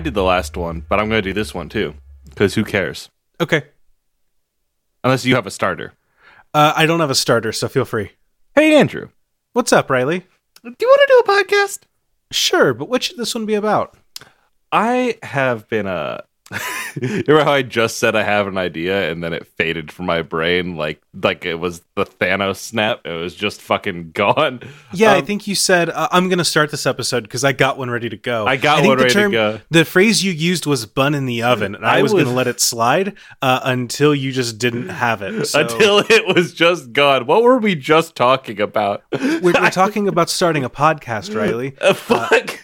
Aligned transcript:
I 0.00 0.02
did 0.02 0.14
the 0.14 0.22
last 0.24 0.56
one, 0.56 0.86
but 0.88 0.98
I'm 0.98 1.10
going 1.10 1.22
to 1.22 1.28
do 1.28 1.34
this 1.34 1.52
one 1.52 1.68
too 1.68 1.92
because 2.30 2.54
who 2.54 2.64
cares? 2.64 3.10
Okay. 3.38 3.64
Unless 5.04 5.26
you 5.26 5.34
have 5.34 5.46
a 5.46 5.50
starter. 5.50 5.92
Uh, 6.54 6.72
I 6.74 6.86
don't 6.86 7.00
have 7.00 7.10
a 7.10 7.14
starter, 7.14 7.52
so 7.52 7.68
feel 7.68 7.84
free. 7.84 8.12
Hey, 8.54 8.76
Andrew, 8.76 9.10
What's 9.52 9.74
up, 9.74 9.90
Riley? 9.90 10.20
do 10.64 10.74
you 10.80 10.88
want 10.88 11.00
to 11.02 11.06
do 11.06 11.18
a 11.18 11.36
podcast? 11.44 11.80
Sure, 12.30 12.72
but 12.72 12.88
what 12.88 13.02
should 13.02 13.18
this 13.18 13.34
one 13.34 13.44
be 13.44 13.52
about? 13.52 13.94
I 14.72 15.18
have 15.22 15.68
been 15.68 15.86
uh 15.86 16.22
remember 17.00 17.44
how 17.44 17.52
I 17.52 17.62
just 17.62 17.98
said 17.98 18.16
I 18.16 18.22
have 18.24 18.46
an 18.48 18.58
idea 18.58 19.10
and 19.10 19.22
then 19.22 19.32
it 19.32 19.46
faded 19.46 19.92
from 19.92 20.06
my 20.06 20.22
brain 20.22 20.76
like 20.76 21.00
like 21.22 21.44
it 21.44 21.54
was 21.56 21.82
the 21.94 22.04
Thanos 22.04 22.56
snap. 22.56 23.02
It 23.04 23.12
was 23.12 23.34
just 23.34 23.60
fucking 23.60 24.10
gone. 24.12 24.60
Yeah, 24.92 25.12
I 25.12 25.18
Um, 25.18 25.26
think 25.26 25.46
you 25.46 25.54
said 25.54 25.90
uh, 25.90 26.08
I'm 26.10 26.28
going 26.28 26.38
to 26.38 26.44
start 26.44 26.70
this 26.70 26.86
episode 26.86 27.22
because 27.22 27.44
I 27.44 27.52
got 27.52 27.78
one 27.78 27.90
ready 27.90 28.08
to 28.08 28.16
go. 28.16 28.46
I 28.46 28.56
got 28.56 28.80
think 28.80 28.88
one 28.88 28.98
ready 28.98 29.14
to 29.14 29.30
go. 29.30 29.60
The 29.70 29.84
phrase 29.84 30.24
you 30.24 30.32
used 30.32 30.66
was 30.66 30.86
"bun 30.86 31.14
in 31.14 31.26
the 31.26 31.42
oven," 31.42 31.74
and 31.74 31.86
I, 31.86 31.98
I 31.98 32.02
was, 32.02 32.12
going 32.12 32.24
to 32.24 32.30
let 32.30 32.46
it 32.48 32.60
slide 32.60 33.14
uh, 33.42 33.60
until 33.64 34.14
you 34.14 34.32
just 34.32 34.58
didn't 34.58 34.88
have 34.88 35.22
it. 35.22 35.46
So 35.46 35.60
until 35.60 35.98
it 36.08 36.34
was 36.34 36.52
just 36.52 36.92
gone. 36.92 37.26
What 37.26 37.42
were 37.42 37.58
we 37.58 37.74
just 37.76 38.16
talking 38.16 38.60
about? 38.60 39.04
we're, 39.12 39.40
we're 39.40 39.52
talking 39.70 40.08
about 40.08 40.28
starting 40.30 40.64
a 40.64 40.70
podcast, 40.70 41.34
Riley, 41.34 41.76
Uh, 41.80 41.94
fuck. 41.94 42.58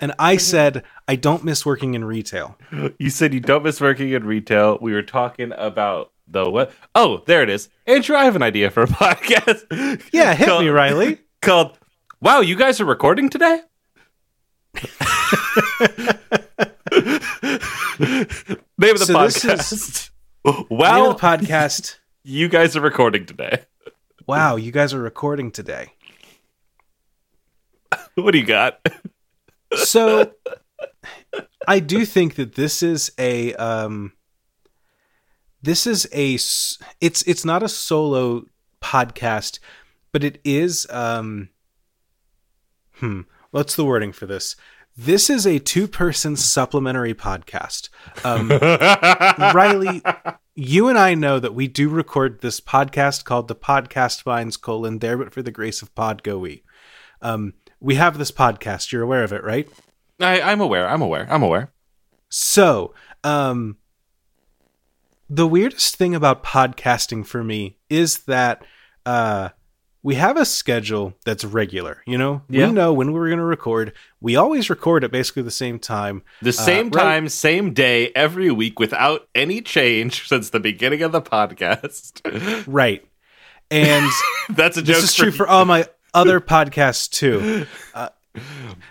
And 0.00 0.12
I 0.18 0.36
said 0.36 0.82
I 1.08 1.16
don't 1.16 1.44
miss 1.44 1.64
working 1.66 1.94
in 1.94 2.04
retail. 2.04 2.56
you 2.98 3.10
said 3.10 3.32
you 3.34 3.40
don't 3.40 3.62
miss 3.62 3.80
working 3.80 4.10
in 4.10 4.24
retail. 4.24 4.78
We 4.80 4.92
were 4.92 5.02
talking 5.02 5.52
about 5.56 6.12
the 6.28 6.48
what? 6.50 6.72
Oh, 6.94 7.22
there 7.26 7.42
it 7.42 7.48
is. 7.50 7.68
Andrew, 7.86 8.16
I 8.16 8.24
have 8.24 8.36
an 8.36 8.42
idea 8.42 8.70
for 8.70 8.82
a 8.82 8.86
podcast. 8.88 10.02
Yeah, 10.12 10.34
hit 10.34 10.48
Called- 10.48 10.62
me, 10.64 10.68
Riley. 10.70 11.18
Called 11.42 11.78
Wow, 12.20 12.40
you 12.40 12.56
guys 12.56 12.80
are 12.80 12.84
recording 12.86 13.28
today? 13.28 13.60
Name 18.78 18.92
of 18.94 18.98
the 18.98 19.04
So 19.06 19.14
podcast. 19.14 19.72
is- 19.72 20.10
wow, 20.70 20.96
Name 21.02 21.10
of 21.10 21.20
the 21.20 21.26
podcast. 21.26 21.96
you 22.24 22.48
guys 22.48 22.76
are 22.76 22.80
recording 22.80 23.26
today. 23.26 23.62
Wow, 24.26 24.56
you 24.56 24.72
guys 24.72 24.92
are 24.94 25.00
recording 25.00 25.50
today. 25.50 25.92
What 28.14 28.32
do 28.32 28.38
you 28.38 28.46
got? 28.46 28.80
So 29.76 30.32
i 31.68 31.78
do 31.80 32.04
think 32.04 32.36
that 32.36 32.54
this 32.54 32.82
is 32.82 33.12
a 33.18 33.54
um 33.54 34.12
this 35.62 35.86
is 35.86 36.06
a 36.12 36.34
it's 36.34 37.22
it's 37.26 37.44
not 37.44 37.62
a 37.62 37.68
solo 37.68 38.44
podcast 38.80 39.58
but 40.12 40.22
it 40.22 40.40
is 40.44 40.86
um 40.90 41.48
hmm 42.94 43.22
what's 43.50 43.76
the 43.76 43.84
wording 43.84 44.12
for 44.12 44.26
this? 44.26 44.56
This 44.98 45.28
is 45.28 45.46
a 45.46 45.58
two 45.58 45.86
person 45.88 46.36
supplementary 46.36 47.14
podcast. 47.14 47.90
Um 48.24 48.48
riley 49.54 50.02
you 50.54 50.88
and 50.88 50.98
i 50.98 51.14
know 51.14 51.38
that 51.38 51.54
we 51.54 51.68
do 51.68 51.88
record 51.88 52.40
this 52.40 52.60
podcast 52.60 53.24
called 53.24 53.48
the 53.48 53.54
Podcast 53.54 54.24
Mines 54.24 54.56
colon 54.56 55.00
there 55.00 55.18
but 55.18 55.32
for 55.32 55.42
the 55.42 55.50
grace 55.50 55.82
of 55.82 55.94
pod 55.94 56.22
go 56.22 56.38
we. 56.38 56.64
Um 57.20 57.54
we 57.80 57.94
have 57.96 58.18
this 58.18 58.30
podcast 58.30 58.92
you're 58.92 59.02
aware 59.02 59.22
of 59.24 59.32
it 59.32 59.42
right 59.44 59.68
I, 60.20 60.40
I'm 60.40 60.60
aware. 60.60 60.88
I'm 60.88 61.02
aware. 61.02 61.26
I'm 61.30 61.42
aware. 61.42 61.70
So, 62.30 62.94
um, 63.22 63.76
the 65.28 65.46
weirdest 65.46 65.96
thing 65.96 66.14
about 66.14 66.42
podcasting 66.44 67.26
for 67.26 67.42
me 67.42 67.76
is 67.90 68.20
that 68.20 68.64
uh, 69.04 69.50
we 70.02 70.14
have 70.14 70.36
a 70.36 70.44
schedule 70.44 71.14
that's 71.24 71.44
regular. 71.44 72.02
You 72.06 72.16
know, 72.16 72.42
Yeah. 72.48 72.68
we 72.68 72.72
know 72.72 72.92
when 72.92 73.12
we're 73.12 73.26
going 73.28 73.38
to 73.40 73.44
record. 73.44 73.92
We 74.20 74.36
always 74.36 74.70
record 74.70 75.04
at 75.04 75.10
basically 75.10 75.42
the 75.42 75.50
same 75.50 75.78
time. 75.78 76.22
The 76.42 76.52
same 76.52 76.90
right. 76.90 77.02
time, 77.02 77.28
same 77.28 77.74
day, 77.74 78.10
every 78.14 78.50
week, 78.50 78.78
without 78.78 79.28
any 79.34 79.60
change 79.60 80.26
since 80.28 80.50
the 80.50 80.60
beginning 80.60 81.02
of 81.02 81.12
the 81.12 81.22
podcast. 81.22 82.22
Right. 82.66 83.04
And 83.70 84.08
That's 84.48 84.76
a 84.76 84.82
joke. 84.82 84.96
this 84.96 85.04
is 85.04 85.14
true 85.14 85.32
for 85.32 85.46
all 85.48 85.64
my 85.64 85.86
other 86.16 86.40
podcasts 86.40 87.08
too. 87.08 87.66
Uh, 87.94 88.08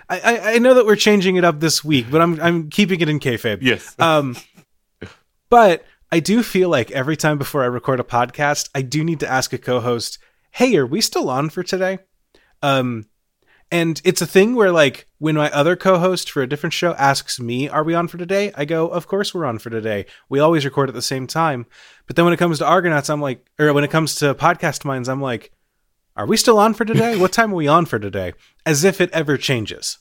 I, 0.10 0.20
I, 0.20 0.54
I 0.54 0.58
know 0.58 0.74
that 0.74 0.88
we're 0.88 0.96
changing 0.96 1.36
it 1.36 1.44
up 1.44 1.60
this 1.60 1.84
week, 1.84 2.08
but 2.10 2.20
I'm 2.20 2.40
I'm 2.42 2.70
keeping 2.72 3.00
it 3.02 3.10
in 3.10 3.20
kayfabe. 3.20 3.60
yes. 3.62 3.96
Um, 4.00 4.36
but 5.50 5.86
I 6.12 6.20
do 6.20 6.42
feel 6.42 6.70
like 6.70 6.90
every 6.92 7.16
time 7.16 7.38
before 7.38 7.62
I 7.62 7.68
record 7.68 8.00
a 8.00 8.04
podcast, 8.04 8.70
I 8.74 8.82
do 8.82 9.04
need 9.04 9.20
to 9.20 9.30
ask 9.30 9.54
a 9.54 9.60
co-host, 9.60 10.18
"Hey, 10.52 10.76
are 10.78 10.88
we 10.88 11.00
still 11.02 11.30
on 11.30 11.50
for 11.50 11.62
today?" 11.62 12.00
Um, 12.64 13.06
and 13.72 14.02
it's 14.04 14.22
a 14.22 14.26
thing 14.28 14.56
where 14.56 14.72
like 14.72 15.08
when 15.20 15.36
my 15.36 15.52
other 15.52 15.76
co-host 15.76 16.32
for 16.32 16.42
a 16.42 16.48
different 16.48 16.74
show 16.74 16.94
asks 16.94 17.40
me, 17.40 17.68
"Are 17.70 17.84
we 17.84 17.94
on 17.94 18.08
for 18.08 18.18
today?" 18.18 18.52
I 18.56 18.66
go, 18.66 18.88
"Of 18.88 19.08
course 19.08 19.34
we're 19.34 19.46
on 19.46 19.60
for 19.60 19.70
today. 19.70 20.06
We 20.30 20.40
always 20.40 20.66
record 20.66 20.90
at 20.90 20.96
the 20.96 21.02
same 21.02 21.28
time." 21.28 21.66
But 22.08 22.16
then 22.16 22.26
when 22.26 22.34
it 22.34 22.38
comes 22.38 22.58
to 22.60 22.66
Argonauts, 22.66 23.10
I'm 23.10 23.22
like, 23.22 23.46
or 23.60 23.74
when 23.74 23.84
it 23.84 23.92
comes 23.92 24.16
to 24.16 24.34
Podcast 24.34 24.86
Mines, 24.86 25.08
I'm 25.10 25.22
like, 25.22 25.52
"Are 26.16 26.26
we 26.26 26.38
still 26.38 26.58
on 26.60 26.74
for 26.74 26.86
today? 26.86 27.18
what 27.18 27.32
time 27.32 27.52
are 27.52 27.56
we 27.56 27.68
on 27.68 27.86
for 27.86 28.00
today?" 28.00 28.34
As 28.66 28.84
if 28.84 29.00
it 29.02 29.12
ever 29.12 29.38
changes. 29.38 29.98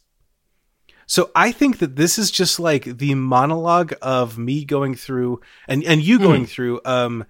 So 1.07 1.31
I 1.35 1.53
think 1.53 1.79
that 1.79 1.97
this 1.97 2.19
is 2.19 2.31
just 2.31 2.59
like 2.59 2.85
the 2.85 3.15
monologue 3.15 3.93
of 4.01 4.39
me 4.39 4.65
going 4.65 4.95
through 4.95 5.41
and 5.69 5.85
and 5.85 6.01
you 6.03 6.19
going 6.19 6.47
through 6.47 6.81
um 6.85 7.25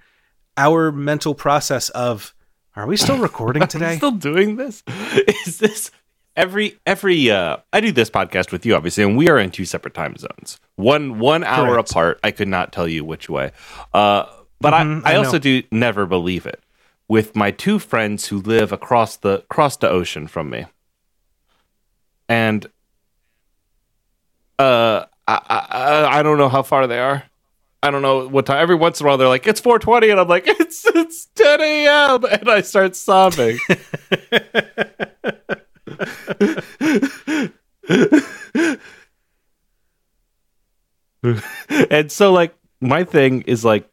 our 0.56 0.92
mental 0.92 1.34
process 1.34 1.88
of 1.90 2.34
are 2.76 2.86
we 2.86 2.96
still 2.96 3.18
recording 3.18 3.66
today? 3.68 3.96
still 3.96 4.12
doing 4.12 4.56
this? 4.56 4.82
Is 5.46 5.58
this 5.58 5.90
every 6.36 6.78
every 6.86 7.30
uh 7.30 7.56
I 7.72 7.80
do 7.80 7.90
this 7.90 8.10
podcast 8.10 8.52
with 8.52 8.64
you 8.64 8.76
obviously 8.76 9.02
and 9.04 9.16
we 9.16 9.28
are 9.28 9.38
in 9.38 9.50
two 9.50 9.64
separate 9.64 9.94
time 9.94 10.16
zones. 10.16 10.60
One 10.76 11.18
one 11.18 11.42
hour 11.42 11.74
Correct. 11.74 11.90
apart. 11.90 12.20
I 12.22 12.30
could 12.30 12.48
not 12.48 12.72
tell 12.72 12.86
you 12.86 13.04
which 13.04 13.28
way. 13.28 13.50
Uh 13.92 14.26
but 14.60 14.72
Mhm, 14.72 15.02
I, 15.04 15.10
I 15.10 15.14
I 15.14 15.16
also 15.16 15.38
do 15.40 15.62
never 15.72 16.06
believe 16.06 16.46
it 16.46 16.62
with 17.08 17.36
my 17.36 17.50
two 17.50 17.78
friends 17.78 18.28
who 18.28 18.40
live 18.40 18.72
across 18.72 19.16
the 19.16 19.44
across 19.50 19.76
the 19.76 19.88
ocean 19.88 20.26
from 20.26 20.50
me. 20.50 20.66
And 22.28 22.66
uh 24.58 25.04
I, 25.26 25.40
I 25.48 26.18
I 26.18 26.22
don't 26.22 26.38
know 26.38 26.48
how 26.48 26.62
far 26.62 26.86
they 26.86 26.98
are. 26.98 27.24
I 27.82 27.90
don't 27.90 28.02
know 28.02 28.28
what 28.28 28.46
time. 28.46 28.62
Every 28.62 28.76
once 28.76 29.00
in 29.00 29.04
a 29.04 29.08
while, 29.08 29.18
they're 29.18 29.28
like, 29.28 29.46
"It's 29.46 29.60
4:20," 29.60 30.10
and 30.10 30.18
I'm 30.18 30.28
like, 30.28 30.44
"It's 30.46 30.86
it's 30.86 31.26
10 31.34 31.60
a.m." 31.60 32.24
and 32.24 32.48
I 32.48 32.62
start 32.62 32.96
sobbing. 32.96 33.58
and 41.90 42.10
so, 42.10 42.32
like, 42.32 42.54
my 42.80 43.04
thing 43.04 43.42
is 43.42 43.66
like 43.66 43.86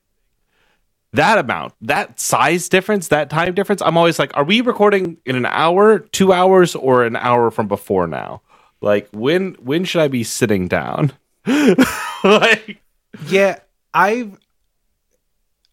that 1.14 1.38
amount, 1.38 1.74
that 1.82 2.20
size 2.20 2.70
difference, 2.70 3.10
that 3.10 3.30
time 3.30 3.54
difference. 3.54 3.82
I'm 3.82 3.98
always 3.98 4.18
like, 4.18 4.36
are 4.36 4.44
we 4.44 4.62
recording 4.62 5.18
in 5.26 5.36
an 5.36 5.46
hour, 5.46 6.00
two 6.00 6.32
hours, 6.32 6.76
or 6.76 7.04
an 7.04 7.16
hour 7.16 7.52
from 7.52 7.68
before 7.68 8.08
now? 8.08 8.42
Like, 8.80 9.10
when 9.12 9.54
when 9.56 9.84
should 9.84 10.02
I 10.02 10.08
be 10.08 10.24
sitting 10.24 10.68
down? 10.68 11.12
like, 12.24 12.82
yeah, 13.28 13.60
I've 13.94 14.38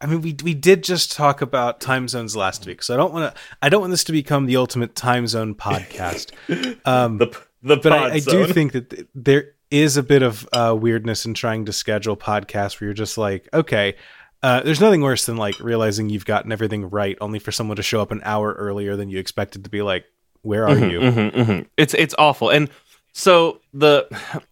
I 0.01 0.07
mean 0.07 0.21
we 0.21 0.37
we 0.43 0.55
did 0.55 0.85
just 0.85 1.13
talk 1.13 1.41
about 1.41 1.81
time 1.81 2.09
zones 2.09 2.37
last 2.37 2.67
week. 2.67 2.83
So 2.83 2.95
I 2.95 2.97
don't 2.97 3.13
want 3.13 3.35
to 3.35 3.41
I 3.63 3.69
don't 3.69 3.81
want 3.81 3.93
this 3.93 4.05
to 4.05 4.13
become 4.13 4.47
the 4.47 4.57
ultimate 4.57 4.95
time 4.95 5.27
zone 5.27 5.55
podcast. 5.55 6.33
Um 6.85 7.19
the 7.19 7.37
the 7.63 7.77
but 7.77 7.93
I, 7.93 8.15
I 8.15 8.19
do 8.21 8.47
think 8.47 8.73
that 8.73 8.91
th- 8.91 9.07
there 9.15 9.55
is 9.71 9.97
a 9.97 10.03
bit 10.03 10.23
of 10.23 10.49
uh, 10.53 10.75
weirdness 10.79 11.27
in 11.27 11.35
trying 11.35 11.65
to 11.67 11.73
schedule 11.73 12.17
podcasts 12.17 12.81
where 12.81 12.87
you're 12.87 12.95
just 12.95 13.19
like, 13.19 13.49
okay, 13.53 13.97
uh, 14.43 14.61
there's 14.63 14.81
nothing 14.81 15.01
worse 15.03 15.27
than 15.27 15.37
like 15.37 15.59
realizing 15.61 16.09
you've 16.11 16.25
gotten 16.27 16.53
everything 16.53 16.89
right, 16.91 17.17
only 17.21 17.39
for 17.39 17.53
someone 17.53 17.77
to 17.77 17.83
show 17.83 18.01
up 18.01 18.11
an 18.11 18.21
hour 18.25 18.53
earlier 18.55 18.97
than 18.97 19.09
you 19.09 19.19
expected 19.19 19.65
to 19.65 19.71
be 19.71 19.83
like, 19.83 20.05
where 20.43 20.67
are 20.69 20.79
you? 20.79 21.01
Mhm, 21.01 21.35
mhm. 21.35 21.67
It's 21.77 21.95
it's 21.95 22.15
awful. 22.19 22.51
And 22.51 22.71
so 23.13 23.61
the 23.75 24.07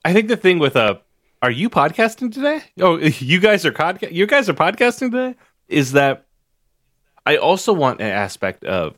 I 0.04 0.12
think 0.12 0.28
the 0.28 0.36
thing 0.36 0.58
with 0.58 0.76
uh 0.76 0.96
are 1.42 1.50
you 1.50 1.70
podcasting 1.70 2.32
today? 2.32 2.62
Oh, 2.80 2.96
you 2.98 3.38
guys 3.38 3.64
are 3.64 3.72
podca- 3.72 4.12
you 4.12 4.26
guys 4.26 4.48
are 4.48 4.54
podcasting 4.54 5.12
today? 5.12 5.36
Is 5.68 5.92
that 5.92 6.26
I 7.24 7.36
also 7.36 7.72
want 7.72 8.00
an 8.00 8.08
aspect 8.08 8.64
of 8.64 8.96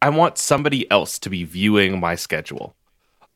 I 0.00 0.08
want 0.08 0.38
somebody 0.38 0.90
else 0.90 1.18
to 1.20 1.30
be 1.30 1.44
viewing 1.44 2.00
my 2.00 2.14
schedule. 2.16 2.74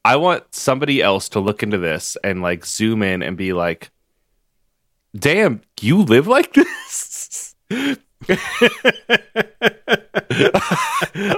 I 0.04 0.16
want 0.16 0.54
somebody 0.54 1.02
else 1.02 1.28
to 1.30 1.40
look 1.40 1.62
into 1.62 1.78
this 1.78 2.16
and 2.24 2.40
like 2.42 2.64
zoom 2.64 3.02
in 3.02 3.22
and 3.22 3.36
be 3.36 3.52
like, 3.52 3.90
"Damn, 5.16 5.60
you 5.80 6.02
live 6.02 6.26
like 6.26 6.52
this." 6.54 7.54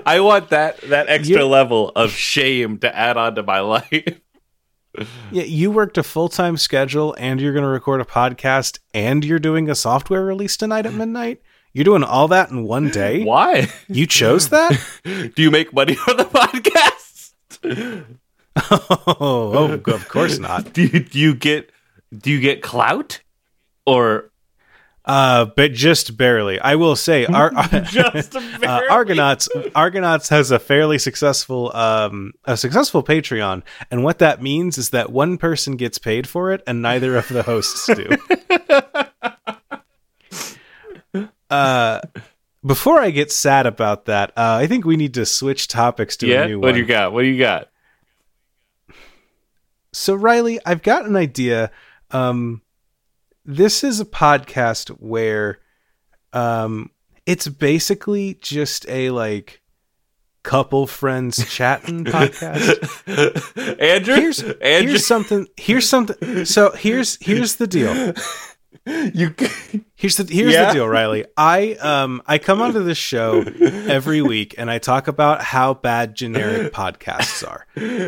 I 0.04 0.20
want 0.20 0.50
that 0.50 0.80
that 0.82 1.06
extra 1.08 1.40
You- 1.40 1.46
level 1.46 1.90
of 1.94 2.10
shame 2.12 2.78
to 2.78 2.94
add 2.96 3.16
on 3.16 3.34
to 3.36 3.42
my 3.42 3.60
life. 3.60 4.20
Yeah, 5.30 5.44
you 5.44 5.70
worked 5.70 5.96
a 5.98 6.02
full 6.02 6.28
time 6.28 6.56
schedule 6.56 7.14
and 7.18 7.40
you're 7.40 7.52
going 7.52 7.62
to 7.64 7.68
record 7.68 8.00
a 8.00 8.04
podcast 8.04 8.78
and 8.92 9.24
you're 9.24 9.38
doing 9.38 9.70
a 9.70 9.74
software 9.74 10.24
release 10.24 10.56
tonight 10.56 10.86
at 10.86 10.94
midnight. 10.94 11.40
You're 11.72 11.84
doing 11.84 12.02
all 12.02 12.26
that 12.28 12.50
in 12.50 12.64
one 12.64 12.88
day. 12.88 13.22
Why? 13.22 13.68
You 13.88 14.06
chose 14.06 14.48
that? 14.48 14.80
Do 15.04 15.42
you 15.42 15.50
make 15.50 15.72
money 15.72 15.96
on 16.08 16.16
the 16.16 16.24
podcast? 16.24 17.34
oh, 18.70 19.20
oh, 19.20 19.92
of 19.94 20.08
course 20.08 20.38
not. 20.38 20.72
Do 20.72 20.82
you, 20.82 21.00
do 21.00 21.18
you 21.18 21.34
get 21.34 21.70
do 22.16 22.30
you 22.30 22.40
get 22.40 22.62
clout 22.62 23.20
or 23.88 24.30
Uh, 25.04 25.46
but 25.56 25.72
just 25.72 26.18
barely. 26.18 26.60
I 26.60 26.74
will 26.74 26.94
say, 26.94 27.26
just 27.84 28.36
uh. 28.62 28.82
Argonauts 28.90 29.48
Argonauts 29.74 30.28
has 30.28 30.50
a 30.50 30.58
fairly 30.58 30.98
successful 30.98 31.74
um 31.74 32.34
a 32.44 32.58
successful 32.58 33.02
Patreon, 33.02 33.62
and 33.90 34.04
what 34.04 34.18
that 34.18 34.42
means 34.42 34.76
is 34.76 34.90
that 34.90 35.10
one 35.10 35.38
person 35.38 35.76
gets 35.76 35.96
paid 35.98 36.28
for 36.28 36.52
it, 36.52 36.62
and 36.66 36.82
neither 36.82 37.16
of 37.16 37.26
the 37.28 37.42
hosts 37.42 37.86
do. 41.14 41.28
uh, 41.50 42.00
before 42.66 43.00
I 43.00 43.10
get 43.10 43.32
sad 43.32 43.64
about 43.64 44.04
that, 44.06 44.30
uh, 44.36 44.58
I 44.60 44.66
think 44.66 44.84
we 44.84 44.98
need 44.98 45.14
to 45.14 45.24
switch 45.24 45.68
topics 45.68 46.18
to 46.18 46.26
yeah? 46.26 46.42
a 46.42 46.48
new 46.48 46.58
What 46.58 46.66
one. 46.66 46.68
What 46.68 46.74
do 46.74 46.80
you 46.80 46.86
got? 46.86 47.12
What 47.14 47.22
do 47.22 47.28
you 47.28 47.38
got? 47.38 47.70
So 49.94 50.14
Riley, 50.14 50.60
I've 50.66 50.82
got 50.82 51.06
an 51.06 51.16
idea. 51.16 51.70
Um, 52.10 52.60
this 53.48 53.82
is 53.82 53.98
a 53.98 54.04
podcast 54.04 54.90
where, 55.00 55.58
um, 56.34 56.90
it's 57.24 57.48
basically 57.48 58.38
just 58.42 58.86
a 58.88 59.10
like 59.10 59.62
couple 60.42 60.86
friends 60.86 61.48
chatting 61.50 62.04
podcast. 62.04 62.78
Andrew, 63.80 64.14
Here's 64.14 64.42
Andrew, 64.42 64.90
here's 64.90 65.06
something. 65.06 65.48
Here's 65.56 65.88
something. 65.88 66.44
So 66.44 66.72
here's 66.72 67.16
here's 67.20 67.56
the 67.56 67.66
deal. 67.66 68.12
you 68.86 69.34
Here's 69.94 70.16
the 70.16 70.32
here's 70.32 70.52
Yeah. 70.52 70.66
the 70.68 70.74
deal, 70.74 70.88
Riley. 70.88 71.26
I 71.36 71.72
um 71.74 72.22
I 72.26 72.38
come 72.38 72.60
onto 72.60 72.82
this 72.84 72.98
show 72.98 73.42
every 73.60 74.22
week 74.22 74.54
and 74.58 74.70
I 74.70 74.78
talk 74.78 75.08
about 75.08 75.42
how 75.42 75.74
bad 75.74 76.14
generic 76.14 76.72
podcasts 76.72 77.46
are. 77.46 77.66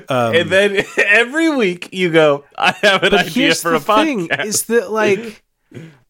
Um, 0.08 0.34
and 0.36 0.50
then 0.50 0.84
every 0.96 1.48
week 1.54 1.88
you 1.92 2.10
go, 2.10 2.44
I 2.56 2.72
have 2.82 3.02
an 3.02 3.14
idea 3.14 3.54
for 3.54 3.74
a 3.74 3.80
podcast. 3.80 4.04
thing: 4.04 4.28
is 4.46 4.62
that 4.64 4.90
like 4.92 5.42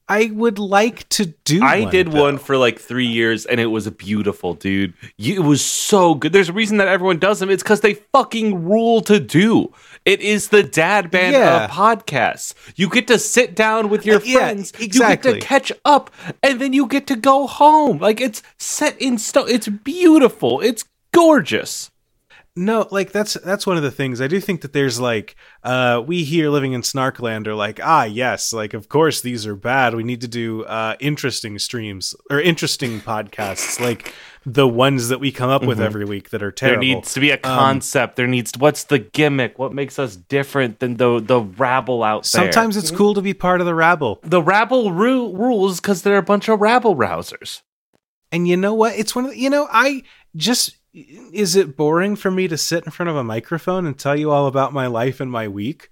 I 0.09 0.29
would 0.35 0.59
like 0.59 1.09
to 1.11 1.27
do. 1.45 1.63
I 1.65 1.83
one, 1.83 1.91
did 1.93 2.11
though. 2.11 2.21
one 2.23 2.39
for 2.39 2.57
like 2.57 2.81
three 2.81 3.07
years 3.07 3.47
and 3.47 3.61
it 3.61 3.67
was 3.67 3.89
beautiful, 3.91 4.55
dude. 4.55 4.93
You, 5.17 5.37
it 5.37 5.45
was 5.47 5.65
so 5.65 6.15
good. 6.17 6.33
There's 6.33 6.49
a 6.49 6.53
reason 6.53 6.79
that 6.79 6.89
everyone 6.89 7.19
does 7.21 7.39
them. 7.39 7.49
It's 7.49 7.63
because 7.63 7.81
they 7.81 7.95
fucking 7.95 8.65
rule 8.65 9.03
to 9.03 9.21
do. 9.21 9.73
It 10.11 10.21
is 10.21 10.49
the 10.49 10.63
dad 10.63 11.11
band 11.11 11.35
Yeah. 11.35 11.65
of 11.65 11.71
podcasts. 11.71 12.53
You 12.77 12.89
get 12.89 13.07
to 13.09 13.19
sit 13.19 13.55
down 13.55 13.89
with 13.91 14.05
your 14.05 14.17
Uh, 14.17 14.23
yeah, 14.25 14.39
friends. 14.39 14.73
You 14.79 14.87
exactly. 14.87 15.33
get 15.35 15.41
to 15.41 15.47
catch 15.47 15.73
up 15.85 16.11
and 16.43 16.61
then 16.61 16.73
you 16.73 16.87
get 16.87 17.07
to 17.09 17.17
go 17.17 17.47
home. 17.47 17.99
Like 17.99 18.21
it's 18.21 18.43
set 18.59 19.01
in 19.01 19.19
stone. 19.19 19.49
It's 19.49 19.69
beautiful. 19.69 20.61
It's 20.61 20.85
gorgeous. 21.13 21.91
No, 22.57 22.89
like 22.91 23.13
that's 23.13 23.35
that's 23.45 23.65
one 23.67 23.77
of 23.77 23.85
the 23.85 23.93
things. 23.93 24.21
I 24.21 24.27
do 24.27 24.41
think 24.41 24.63
that 24.63 24.73
there's 24.73 24.99
like 24.99 25.37
uh 25.63 26.03
we 26.05 26.25
here 26.25 26.51
living 26.51 26.73
in 26.73 26.83
Snarkland 26.83 27.47
are 27.47 27.55
like, 27.55 27.79
ah 27.83 28.05
yes, 28.05 28.53
like 28.53 28.75
of 28.75 28.89
course 28.89 29.21
these 29.21 29.47
are 29.47 29.55
bad. 29.55 29.95
We 29.95 30.03
need 30.03 30.21
to 30.23 30.29
do 30.29 30.65
uh 30.65 30.97
interesting 30.99 31.59
streams 31.61 32.15
or 32.31 32.41
interesting 32.41 33.01
podcasts 33.01 33.79
like 33.81 34.13
the 34.47 34.67
ones 34.67 35.09
that 35.09 35.21
we 35.21 35.31
come 35.31 35.51
up 35.51 35.63
with 35.63 35.81
every 35.81 36.05
week 36.05 36.31
that 36.31 36.43
are 36.43 36.51
Mm-hmm. 36.51 36.67
There 36.67 36.79
needs 36.79 37.15
to 37.15 37.21
be 37.21 37.31
a 37.31 37.37
concept. 37.39 38.17
there 38.17 38.27
needs 38.27 38.53
what's 38.59 38.85
the 38.85 38.99
gimmick? 38.99 39.59
What 39.59 39.73
makes 39.73 39.99
us 39.99 40.17
different 40.17 40.81
than 40.81 40.97
the 40.97 41.21
the 41.21 41.41
rabble 41.41 42.03
out 42.03 42.23
there? 42.25 42.53
Sometimes 42.53 42.77
it's 42.77 42.91
cool 42.91 43.15
to 43.15 43.23
be 43.23 43.35
part 43.35 43.61
of 43.61 43.67
the 43.67 43.75
rabble. 43.75 44.21
the 44.23 44.43
rabble 44.43 44.93
ru- 44.93 45.35
rules 45.35 45.81
because 45.81 46.03
they're 46.03 46.17
a 46.17 46.23
bunch 46.23 46.49
of 46.49 46.61
rabble 46.61 46.97
rousers. 46.97 47.63
And 48.33 48.47
you 48.47 48.57
know 48.57 48.75
what? 48.75 48.95
It's 48.97 49.15
one 49.15 49.25
of 49.27 49.33
the, 49.33 49.39
you 49.39 49.51
know, 49.51 49.69
I 49.71 50.05
just 50.37 50.77
is 50.93 51.57
it 51.57 51.77
boring 51.77 52.17
for 52.17 52.31
me 52.31 52.49
to 52.49 52.57
sit 52.57 52.85
in 52.85 52.91
front 52.91 53.11
of 53.11 53.17
a 53.17 53.25
microphone 53.25 53.87
and 53.87 53.99
tell 53.99 54.17
you 54.19 54.31
all 54.31 54.47
about 54.47 54.73
my 54.73 54.87
life 54.87 55.21
and 55.21 55.31
my 55.31 55.47
week? 55.49 55.91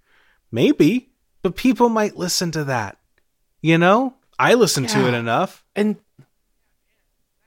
Maybe, 0.50 1.10
but 1.42 1.56
people 1.56 1.88
might 1.88 2.16
listen 2.16 2.50
to 2.52 2.64
that. 2.64 2.98
You 3.60 3.78
know? 3.78 4.14
I 4.38 4.54
listen 4.54 4.86
to 4.86 5.08
it 5.08 5.14
enough. 5.14 5.64
And 5.74 5.96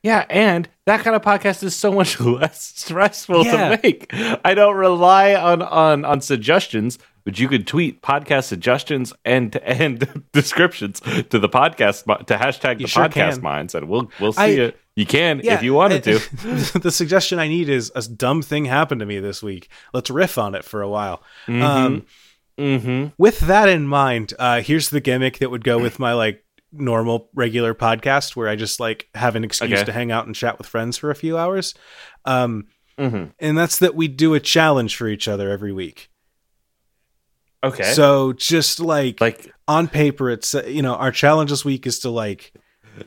yeah, 0.04 0.26
and 0.30 0.68
that 0.86 1.02
kind 1.02 1.16
of 1.16 1.22
podcast 1.22 1.64
is 1.64 1.76
so 1.76 1.92
much 1.92 2.20
less 2.20 2.74
stressful 2.76 3.46
Yeah. 3.46 3.76
to 3.76 3.80
make. 3.84 4.12
I 4.44 4.54
don't 4.54 4.76
rely 4.76 5.36
on 5.36 5.62
on 5.62 6.06
on 6.06 6.22
suggestions, 6.22 6.98
but 7.24 7.40
you 7.40 7.48
could 7.48 7.68
tweet 7.68 8.02
podcast 8.02 8.46
suggestions 8.46 9.14
and 9.26 9.56
and 9.58 10.24
descriptions 10.34 11.00
to 11.02 11.40
the 11.40 11.50
podcast 11.50 12.06
to 12.26 12.36
hashtag 12.36 12.80
You 12.80 12.86
the 12.86 12.92
sure 12.92 13.06
podcast 13.06 13.34
can. 13.34 13.42
Mines, 13.42 13.76
and 13.76 13.88
we'll 13.88 14.12
we'll 14.20 14.34
see 14.34 14.42
I- 14.42 14.48
it. 14.66 14.78
You 14.96 15.06
can 15.06 15.40
if 15.42 15.64
you 15.64 15.74
wanted 15.74 16.06
uh, 16.06 16.20
to. 16.20 16.80
the 16.80 16.92
suggestion 16.92 17.40
I 17.40 17.48
need 17.48 17.70
is 17.70 17.94
a 17.96 18.02
dumb 18.02 18.42
thing 18.42 18.66
happened 18.66 19.00
to 19.00 19.06
me 19.06 19.20
this 19.20 19.42
week. 19.42 19.70
Let's 19.94 20.10
riff 20.10 20.38
on 20.38 20.54
it 20.54 20.66
for 20.66 20.82
a 20.82 20.90
while. 20.90 21.24
Mm-hmm. 21.48 21.62
Um, 21.64 22.06
hmm 22.58 23.08
with 23.18 23.40
that 23.42 23.70
in 23.70 23.88
mind, 23.88 24.34
uh, 24.38 24.62
here's 24.62 24.90
the 24.90 25.00
gimmick 25.00 25.40
that 25.40 25.50
would 25.50 25.64
go 25.64 25.80
with 25.80 25.98
my 25.98 26.12
like 26.14 26.44
normal 26.72 27.30
regular 27.36 27.74
podcast 27.74 28.36
where 28.36 28.48
I 28.48 28.56
just 28.56 28.80
like 28.80 29.10
have 29.16 29.36
an 29.36 29.44
excuse 29.44 29.72
Okay. 29.74 29.84
to 29.86 29.92
hang 29.92 30.12
out 30.12 30.26
and 30.26 30.36
chat 30.36 30.58
with 30.58 30.68
friends 30.68 30.98
for 30.98 31.12
a 31.12 31.16
few 31.16 31.38
hours. 31.38 31.74
Um, 32.26 32.68
hmm 32.98 33.26
and 33.40 33.58
that's 33.58 33.80
that 33.80 33.96
we 33.96 34.08
do 34.08 34.34
a 34.34 34.40
challenge 34.40 34.96
for 34.96 35.08
each 35.08 35.28
other 35.28 35.50
every 35.50 35.72
week. 35.74 36.10
Okay. 37.64 37.94
So 37.94 38.34
just 38.34 38.80
like, 38.80 39.22
like 39.22 39.52
on 39.68 39.88
paper, 39.88 40.30
it's 40.30 40.56
uh, 40.56 40.64
you 40.66 40.82
know 40.82 40.96
our 40.96 41.12
challenge 41.12 41.52
this 41.52 41.64
week 41.64 41.86
is 41.86 42.00
to 42.00 42.10
like 42.10 42.54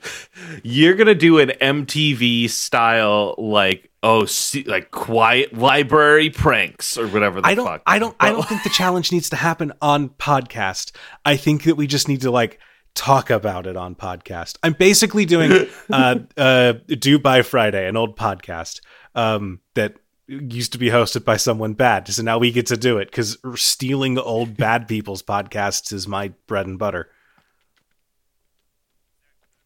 you're 0.62 0.94
gonna 0.94 1.14
do 1.14 1.38
an 1.38 1.50
MTV 1.60 2.48
style 2.48 3.34
like 3.36 3.90
oh 4.02 4.24
see, 4.26 4.62
like 4.64 4.90
quiet 4.90 5.56
library 5.56 6.30
pranks 6.30 6.96
or 6.96 7.08
whatever 7.08 7.40
the 7.40 7.48
I 7.48 7.54
don't 7.54 7.66
fuck. 7.66 7.82
I 7.86 7.98
don't 7.98 8.16
I 8.20 8.30
don't 8.30 8.46
think 8.46 8.62
the 8.62 8.70
challenge 8.70 9.10
needs 9.12 9.28
to 9.30 9.36
happen 9.36 9.72
on 9.82 10.08
podcast. 10.10 10.92
I 11.24 11.36
think 11.36 11.64
that 11.64 11.76
we 11.76 11.86
just 11.86 12.08
need 12.08 12.20
to 12.22 12.30
like 12.30 12.58
talk 12.94 13.30
about 13.30 13.66
it 13.66 13.76
on 13.76 13.94
podcast. 13.94 14.56
I'm 14.62 14.74
basically 14.74 15.24
doing 15.24 15.66
uh 15.90 16.18
uh 16.36 16.72
Do 16.86 17.18
by 17.18 17.42
Friday, 17.42 17.88
an 17.88 17.96
old 17.96 18.16
podcast 18.16 18.80
um 19.14 19.60
that 19.74 19.94
used 20.26 20.72
to 20.72 20.78
be 20.78 20.88
hosted 20.88 21.24
by 21.24 21.36
someone 21.36 21.74
bad. 21.74 22.08
So 22.08 22.22
now 22.22 22.38
we 22.38 22.50
get 22.50 22.66
to 22.68 22.76
do 22.76 22.98
it 22.98 23.10
cuz 23.12 23.36
stealing 23.56 24.18
old 24.18 24.56
bad 24.56 24.88
people's 24.94 25.22
podcasts 25.22 25.92
is 25.92 26.08
my 26.08 26.32
bread 26.46 26.66
and 26.66 26.78
butter. 26.78 27.10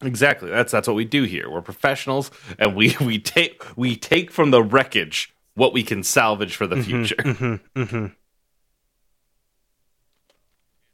Exactly. 0.00 0.48
That's 0.50 0.70
that's 0.70 0.86
what 0.86 0.94
we 0.94 1.04
do 1.04 1.24
here. 1.24 1.50
We're 1.50 1.60
professionals, 1.62 2.30
and 2.58 2.76
we 2.76 2.96
we 3.00 3.18
take 3.18 3.64
we 3.76 3.96
take 3.96 4.30
from 4.30 4.50
the 4.52 4.62
wreckage 4.62 5.34
what 5.54 5.72
we 5.72 5.82
can 5.82 6.04
salvage 6.04 6.54
for 6.54 6.68
the 6.68 6.76
Mm-hmm, 6.76 7.04
future. 7.04 7.60
Mhm. 7.74 8.14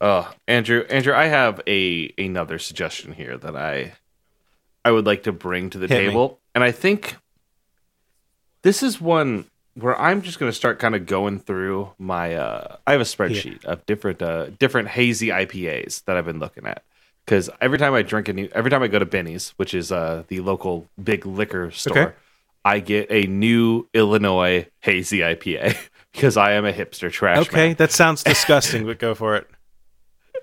Oh, 0.00 0.30
Andrew, 0.48 0.84
Andrew, 0.90 1.14
I 1.14 1.26
have 1.26 1.60
a 1.66 2.12
another 2.18 2.58
suggestion 2.58 3.12
here 3.12 3.36
that 3.38 3.56
I 3.56 3.94
I 4.84 4.90
would 4.90 5.06
like 5.06 5.22
to 5.24 5.32
bring 5.32 5.70
to 5.70 5.78
the 5.78 5.86
Hit 5.86 5.98
me. 5.98 6.06
table, 6.08 6.40
and 6.54 6.62
I 6.62 6.72
think 6.72 7.16
this 8.62 8.82
is 8.82 9.00
one 9.00 9.46
where 9.74 9.98
I'm 10.00 10.22
just 10.22 10.38
going 10.38 10.50
to 10.50 10.56
start 10.56 10.78
kind 10.78 10.94
of 10.94 11.06
going 11.06 11.38
through 11.38 11.90
my. 11.98 12.34
Uh, 12.34 12.76
I 12.86 12.92
have 12.92 13.00
a 13.00 13.04
spreadsheet 13.04 13.64
of 13.64 13.84
different 13.86 14.20
uh, 14.22 14.46
different 14.58 14.88
hazy 14.88 15.28
IPAs 15.28 16.04
that 16.04 16.16
I've 16.16 16.26
been 16.26 16.38
looking 16.38 16.66
at 16.66 16.82
because 17.24 17.48
every 17.60 17.78
time 17.78 17.94
I 17.94 18.02
drink 18.02 18.28
a 18.28 18.32
new, 18.32 18.48
every 18.52 18.70
time 18.70 18.82
I 18.82 18.88
go 18.88 18.98
to 18.98 19.06
Benny's, 19.06 19.50
which 19.56 19.74
is 19.74 19.90
uh, 19.92 20.24
the 20.28 20.40
local 20.40 20.86
big 21.02 21.24
liquor 21.26 21.70
store, 21.70 21.98
Okay. 21.98 22.12
I 22.64 22.80
get 22.80 23.08
a 23.10 23.26
new 23.26 23.88
Illinois 23.92 24.66
hazy 24.80 25.18
IPA 25.18 25.76
because 26.12 26.36
I 26.38 26.52
am 26.52 26.64
a 26.64 26.72
hipster 26.72 27.10
trash 27.10 27.38
Okay, 27.48 27.68
man 27.68 27.76
that 27.76 27.90
sounds 27.92 28.22
disgusting, 28.24 28.86
but 28.86 28.98
go 28.98 29.14
for 29.14 29.36
it. 29.36 29.48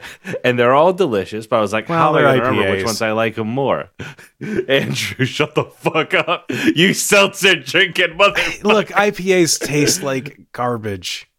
and 0.44 0.58
they're 0.60 0.74
all 0.74 0.94
delicious. 0.94 1.48
But 1.48 1.58
I 1.58 1.62
was 1.62 1.74
like, 1.74 1.90
Well, 1.90 1.98
how 1.98 2.18
am 2.18 2.26
I 2.26 2.34
remember 2.36 2.72
which 2.72 2.86
ones 2.86 3.02
I 3.02 3.12
like 3.12 3.36
them 3.36 3.48
more? 3.50 3.90
Andrew, 4.68 5.26
shut 5.26 5.56
the 5.56 5.66
fuck 5.66 6.14
up, 6.14 6.46
you 6.76 6.94
seltzer 6.94 7.56
drinking 7.56 8.18
motherfucker. 8.18 8.64
Look, 8.64 8.88
IPAs 8.88 9.60
taste 9.60 10.04
like 10.04 10.40
garbage. 10.52 11.30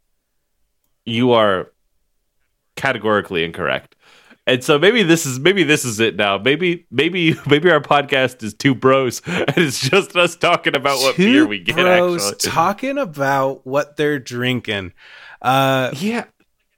you 1.04 1.32
are 1.32 1.70
categorically 2.76 3.44
incorrect. 3.44 3.96
And 4.44 4.64
so 4.64 4.76
maybe 4.76 5.04
this 5.04 5.24
is 5.24 5.38
maybe 5.38 5.62
this 5.62 5.84
is 5.84 6.00
it 6.00 6.16
now. 6.16 6.36
Maybe 6.36 6.84
maybe 6.90 7.36
maybe 7.48 7.70
our 7.70 7.80
podcast 7.80 8.42
is 8.42 8.54
two 8.54 8.74
bros 8.74 9.22
and 9.26 9.44
it's 9.56 9.78
just 9.88 10.16
us 10.16 10.34
talking 10.34 10.74
about 10.74 10.98
what 10.98 11.14
Two 11.14 11.32
beer 11.32 11.46
we 11.46 11.60
get. 11.60 11.76
bros 11.76 12.32
actually, 12.32 12.50
talking 12.50 12.98
about 12.98 13.64
what 13.64 13.96
they're 13.96 14.18
drinking. 14.18 14.94
Uh, 15.40 15.90
yeah. 15.94 16.24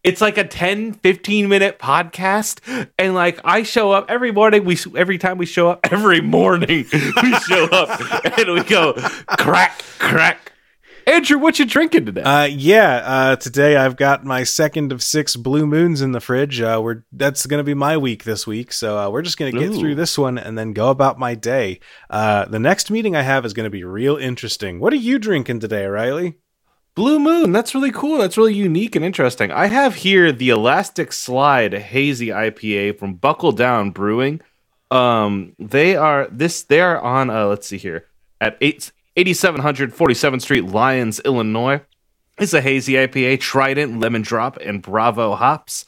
It's 0.05 0.21
like 0.21 0.37
a 0.37 0.45
10 0.45 0.93
15 0.93 1.49
minute 1.49 1.79
podcast 1.79 2.61
and 2.99 3.15
like 3.15 3.41
I 3.43 3.63
show 3.63 3.91
up 3.91 4.11
every 4.11 4.33
morning 4.33 4.67
we 4.67 4.77
every 4.95 5.17
time 5.17 5.39
we 5.39 5.47
show 5.47 5.71
up 5.71 5.81
every 5.91 6.21
morning 6.21 6.85
we 6.93 7.35
show 7.41 7.65
up 7.73 7.99
and 8.39 8.53
we 8.53 8.63
go 8.65 8.93
crack 9.39 9.83
crack. 9.99 10.53
Andrew, 11.07 11.39
what 11.39 11.59
you 11.59 11.67
drinking 11.67 12.07
today? 12.07 12.23
uh, 12.23 12.45
yeah. 12.45 13.03
Uh, 13.05 13.37
today 13.37 13.77
I've 13.77 13.97
got 13.97 14.25
my 14.25 14.43
second 14.43 14.91
of 14.93 15.03
six 15.03 15.37
blue 15.37 15.67
moons 15.67 16.01
in 16.01 16.13
the 16.13 16.21
fridge. 16.21 16.61
Uh, 16.61 16.81
we're 16.83 17.05
that's 17.13 17.47
gonna 17.47 17.65
be 17.65 17.75
my 17.75 17.97
week 17.97 18.25
this 18.25 18.47
week, 18.47 18.73
so 18.73 18.99
uh, 18.99 19.11
we're 19.11 19.23
just 19.23 19.39
gonna 19.39 19.53
get 19.53 19.71
Ooh. 19.71 19.79
through 19.79 19.95
this 19.95 20.19
one 20.19 20.39
and 20.39 20.57
then 20.59 20.73
go 20.73 20.91
about 20.91 21.19
my 21.19 21.35
day. 21.35 21.81
Uh, 22.11 22.45
the 22.47 22.59
next 22.59 22.91
meeting 22.91 23.17
I 23.17 23.23
have 23.23 23.45
is 23.45 23.53
gonna 23.53 23.71
be 23.71 23.85
real 23.85 24.17
interesting. 24.17 24.81
What 24.81 24.93
are 24.93 24.97
you 24.97 25.19
drinking 25.19 25.61
today, 25.61 25.87
Riley? 25.87 26.39
Blue 26.95 27.19
Moon. 27.19 27.53
That's 27.53 27.75
really 27.75 27.91
cool. 27.91 28.19
That's 28.19 28.37
really 28.37 28.55
unique 28.55 28.95
and 28.95 29.05
interesting. 29.05 29.51
I 29.51 29.67
have 29.67 29.97
here 29.97 30.31
the 30.31 30.51
Elastic 30.51 31.13
Slide 31.13 31.73
Hazy 31.75 32.29
IPA 32.29 32.99
from 32.99 33.15
Buckle 33.15 33.53
Down 33.53 33.91
Brewing. 33.91 34.41
Um, 34.91 35.55
they 35.59 35.97
are 35.97 36.29
this. 36.31 36.63
They 36.63 36.81
are 36.81 37.01
on. 37.01 37.31
Uh, 37.31 37.47
let's 37.47 37.67
see 37.67 37.79
here 37.79 38.07
at 38.41 38.57
eight. 38.61 38.93
8747th 39.17 40.43
Street, 40.43 40.65
Lyons, 40.65 41.21
Illinois. 41.21 41.81
It's 42.39 42.53
a 42.53 42.61
hazy 42.61 42.95
IPA, 42.95 43.39
Trident, 43.39 44.01
Lemon 44.01 44.23
Drop, 44.23 44.57
and 44.57 44.83
Bravo 44.83 45.37
hops. 45.37 45.85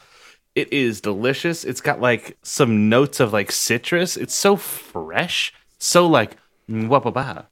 It 0.55 0.73
is 0.73 1.01
delicious. 1.01 1.65
It's 1.65 1.81
got 1.81 2.01
like 2.01 2.39
some 2.43 2.89
notes 2.89 3.19
of 3.19 3.33
like 3.33 3.51
citrus. 3.51 4.17
It's 4.17 4.35
so 4.35 4.57
fresh, 4.57 5.53
so 5.79 6.07
like 6.07 6.37
wapaba. 6.71 7.47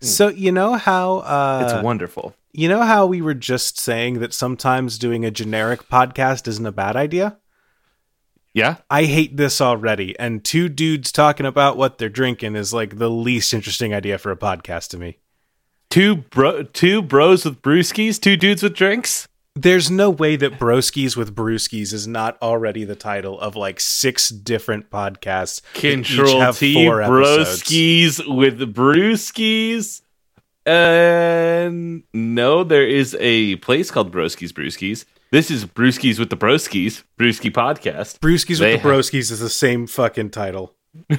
So 0.00 0.28
you 0.28 0.50
know 0.50 0.74
how 0.74 1.18
uh, 1.18 1.68
It's 1.70 1.84
wonderful. 1.84 2.34
You 2.52 2.68
know 2.68 2.82
how 2.82 3.06
we 3.06 3.22
were 3.22 3.34
just 3.34 3.78
saying 3.78 4.20
that 4.20 4.34
sometimes 4.34 4.98
doing 4.98 5.24
a 5.24 5.30
generic 5.30 5.88
podcast 5.88 6.46
isn't 6.48 6.66
a 6.66 6.72
bad 6.72 6.96
idea. 6.96 7.38
Yeah. 8.54 8.76
I 8.90 9.04
hate 9.04 9.36
this 9.36 9.60
already, 9.60 10.18
and 10.18 10.44
two 10.44 10.68
dudes 10.68 11.10
talking 11.10 11.46
about 11.46 11.76
what 11.76 11.98
they're 11.98 12.10
drinking 12.10 12.54
is 12.56 12.74
like 12.74 12.98
the 12.98 13.10
least 13.10 13.54
interesting 13.54 13.94
idea 13.94 14.18
for 14.18 14.30
a 14.30 14.36
podcast 14.36 14.88
to 14.90 14.98
me. 14.98 15.18
Two 15.88 16.16
bro, 16.16 16.62
two 16.62 17.02
bros 17.02 17.44
with 17.44 17.62
brewskis, 17.62 18.20
two 18.20 18.36
dudes 18.36 18.62
with 18.62 18.74
drinks. 18.74 19.28
There's 19.54 19.90
no 19.90 20.08
way 20.08 20.36
that 20.36 20.58
Broskies 20.58 21.14
with 21.14 21.36
Brewskis 21.36 21.92
is 21.92 22.06
not 22.06 22.40
already 22.40 22.84
the 22.84 22.96
title 22.96 23.38
of 23.38 23.54
like 23.54 23.80
six 23.80 24.30
different 24.30 24.88
podcasts. 24.88 25.60
Control 25.74 26.52
T, 26.54 26.72
four 26.86 27.02
episodes. 27.02 27.62
broskis 27.62 28.34
with 28.36 28.60
brewskis. 28.74 30.00
And 30.64 32.04
no, 32.14 32.62
there 32.64 32.86
is 32.86 33.16
a 33.20 33.56
place 33.56 33.90
called 33.90 34.12
Broskis 34.12 34.52
Brewskis. 34.52 35.04
This 35.30 35.50
is 35.50 35.64
Brewskis 35.64 36.18
with 36.18 36.30
the 36.30 36.36
Broskis, 36.36 37.02
Brewski 37.18 37.50
podcast. 37.50 38.18
Brewskis 38.20 38.58
They 38.58 38.74
with 38.74 38.82
the 38.82 38.88
Broskies 38.88 39.30
is 39.32 39.40
the 39.40 39.48
same 39.48 39.86
fucking 39.86 40.30
title. 40.30 40.74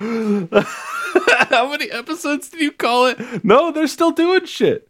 How 0.00 1.70
many 1.70 1.90
episodes 1.90 2.48
did 2.50 2.60
you 2.60 2.70
call 2.72 3.06
it? 3.06 3.44
No, 3.44 3.72
they're 3.72 3.86
still 3.86 4.10
doing 4.10 4.44
shit. 4.44 4.88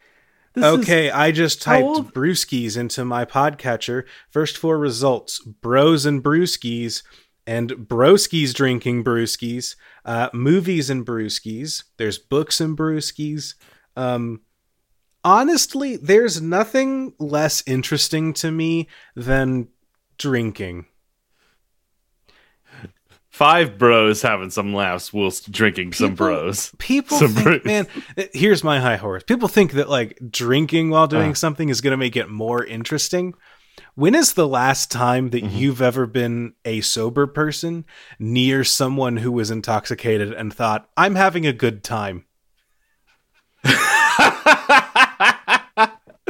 This 0.54 0.64
is- 0.64 0.80
Okay, 0.80 1.10
I 1.10 1.30
just 1.30 1.62
typed? 1.62 2.12
Brewskis 2.12 2.76
into 2.76 3.04
my 3.04 3.24
podcatcher. 3.24 4.04
First 4.30 4.58
four 4.58 4.78
results: 4.78 5.38
Bros 5.40 6.04
and 6.06 6.22
Brewskis, 6.22 7.02
and 7.46 7.70
Broskis 7.70 8.52
drinking 8.52 9.04
Brewskis. 9.04 9.76
Uh, 10.08 10.30
movies 10.32 10.88
and 10.88 11.04
Brewskis. 11.04 11.84
There's 11.98 12.16
books 12.16 12.62
and 12.62 12.78
Brewskis. 12.78 13.54
Um, 13.94 14.40
honestly, 15.22 15.96
there's 15.98 16.40
nothing 16.40 17.12
less 17.18 17.62
interesting 17.66 18.32
to 18.34 18.50
me 18.50 18.88
than 19.14 19.68
drinking. 20.16 20.86
five 23.28 23.76
bros 23.78 24.22
having 24.22 24.50
some 24.50 24.74
laughs 24.74 25.12
whilst 25.12 25.52
drinking 25.52 25.92
some 25.92 26.14
bros. 26.14 26.72
People 26.78 27.18
Some 27.18 27.34
think, 27.34 27.64
man, 27.66 27.86
uh, 28.16 28.24
here's 28.32 28.64
my 28.64 28.80
high 28.80 28.96
horse. 28.96 29.22
People 29.24 29.46
think 29.46 29.72
that 29.72 29.88
like 29.90 30.18
drinking 30.30 30.90
while 30.90 31.06
doing 31.06 31.32
Uh. 31.32 31.34
something 31.34 31.68
is 31.68 31.80
going 31.82 31.92
to 31.92 31.96
make 31.98 32.16
it 32.16 32.28
more 32.30 32.64
interesting. 32.64 33.34
When 33.94 34.14
is 34.14 34.32
the 34.32 34.48
last 34.48 34.90
time 34.90 35.30
that 35.30 35.44
Mhm. 35.44 35.56
you've 35.56 35.82
ever 35.82 36.06
been 36.06 36.54
a 36.64 36.80
sober 36.80 37.26
person 37.26 37.84
near 38.18 38.64
someone 38.64 39.18
who 39.18 39.32
was 39.32 39.50
intoxicated 39.50 40.32
and 40.32 40.52
thought, 40.52 40.88
I'm 40.96 41.14
having 41.14 41.46
a 41.46 41.52
good 41.52 41.82
time? 41.84 42.24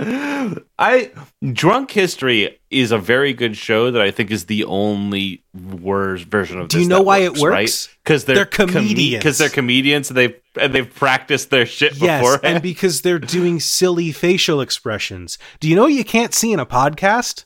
I 0.01 1.11
Drunk 1.53 1.91
History 1.91 2.59
is 2.71 2.93
a 2.93 2.99
very 2.99 3.33
good 3.33 3.57
show 3.57 3.91
that 3.91 4.01
I 4.01 4.11
think 4.11 4.31
is 4.31 4.47
the 4.47 4.65
only 4.65 5.43
worse 5.55 6.23
version 6.23 6.61
of. 6.61 6.69
Do 6.69 6.81
you 6.81 6.89
know 6.89 7.03
why 7.03 7.19
it 7.19 7.31
works, 7.31 7.41
works? 7.41 7.53
Right? 7.53 7.97
Because 8.05 8.25
they're, 8.25 8.37
They're 8.37 8.45
comedians. 8.47 9.23
Because 9.23 9.39
they're 9.39 9.49
comedians 9.49 10.11
and 10.11 10.17
they 10.17 10.37
and 10.61 10.73
they've 10.73 10.93
practiced 10.95 11.51
their 11.51 11.67
shit 11.67 11.97
Yes, 11.97 12.21
beforehand. 12.21 12.55
and 12.57 12.63
because 12.63 13.03
they're 13.03 13.19
doing 13.19 13.61
silly 13.61 14.13
facial 14.13 14.61
expressions. 14.61 15.39
Do 15.61 15.69
you 15.69 15.77
know 15.77 15.83
what 15.83 15.93
you 15.93 16.05
can't 16.05 16.35
see 16.35 16.53
in 16.53 16.61
a 16.61 16.67
podcast? 16.67 17.45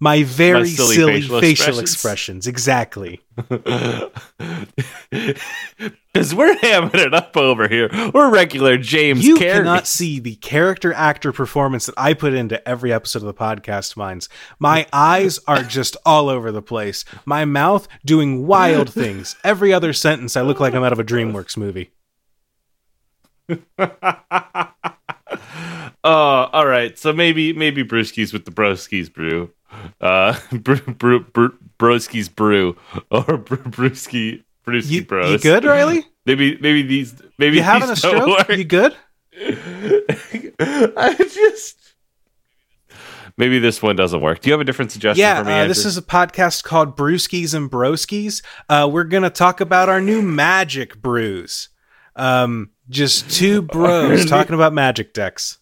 My 0.00 0.22
very 0.22 0.60
My 0.60 0.66
silly, 0.66 0.94
silly 0.94 1.20
facial, 1.22 1.40
facial 1.40 1.78
expressions. 1.80 2.46
Exactly. 2.46 3.20
Because 6.12 6.34
we're 6.34 6.56
hamming 6.56 6.94
it 6.94 7.14
up 7.14 7.36
over 7.36 7.68
here. 7.68 7.88
We're 8.12 8.30
regular 8.30 8.76
James 8.76 9.24
you 9.24 9.36
Carey. 9.36 9.58
cannot 9.58 9.86
see 9.86 10.18
the 10.18 10.34
character 10.36 10.92
actor 10.92 11.32
performance 11.32 11.86
that 11.86 11.94
I 11.96 12.12
put 12.14 12.34
into 12.34 12.66
every 12.68 12.92
episode 12.92 13.20
of 13.22 13.26
the 13.26 13.34
Podcast 13.34 13.96
Mines. 13.96 14.28
My 14.58 14.86
eyes 14.92 15.38
are 15.46 15.62
just 15.62 15.96
all 16.04 16.28
over 16.28 16.50
the 16.50 16.62
place. 16.62 17.04
My 17.24 17.44
mouth 17.44 17.86
doing 18.04 18.46
wild 18.48 18.92
things. 18.94 19.36
Every 19.44 19.72
other 19.72 19.92
sentence 19.92 20.36
I 20.36 20.42
look 20.42 20.58
like 20.58 20.74
I'm 20.74 20.82
out 20.82 20.92
of 20.92 20.98
a 20.98 21.04
DreamWorks 21.04 21.56
movie. 21.56 21.92
Uh, 26.04 26.48
all 26.52 26.66
right. 26.66 26.98
So 26.98 27.12
maybe 27.12 27.52
maybe 27.52 27.82
Brewskis 27.84 28.32
with 28.32 28.44
the 28.44 28.50
Broskis 28.50 29.12
brew, 29.12 29.50
uh, 30.00 30.38
brew, 30.52 30.80
brew, 30.80 31.20
brew, 31.20 31.54
Broskis 31.78 32.34
brew 32.34 32.76
or 33.10 33.36
brew, 33.36 33.58
Brewski 33.58 34.42
Brewski 34.66 34.90
You, 34.90 35.04
Bros. 35.04 35.30
you 35.30 35.38
good, 35.38 35.64
Riley? 35.64 36.04
Maybe 36.26 36.58
maybe 36.60 36.82
these 36.82 37.14
maybe 37.38 37.56
You 37.56 37.62
having 37.62 37.88
a 37.88 37.96
stroke? 37.96 38.48
You 38.50 38.64
good? 38.64 38.94
I 40.60 41.14
just 41.18 41.94
maybe 43.38 43.58
this 43.58 43.80
one 43.80 43.96
doesn't 43.96 44.20
work. 44.20 44.40
Do 44.40 44.48
you 44.50 44.52
have 44.52 44.60
a 44.60 44.64
different 44.64 44.92
suggestion 44.92 45.20
Yeah, 45.22 45.38
for 45.42 45.48
me? 45.48 45.52
uh, 45.52 45.66
this 45.68 45.86
is 45.86 45.96
a 45.96 46.02
podcast 46.02 46.64
called 46.64 46.96
Brewskis 46.98 47.54
and 47.54 47.70
Broskis. 47.70 48.42
Uh, 48.68 48.88
we're 48.92 49.04
going 49.04 49.22
to 49.22 49.30
talk 49.30 49.60
about 49.62 49.88
our 49.88 50.02
new 50.02 50.20
magic 50.20 51.00
brews. 51.00 51.70
Um, 52.18 52.70
just 52.90 53.30
two 53.30 53.62
bros 53.62 54.26
talking 54.28 54.54
about 54.54 54.72
magic 54.74 55.14
decks. 55.14 55.58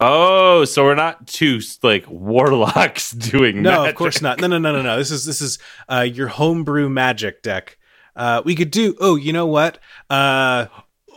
oh, 0.00 0.64
so 0.64 0.84
we're 0.84 0.94
not 0.94 1.26
two 1.26 1.60
like 1.82 2.04
warlocks 2.08 3.10
doing 3.30 3.62
No, 3.62 3.80
magic. 3.82 3.90
of 3.90 3.94
course 3.96 4.22
not. 4.22 4.40
No, 4.40 4.46
no, 4.46 4.58
no, 4.58 4.72
no, 4.72 4.82
no. 4.82 4.96
This 4.96 5.10
is 5.10 5.24
this 5.24 5.40
is 5.40 5.58
uh, 5.88 6.00
your 6.00 6.28
homebrew 6.28 6.88
magic 6.88 7.42
deck. 7.42 7.78
Uh, 8.16 8.42
we 8.44 8.54
could 8.54 8.70
do. 8.70 8.96
Oh, 9.00 9.16
you 9.16 9.32
know 9.32 9.46
what? 9.46 9.78
Uh, 10.08 10.66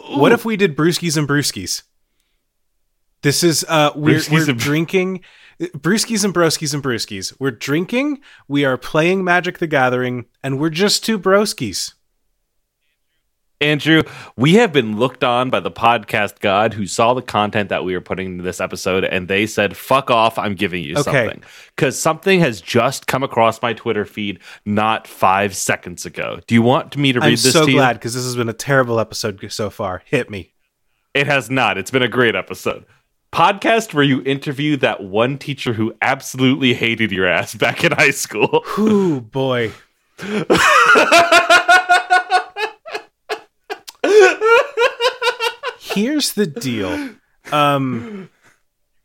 what 0.10 0.32
if 0.32 0.46
we 0.46 0.58
did 0.58 0.76
brewskis 0.76 1.18
and 1.18 1.28
brewskis? 1.28 1.84
This 3.22 3.44
is 3.44 3.66
uh, 3.70 3.92
we're, 3.96 4.18
Brewskis 4.18 4.32
we're 4.32 4.50
and- 4.50 4.60
drinking 4.60 5.22
brewskis 5.62 6.26
and 6.26 6.34
broskis 6.34 6.74
and 6.74 6.84
brewskis. 6.84 7.34
We're 7.40 7.52
drinking. 7.52 8.20
We 8.48 8.66
are 8.66 8.78
playing 8.78 9.24
Magic 9.24 9.60
the 9.60 9.68
Gathering, 9.68 10.26
and 10.44 10.60
we're 10.60 10.70
just 10.72 11.06
two 11.06 11.18
broskis. 11.18 11.94
Andrew, 13.62 14.02
we 14.36 14.56
have 14.56 14.74
been 14.74 14.98
looked 14.98 15.24
on 15.24 15.50
by 15.50 15.62
the 15.62 15.72
podcast 15.72 16.40
god 16.42 16.74
who 16.74 16.86
saw 16.86 17.14
the 17.14 17.22
content 17.22 17.70
that 17.70 17.86
we 17.86 17.94
were 17.94 18.02
putting 18.02 18.28
into 18.28 18.44
this 18.44 18.60
episode 18.60 19.06
and 19.06 19.28
they 19.30 19.46
said, 19.46 19.78
fuck 19.78 20.12
off, 20.12 20.38
I'm 20.38 20.56
giving 20.56 20.84
you 20.84 20.96
Okay. 20.98 21.04
something. 21.28 21.44
Because 21.76 21.98
something 21.98 22.42
has 22.42 22.60
just 22.60 23.08
come 23.08 23.24
across 23.24 23.62
my 23.62 23.72
Twitter 23.74 24.04
feed 24.04 24.40
not 24.66 25.08
five 25.08 25.56
seconds 25.56 26.06
ago. 26.06 26.40
Do 26.46 26.56
you 26.56 26.62
want 26.62 26.98
me 26.98 27.14
to 27.14 27.20
read 27.22 27.34
this, 27.34 27.46
I'm 27.46 27.48
this 27.48 27.54
so 27.54 27.66
to 27.66 27.72
glad 27.72 27.94
because 27.94 28.14
this 28.14 28.26
has 28.26 28.36
been 28.36 28.50
a 28.50 28.54
terrible 28.54 29.00
episode 29.00 29.40
so 29.52 29.70
far. 29.70 30.02
Hit 30.06 30.30
me. 30.30 30.52
It 31.14 31.28
has 31.28 31.50
not. 31.50 31.78
It's 31.78 31.92
been 31.92 32.02
a 32.02 32.08
great 32.10 32.36
episode. 32.36 32.86
Podcast 33.32 33.94
where 33.94 34.04
you 34.04 34.22
interview 34.24 34.76
that 34.78 35.04
one 35.04 35.38
teacher 35.38 35.74
who 35.74 35.96
absolutely 36.02 36.74
hated 36.74 37.12
your 37.12 37.28
ass 37.28 37.56
back 37.56 37.84
in 37.84 37.92
high 37.94 38.12
school. 38.12 38.64
Whoo 38.78 39.22
boy. 39.22 39.72
Here's 45.94 46.34
the 46.34 46.46
deal. 46.48 47.12
Um, 47.52 48.30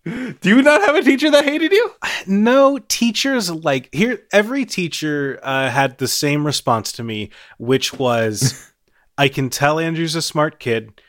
Do 0.04 0.37
you 0.45 0.62
not 0.62 0.80
have 0.83 0.95
a 0.95 1.02
teacher 1.02 1.30
that 1.30 1.45
hated 1.45 1.73
you? 1.73 1.90
no 2.26 2.78
teachers 2.78 3.50
like 3.50 3.88
here. 3.92 4.23
Every 4.33 4.64
teacher 4.64 5.38
uh, 5.42 5.68
had 5.71 5.99
the 5.99 6.09
same 6.09 6.47
response 6.47 6.92
to 6.92 7.02
me, 7.04 7.30
which 7.59 7.92
was, 7.95 8.71
"I 9.18 9.28
can 9.28 9.50
tell 9.50 9.78
Andrew's 9.78 10.14
a 10.14 10.23
smart 10.23 10.59
kid. 10.61 11.00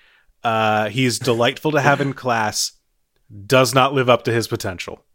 Uh, 0.43 0.89
he's 0.89 1.19
delightful 1.19 1.71
to 1.71 1.81
have 1.81 2.01
in 2.01 2.13
class. 2.13 2.74
Does 3.45 3.74
not 3.74 3.93
live 3.93 4.09
up 4.09 4.24
to 4.24 4.31
his 4.33 4.48
potential." 4.48 5.05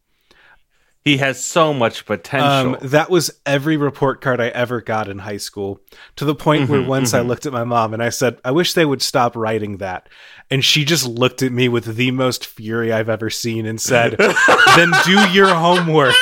He 1.04 1.18
has 1.18 1.44
so 1.44 1.75
much 1.75 2.06
potential. 2.06 2.76
Um, 2.76 2.78
that 2.80 3.11
was 3.11 3.30
every 3.44 3.76
report 3.76 4.23
card 4.23 4.40
I 4.40 4.49
ever 4.49 4.80
got 4.80 5.08
in 5.11 5.18
high 5.18 5.37
school, 5.37 5.80
to 6.16 6.25
the 6.25 6.34
point 6.34 6.70
where 6.70 6.80
Mhm, 6.80 6.87
once 6.87 7.12
I 7.12 7.20
mhm. 7.20 7.26
looked 7.26 7.44
at 7.44 7.52
my 7.52 7.64
mom 7.64 7.92
and 7.92 8.02
I 8.02 8.08
said, 8.08 8.38
I 8.42 8.52
wish 8.52 8.73
they 8.73 8.87
would 8.87 9.02
stop 9.02 9.37
writing 9.37 9.76
that. 9.78 10.08
And 10.50 10.64
she 10.64 10.82
just 10.84 11.06
looked 11.06 11.42
at 11.42 11.52
me 11.52 11.68
with 11.68 11.96
the 11.96 12.11
most 12.11 12.46
fury 12.46 12.90
I've 12.90 13.11
ever 13.11 13.28
seen 13.28 13.66
and 13.66 13.78
said, 13.78 14.16
Then 14.76 14.92
do 15.04 15.28
your 15.28 15.54
homework. 15.54 16.14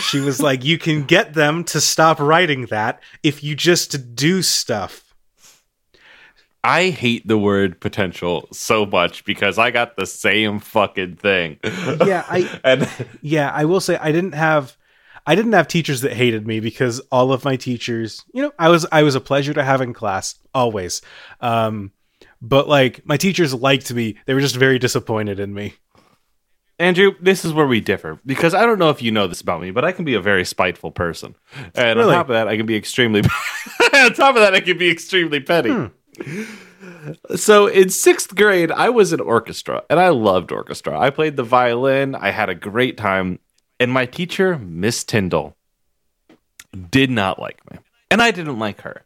She 0.00 0.20
was 0.20 0.40
like, 0.42 0.64
You 0.64 0.78
can 0.78 1.04
get 1.04 1.34
them 1.34 1.64
to 1.64 1.80
stop 1.80 2.18
writing 2.20 2.66
that 2.66 3.00
if 3.22 3.42
you 3.44 3.54
just 3.54 4.14
do 4.14 4.42
stuff. 4.42 5.09
I 6.62 6.90
hate 6.90 7.26
the 7.26 7.38
word 7.38 7.80
potential 7.80 8.48
so 8.52 8.84
much 8.84 9.24
because 9.24 9.58
I 9.58 9.70
got 9.70 9.96
the 9.96 10.06
same 10.06 10.58
fucking 10.58 11.16
thing. 11.16 11.58
Yeah, 11.64 12.24
I 12.28 12.60
and 12.64 12.88
yeah, 13.22 13.50
I 13.50 13.64
will 13.64 13.80
say 13.80 13.96
I 13.96 14.12
didn't 14.12 14.32
have 14.34 14.76
I 15.26 15.34
didn't 15.34 15.52
have 15.52 15.68
teachers 15.68 16.02
that 16.02 16.12
hated 16.12 16.46
me 16.46 16.60
because 16.60 17.00
all 17.10 17.32
of 17.32 17.44
my 17.44 17.56
teachers, 17.56 18.24
you 18.34 18.42
know, 18.42 18.52
I 18.58 18.68
was 18.68 18.86
I 18.92 19.02
was 19.02 19.14
a 19.14 19.20
pleasure 19.20 19.54
to 19.54 19.64
have 19.64 19.80
in 19.80 19.94
class 19.94 20.34
always. 20.54 21.00
Um 21.40 21.92
but 22.42 22.68
like 22.68 23.06
my 23.06 23.16
teachers 23.16 23.54
liked 23.54 23.92
me. 23.92 24.18
They 24.26 24.34
were 24.34 24.40
just 24.40 24.56
very 24.56 24.78
disappointed 24.78 25.40
in 25.40 25.54
me. 25.54 25.74
Andrew, 26.78 27.12
this 27.20 27.44
is 27.44 27.52
where 27.52 27.66
we 27.66 27.80
differ 27.80 28.18
because 28.24 28.54
I 28.54 28.64
don't 28.64 28.78
know 28.78 28.88
if 28.88 29.02
you 29.02 29.10
know 29.12 29.26
this 29.26 29.42
about 29.42 29.60
me, 29.60 29.70
but 29.70 29.84
I 29.84 29.92
can 29.92 30.06
be 30.06 30.14
a 30.14 30.20
very 30.20 30.46
spiteful 30.46 30.90
person, 30.90 31.34
and 31.74 31.98
Really? 31.98 32.14
on 32.14 32.14
top 32.16 32.30
of 32.30 32.32
that, 32.32 32.48
I 32.48 32.56
can 32.56 32.64
be 32.64 32.74
extremely. 32.74 33.20
on 33.92 34.14
top 34.14 34.34
of 34.34 34.40
that, 34.40 34.54
I 34.54 34.60
can 34.60 34.78
be 34.78 34.90
extremely 34.90 35.40
petty. 35.40 35.70
Hmm. 35.70 35.86
So 37.36 37.66
in 37.66 37.90
sixth 37.90 38.34
grade, 38.34 38.72
I 38.72 38.88
was 38.88 39.12
in 39.12 39.20
orchestra, 39.20 39.82
and 39.90 40.00
I 40.00 40.08
loved 40.08 40.52
orchestra. 40.52 40.98
I 40.98 41.10
played 41.10 41.36
the 41.36 41.42
violin. 41.42 42.14
I 42.14 42.30
had 42.30 42.48
a 42.48 42.54
great 42.54 42.96
time, 42.96 43.38
and 43.78 43.92
my 43.92 44.06
teacher, 44.06 44.58
Miss 44.58 45.04
Tyndall, 45.04 45.56
did 46.90 47.10
not 47.10 47.38
like 47.38 47.68
me, 47.70 47.78
and 48.10 48.22
I 48.22 48.30
didn't 48.30 48.58
like 48.58 48.82
her, 48.82 49.04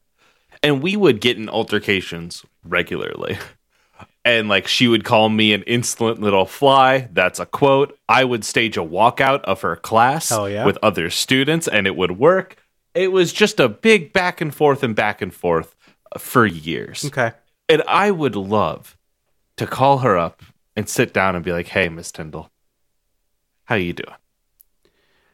and 0.62 0.82
we 0.82 0.96
would 0.96 1.20
get 1.20 1.36
in 1.36 1.48
altercations 1.48 2.44
regularly 2.64 3.38
and 4.24 4.48
like 4.48 4.66
she 4.66 4.88
would 4.88 5.04
call 5.04 5.28
me 5.28 5.52
an 5.52 5.62
insolent 5.64 6.20
little 6.20 6.46
fly. 6.46 7.08
That's 7.12 7.40
a 7.40 7.46
quote. 7.46 7.98
I 8.08 8.24
would 8.24 8.44
stage 8.44 8.76
a 8.76 8.82
walkout 8.82 9.42
of 9.42 9.60
her 9.62 9.76
class 9.76 10.30
yeah. 10.30 10.64
with 10.64 10.78
other 10.82 11.10
students, 11.10 11.68
and 11.68 11.86
it 11.86 11.96
would 11.96 12.18
work. 12.18 12.56
It 12.94 13.12
was 13.12 13.32
just 13.32 13.60
a 13.60 13.68
big 13.68 14.12
back 14.12 14.40
and 14.40 14.54
forth 14.54 14.82
and 14.82 14.94
back 14.94 15.20
and 15.20 15.34
forth 15.34 15.73
for 16.18 16.46
years. 16.46 17.04
Okay. 17.04 17.32
And 17.68 17.82
I 17.88 18.10
would 18.10 18.36
love 18.36 18.96
to 19.56 19.66
call 19.66 19.98
her 19.98 20.16
up 20.18 20.42
and 20.76 20.88
sit 20.88 21.12
down 21.14 21.34
and 21.36 21.44
be 21.44 21.52
like, 21.52 21.68
"Hey, 21.68 21.88
Miss 21.88 22.12
Tyndall, 22.12 22.50
how 23.64 23.76
you 23.76 23.92
doing? 23.92 24.16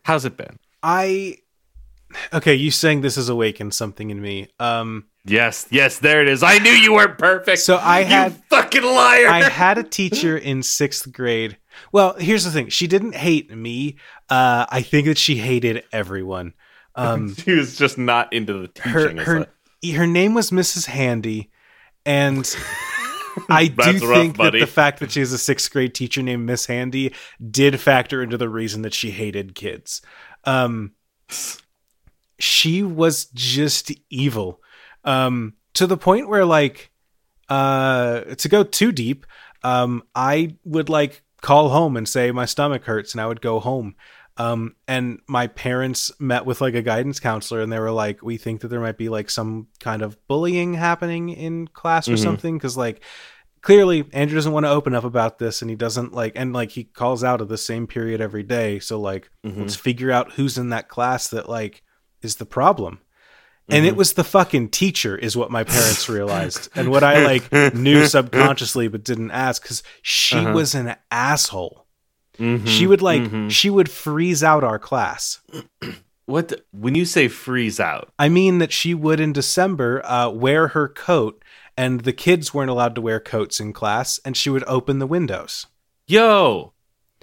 How's 0.05 0.25
it 0.25 0.37
been?" 0.37 0.59
I 0.83 1.39
Okay, 2.33 2.55
you 2.55 2.71
saying 2.71 3.03
this 3.03 3.15
has 3.17 3.29
awakened 3.29 3.73
something 3.75 4.11
in 4.11 4.21
me. 4.21 4.49
Um 4.59 5.07
Yes, 5.25 5.67
yes, 5.71 5.99
there 5.99 6.23
it 6.23 6.29
is. 6.29 6.43
I 6.43 6.59
knew 6.59 6.71
you 6.71 6.95
weren't 6.95 7.19
perfect. 7.19 7.59
So 7.61 7.77
I 7.77 8.03
had- 8.05 8.43
fucking 8.49 8.83
liar. 8.83 9.29
I 9.29 9.43
had 9.49 9.77
a 9.77 9.83
teacher 9.83 10.37
in 10.37 10.63
sixth 10.63 11.13
grade. 11.13 11.59
Well, 11.93 12.15
here's 12.15 12.45
the 12.45 12.51
thing. 12.51 12.69
She 12.71 12.87
didn't 12.87 13.15
hate 13.15 13.55
me. 13.55 13.97
Uh, 14.31 14.65
I 14.71 14.81
think 14.83 15.07
that 15.09 15.19
she 15.19 15.37
hated 15.37 15.85
everyone. 15.93 16.55
Um, 16.97 17.35
she 17.37 17.53
was 17.53 17.77
just 17.79 17.99
not 17.99 18.33
into 18.33 18.53
the 18.53 18.67
teaching. 18.69 19.17
her 19.19 19.25
her 19.25 19.47
her 19.95 20.07
name 20.07 20.35
was 20.35 20.51
Mrs. 20.51 20.87
Handy, 20.87 21.51
and 22.05 22.45
I 23.49 23.69
do 23.69 23.77
rough, 23.77 24.21
think 24.21 24.37
buddy. 24.37 24.59
that 24.61 24.67
the 24.67 24.71
fact 24.71 25.01
that 25.01 25.13
she 25.13 25.21
has 25.21 25.33
a 25.33 25.39
sixth 25.39 25.71
grade 25.71 25.95
teacher 25.95 26.23
named 26.23 26.47
Miss 26.47 26.67
Handy 26.67 27.15
did 27.51 27.81
factor 27.81 28.23
into 28.23 28.37
the 28.37 28.49
reason 28.49 28.83
that 28.83 28.95
she 28.95 29.11
hated 29.11 29.55
kids. 29.55 30.03
Um, 30.45 30.93
she 32.39 32.83
was 32.83 33.27
just 33.27 33.93
evil, 34.09 34.61
um, 35.05 35.55
to 35.75 35.87
the 35.87 35.97
point 35.97 36.29
where 36.29 36.45
like, 36.45 36.91
uh, 37.49 38.21
to 38.23 38.49
go 38.49 38.63
too 38.63 38.93
deep, 38.93 39.27
um, 39.63 40.03
I 40.15 40.57
would 40.65 40.89
like 40.89 41.23
call 41.41 41.71
home 41.71 41.97
and 41.97 42.09
say 42.09 42.31
my 42.33 42.45
stomach 42.45 42.85
hurts, 42.85 43.13
and 43.13 43.21
I 43.21 43.27
would 43.27 43.41
go 43.41 43.61
home. 43.61 43.95
Um, 44.41 44.75
and 44.89 45.21
my 45.29 45.47
parents 45.49 46.11
met 46.19 46.47
with 46.47 46.61
like 46.61 46.75
a 46.75 46.83
guidance 46.83 47.21
counselor, 47.21 47.61
and 47.61 47.71
they 47.71 47.79
were 47.79 47.91
like, 47.91 48.23
"We 48.23 48.37
think 48.39 48.61
that 48.61 48.69
there 48.69 48.81
might 48.81 48.97
be 48.97 49.09
like 49.09 49.29
some 49.31 49.67
kind 49.81 50.03
of 50.03 50.17
bullying 50.29 50.75
happening 50.75 51.29
in 51.29 51.69
class 51.69 52.09
or 52.09 52.13
Mhm. 52.15 52.23
something." 52.23 52.57
Because 52.57 52.77
like, 52.77 53.03
clearly 53.61 54.07
Andrew 54.13 54.37
doesn't 54.37 54.53
want 54.53 54.65
to 54.65 54.71
open 54.71 54.95
up 54.95 55.05
about 55.05 55.39
this, 55.39 55.61
and 55.61 55.69
he 55.71 55.77
doesn't 55.77 56.13
like, 56.15 56.33
and 56.37 56.53
like 56.55 56.71
he 56.71 56.85
calls 56.85 57.23
out 57.23 57.43
at 57.43 57.49
the 57.49 57.59
same 57.59 57.87
period 57.87 58.21
every 58.21 58.43
day. 58.43 58.79
So 58.79 58.99
like, 59.01 59.31
Mhm. 59.45 59.59
let's 59.61 59.77
figure 59.77 60.11
out 60.11 60.33
who's 60.33 60.57
in 60.57 60.71
that 60.71 60.89
class 60.89 61.29
that 61.29 61.49
like 61.49 61.83
is 62.23 62.37
the 62.37 62.47
problem. 62.47 63.01
And 63.69 63.85
it 63.87 63.95
Mhm. 63.95 63.99
was 63.99 64.15
the 64.15 64.25
fucking 64.25 64.71
teacher, 64.71 65.17
is 65.17 65.37
what 65.37 65.51
my 65.51 65.65
parents 65.65 66.09
realized, 66.19 66.71
and 66.75 66.91
what 66.91 67.05
I 67.05 67.25
like 67.25 67.53
knew 67.75 68.05
subconsciously 68.17 68.89
but 68.89 69.05
didn't 69.05 69.31
ask 69.33 69.63
because 69.63 69.83
she 70.03 70.37
Uh-huh. 70.39 70.53
was 70.55 70.75
an 70.75 70.97
asshole. 71.11 71.87
Mhm, 72.41 72.67
She 72.67 72.87
would 72.87 73.03
like 73.03 73.23
mhm. 73.23 73.51
she 73.51 73.69
would 73.71 73.91
freeze 73.91 74.43
out 74.43 74.65
our 74.65 74.79
class. 74.79 75.41
what 76.27 76.49
the- 76.49 76.63
when 76.73 76.95
you 76.95 77.05
say 77.05 77.29
freeze 77.29 77.79
out. 77.79 78.13
I 78.19 78.29
mean 78.29 78.59
that 78.59 78.73
she 78.73 78.95
would 78.95 79.21
in 79.21 79.33
December 79.33 80.01
uh, 80.07 80.31
wear 80.31 80.69
her 80.69 80.89
coat, 80.89 81.45
and 81.77 82.01
the 82.01 82.13
kids 82.13 82.55
weren't 82.55 82.71
allowed 82.71 82.95
to 82.95 83.01
wear 83.01 83.21
coats 83.21 83.61
in 83.61 83.73
class, 83.73 84.19
and 84.25 84.37
she 84.37 84.49
would 84.51 84.65
open 84.67 84.99
the 85.01 85.07
windows. 85.07 85.67
Yo, 86.07 86.73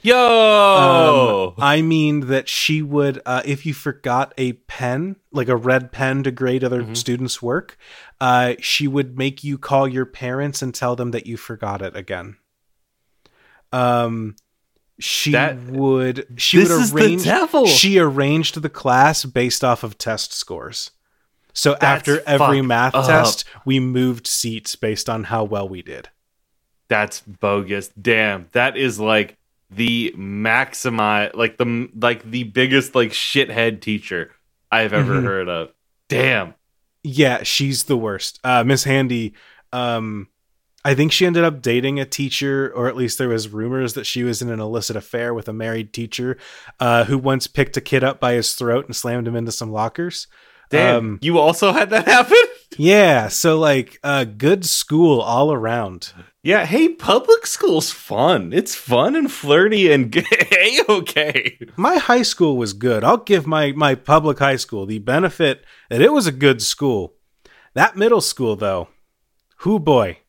yo. 0.04 1.54
Um, 1.58 1.64
I 1.64 1.82
mean 1.82 2.28
that 2.28 2.48
she 2.50 2.82
would, 2.82 3.22
uh, 3.26 3.42
if 3.46 3.66
you 3.66 3.74
forgot 3.74 4.34
a 4.38 4.54
pen, 4.54 5.16
like 5.32 5.48
a 5.50 5.56
red 5.56 5.92
pen 5.92 6.24
to 6.24 6.32
grade 6.32 6.64
other 6.64 6.84
Mhm. 6.84 6.96
students' 6.98 7.42
work, 7.42 7.78
uh, 8.22 8.54
she 8.60 8.88
would 8.88 9.18
make 9.18 9.44
you 9.44 9.58
call 9.58 9.88
your 9.88 10.06
parents 10.06 10.62
and 10.62 10.74
tell 10.76 10.96
them 10.96 11.12
that 11.12 11.26
you 11.28 11.38
forgot 11.38 11.82
it 11.82 11.96
again. 11.96 12.38
Um, 13.72 14.36
she 15.00 15.32
That- 15.32 15.58
would. 15.64 16.28
She 16.38 16.58
this 16.58 16.70
would 16.70 16.82
is 16.82 16.94
arrange. 16.94 17.22
the 17.24 17.30
devil. 17.30 17.66
She 17.68 18.00
arranged 18.00 18.62
the 18.62 18.70
class 18.70 19.26
based 19.26 19.64
off 19.64 19.84
of 19.84 19.98
test 19.98 20.34
scores. 20.34 20.92
So 21.54 21.72
That's 21.72 21.84
after 21.84 22.22
every 22.28 22.62
math 22.62 22.94
up. 22.96 23.08
test, 23.08 23.44
we 23.66 23.80
moved 23.80 24.28
seats 24.28 24.76
based 24.76 25.10
on 25.10 25.26
how 25.26 25.44
well 25.44 25.68
we 25.68 25.82
did. 25.82 26.10
That's 26.88 27.20
bogus. 27.22 27.90
Damn, 28.00 28.48
that 28.54 28.78
is 28.78 29.00
like 29.00 29.38
the 29.70 30.14
maximize, 30.18 31.34
like 31.36 31.58
the 31.58 31.90
like 32.00 32.24
the 32.30 32.44
biggest 32.44 32.96
like 32.96 33.12
shithead 33.12 33.82
teacher 33.82 34.32
I've 34.72 34.94
ever 34.94 35.16
Mhm. 35.16 35.24
heard 35.24 35.50
of. 35.50 35.72
Damn. 36.10 36.54
Yeah, 37.04 37.44
she's 37.44 37.86
the 37.86 37.98
worst. 37.98 38.40
Uh, 38.44 38.64
Miss 38.64 38.84
Handy, 38.84 39.34
um, 39.74 40.28
I 40.86 40.96
think 40.96 41.12
she 41.12 41.26
ended 41.26 41.44
up 41.44 41.62
dating 41.62 42.00
a 42.00 42.06
teacher, 42.06 42.72
or 42.74 42.88
at 42.88 42.96
least 42.96 43.18
there 43.18 43.30
was 43.30 43.50
rumors 43.50 43.94
that 43.96 44.06
she 44.06 44.24
was 44.24 44.42
in 44.42 44.50
an 44.50 44.60
illicit 44.60 44.96
affair 44.96 45.34
with 45.34 45.50
a 45.50 45.54
married 45.54 45.92
teacher 45.92 46.38
uh, 46.80 47.04
who 47.06 47.18
once 47.18 47.48
picked 47.48 47.76
a 47.78 47.82
kid 47.82 48.04
up 48.04 48.20
by 48.20 48.34
his 48.34 48.54
throat 48.54 48.86
and 48.86 48.96
slammed 48.96 49.28
him 49.28 49.36
into 49.36 49.52
some 49.52 49.72
lockers. 49.72 50.28
Damn. 50.70 50.96
Um, 50.98 51.20
you 51.22 51.40
also 51.40 51.72
had 51.72 51.90
that 51.92 52.06
happen? 52.08 52.38
Yeah, 52.78 53.30
so 53.30 53.58
like 53.58 54.00
uh, 54.04 54.26
good 54.26 54.66
school 54.66 55.22
all 55.22 55.52
around. 55.52 56.13
Yeah, 56.44 56.66
hey, 56.66 56.90
public 56.90 57.48
school's 57.48 57.92
fun. 57.92 58.54
It's 58.54 58.76
fun 58.76 59.16
and 59.16 59.32
flirty 59.32 59.92
and 59.92 60.13
hey, 60.50 60.80
okay. 60.88 61.60
My 61.76 61.98
high 61.98 62.22
school 62.22 62.58
was 62.58 62.74
good. 62.74 63.04
I'll 63.04 63.18
give 63.18 63.48
my 63.48 63.72
my 63.72 63.96
public 63.96 64.40
high 64.40 64.58
school 64.58 64.86
the 64.86 65.00
benefit 65.00 65.66
that 65.90 66.02
it 66.02 66.12
was 66.12 66.28
a 66.28 66.32
good 66.32 66.62
school. 66.62 67.16
That 67.74 67.96
middle 67.96 68.22
school 68.22 68.56
though, 68.56 68.90
who 69.58 69.80
boy. 69.80 70.20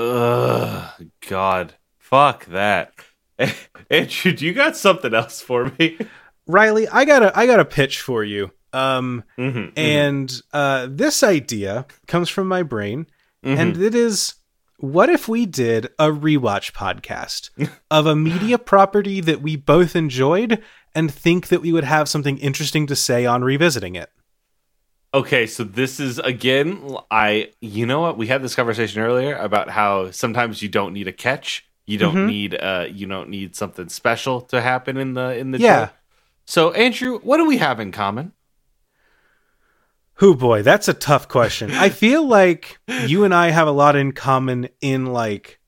Ugh, 0.00 0.90
God, 1.28 1.74
fuck 1.98 2.46
that. 2.46 2.92
Andrew, 3.90 4.32
do 4.32 4.46
you 4.46 4.52
got 4.54 4.76
something 4.76 5.12
else 5.14 5.40
for 5.42 5.70
me? 5.78 5.98
Riley, 6.46 6.88
I 6.88 7.04
got 7.04 7.22
a 7.22 7.38
I 7.38 7.46
got 7.46 7.60
a 7.60 7.64
pitch 7.64 8.00
for 8.00 8.24
you. 8.24 8.50
Um 8.72 9.24
Mhm, 9.38 9.72
and 9.76 10.42
uh 10.52 10.88
this 10.90 11.22
idea 11.22 11.86
comes 12.06 12.28
from 12.28 12.48
my 12.48 12.62
brain 12.62 13.06
mhm, 13.44 13.58
and 13.58 13.76
it 13.76 13.94
is 13.94 14.34
what 14.78 15.10
if 15.10 15.28
we 15.28 15.44
did 15.44 15.86
a 15.98 16.08
rewatch 16.08 16.72
podcast 16.72 17.50
of 17.90 18.06
a 18.06 18.16
media 18.16 18.58
property 18.58 19.20
that 19.20 19.42
we 19.42 19.54
both 19.56 19.94
enjoyed 19.94 20.62
and 20.94 21.12
think 21.12 21.48
that 21.48 21.60
we 21.60 21.72
would 21.72 21.84
have 21.84 22.08
something 22.08 22.38
interesting 22.38 22.86
to 22.86 22.96
say 22.96 23.26
on 23.26 23.44
revisiting 23.44 23.96
it? 23.96 24.10
Okay, 25.12 25.46
so 25.46 25.64
this 25.64 25.98
is 25.98 26.18
again. 26.20 26.96
I, 27.10 27.50
you 27.60 27.84
know 27.84 28.00
what? 28.00 28.16
We 28.16 28.28
had 28.28 28.42
this 28.42 28.54
conversation 28.54 29.02
earlier 29.02 29.34
about 29.36 29.68
how 29.70 30.12
sometimes 30.12 30.62
you 30.62 30.68
don't 30.68 30.92
need 30.92 31.08
a 31.08 31.12
catch. 31.12 31.66
You 31.86 31.98
don't 31.98 32.14
Mhm. 32.14 32.26
need 32.26 32.54
uh, 32.54 32.86
you 32.88 33.06
don't 33.06 33.28
need 33.28 33.56
something 33.56 33.88
special 33.88 34.40
to 34.42 34.60
happen 34.60 34.96
in 34.96 35.14
the 35.14 35.36
in 35.36 35.50
the 35.50 35.58
Yeah. 35.58 35.86
show. 35.86 35.92
So 36.46 36.72
Andrew, 36.72 37.18
what 37.20 37.38
do 37.38 37.46
we 37.46 37.56
have 37.58 37.80
in 37.80 37.90
common? 37.90 38.32
Who 40.14 40.36
boy, 40.36 40.62
that's 40.62 40.86
a 40.86 40.94
tough 40.94 41.28
question. 41.28 41.70
I 41.72 41.88
feel 41.88 42.26
like 42.26 42.78
you 43.08 43.24
and 43.24 43.34
I 43.34 43.50
have 43.50 43.66
a 43.66 43.72
lot 43.72 43.96
in 43.96 44.12
common 44.12 44.68
in 44.80 45.06
like 45.06 45.59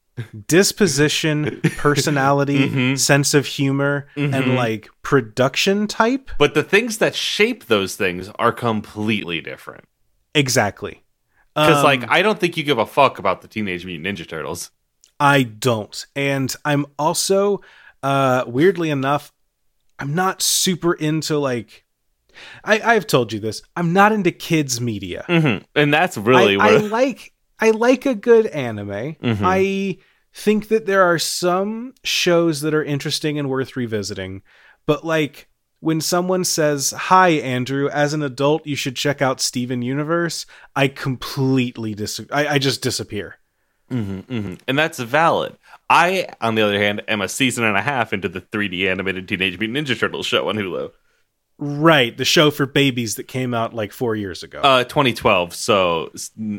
disposition, 0.48 1.60
personality, 1.78 2.68
Mhm. 2.68 2.98
sense 2.98 3.34
of 3.34 3.46
humor, 3.46 4.06
and 4.16 4.34
Mhm. 4.34 4.56
like 4.56 4.88
production 5.02 5.86
type. 5.86 6.30
But 6.38 6.54
the 6.54 6.62
things 6.62 6.98
that 6.98 7.14
shape 7.14 7.66
those 7.66 7.96
things 7.96 8.30
are 8.38 8.52
completely 8.52 9.40
different. 9.40 9.84
Exactly. 10.34 11.02
Because 11.54 11.78
Um, 11.78 11.84
like 11.84 12.04
I 12.10 12.22
don't 12.22 12.38
think 12.38 12.56
you 12.56 12.62
give 12.62 12.78
a 12.78 12.86
fuck 12.86 13.18
about 13.18 13.42
the 13.42 13.48
Teenage 13.48 13.84
Mutant 13.84 14.18
Ninja 14.18 14.26
Turtles. 14.28 14.70
I 15.20 15.42
don't. 15.42 16.06
And 16.16 16.54
I'm 16.64 16.86
also 16.98 17.60
uh 18.02 18.44
weirdly 18.46 18.90
enough 18.90 19.32
I'm 19.98 20.14
not 20.14 20.42
super 20.42 20.92
into 20.94 21.38
like 21.38 21.84
I, 22.64 22.80
I've 22.80 23.06
told 23.06 23.32
you 23.32 23.38
this. 23.40 23.62
I'm 23.76 23.92
not 23.92 24.10
into 24.12 24.32
kids 24.32 24.80
media. 24.80 25.24
Mhm. 25.28 25.64
And 25.74 25.92
that's 25.92 26.16
really 26.16 26.56
I, 26.56 26.68
I 26.68 26.76
like 26.78 27.31
I 27.62 27.70
like 27.70 28.04
a 28.06 28.14
good 28.14 28.46
anime. 28.48 29.14
Mhm. 29.22 29.38
I 29.42 29.98
think 30.34 30.68
that 30.68 30.86
there 30.86 31.02
are 31.02 31.18
some 31.18 31.94
shows 32.04 32.60
that 32.62 32.74
are 32.74 32.82
interesting 32.84 33.38
and 33.38 33.48
worth 33.48 33.76
revisiting, 33.76 34.42
but 34.86 35.04
like 35.04 35.48
when 35.80 36.00
someone 36.00 36.44
says, 36.44 36.90
"Hi, 36.96 37.28
Andrew, 37.30 37.88
as 37.88 38.14
an 38.14 38.22
adult, 38.22 38.66
you 38.66 38.76
should 38.76 38.96
check 38.96 39.22
out 39.22 39.40
Steven 39.40 39.80
Universe," 39.82 40.44
I 40.76 40.88
completely 40.88 41.94
dis. 41.94 42.20
I, 42.30 42.46
I 42.54 42.58
just 42.58 42.82
disappear. 42.82 43.36
hmm 43.88 44.20
hmm 44.20 44.54
And 44.66 44.78
that's 44.78 44.98
valid. 44.98 45.56
I, 45.90 46.26
on 46.40 46.54
the 46.54 46.62
other 46.62 46.78
hand, 46.78 47.02
am 47.08 47.20
a 47.20 47.28
season 47.28 47.64
and 47.64 47.76
a 47.76 47.82
half 47.82 48.12
into 48.12 48.28
the 48.28 48.40
3D 48.40 48.88
animated 48.88 49.28
Teenage 49.28 49.58
Mutant 49.58 49.86
Ninja 49.86 49.98
Turtles 49.98 50.26
show 50.26 50.48
on 50.48 50.56
Hulu. 50.56 50.90
Right, 51.64 52.16
the 52.16 52.24
show 52.24 52.50
for 52.50 52.66
babies 52.66 53.14
that 53.14 53.28
came 53.28 53.54
out 53.54 53.72
like 53.72 53.92
four 53.92 54.16
years 54.16 54.42
ago. 54.42 54.60
Uh, 54.62 54.82
2012. 54.82 55.54
So, 55.54 56.10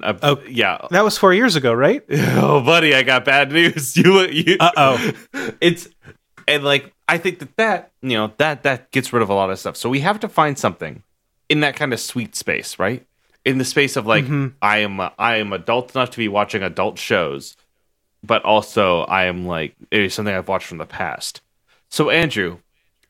uh, 0.01 0.13
Oh. 0.23 0.41
yeah. 0.47 0.77
that 0.91 1.03
was 1.03 1.17
four 1.17 1.33
years 1.33 1.57
ago, 1.57 1.73
right? 1.73 2.03
Oh, 2.09 2.61
buddy, 2.63 2.95
I 2.95 3.03
got 3.03 3.25
bad 3.25 3.51
news. 3.51 3.97
You, 4.03 4.21
you. 4.27 4.55
Uh-oh. 4.61 5.11
It's 5.61 5.89
and 6.47 6.63
like 6.63 6.93
I 7.09 7.17
think 7.17 7.39
that 7.39 7.57
that 7.57 7.91
you 8.01 8.15
know 8.17 8.31
that 8.37 8.63
that 8.63 8.91
gets 8.91 9.11
rid 9.11 9.21
of 9.21 9.29
a 9.29 9.33
lot 9.33 9.49
of 9.49 9.59
stuff. 9.59 9.75
So 9.75 9.89
we 9.89 9.99
have 9.99 10.21
to 10.21 10.29
find 10.29 10.57
something 10.57 11.03
in 11.49 11.59
that 11.61 11.75
kind 11.75 11.91
of 11.91 11.99
sweet 11.99 12.33
space, 12.35 12.79
right? 12.79 13.05
In 13.43 13.57
the 13.57 13.65
space 13.65 13.97
of 13.97 14.05
like 14.05 14.23
Mhm. 14.25 14.53
I 14.61 14.77
am 14.79 15.01
I 15.19 15.35
am 15.35 15.51
adult 15.51 15.93
enough 15.95 16.11
to 16.11 16.17
be 16.17 16.29
watching 16.29 16.63
adult 16.63 16.97
shows, 16.97 17.57
but 18.23 18.41
also 18.43 19.01
I 19.01 19.25
am 19.25 19.45
like 19.45 19.75
it 19.91 19.99
is 19.99 20.13
something 20.13 20.33
I've 20.33 20.47
watched 20.47 20.67
from 20.67 20.77
the 20.77 20.85
past. 20.85 21.41
So 21.89 22.09
Andrew, 22.09 22.59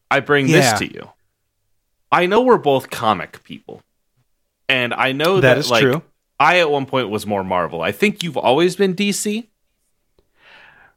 I 0.10 0.22
bring 0.22 0.48
Yeah. 0.48 0.58
this 0.72 0.80
to 0.80 0.92
you. 0.92 1.10
I 2.14 2.26
know 2.28 2.42
we're 2.42 2.58
both 2.58 2.90
comic 2.90 3.44
people, 3.44 3.82
and 4.70 4.94
I 4.94 5.12
know 5.12 5.36
that, 5.42 5.56
that 5.56 5.58
is 5.58 5.70
like, 5.72 5.82
true. 5.82 6.02
I 6.40 6.60
at 6.60 6.70
one 6.70 6.86
point 6.86 7.10
was 7.10 7.26
more 7.26 7.44
Marvel. 7.44 7.82
I 7.82 7.92
think 7.92 8.24
you've 8.24 8.38
always 8.38 8.76
been 8.76 8.94
DC. 8.96 9.48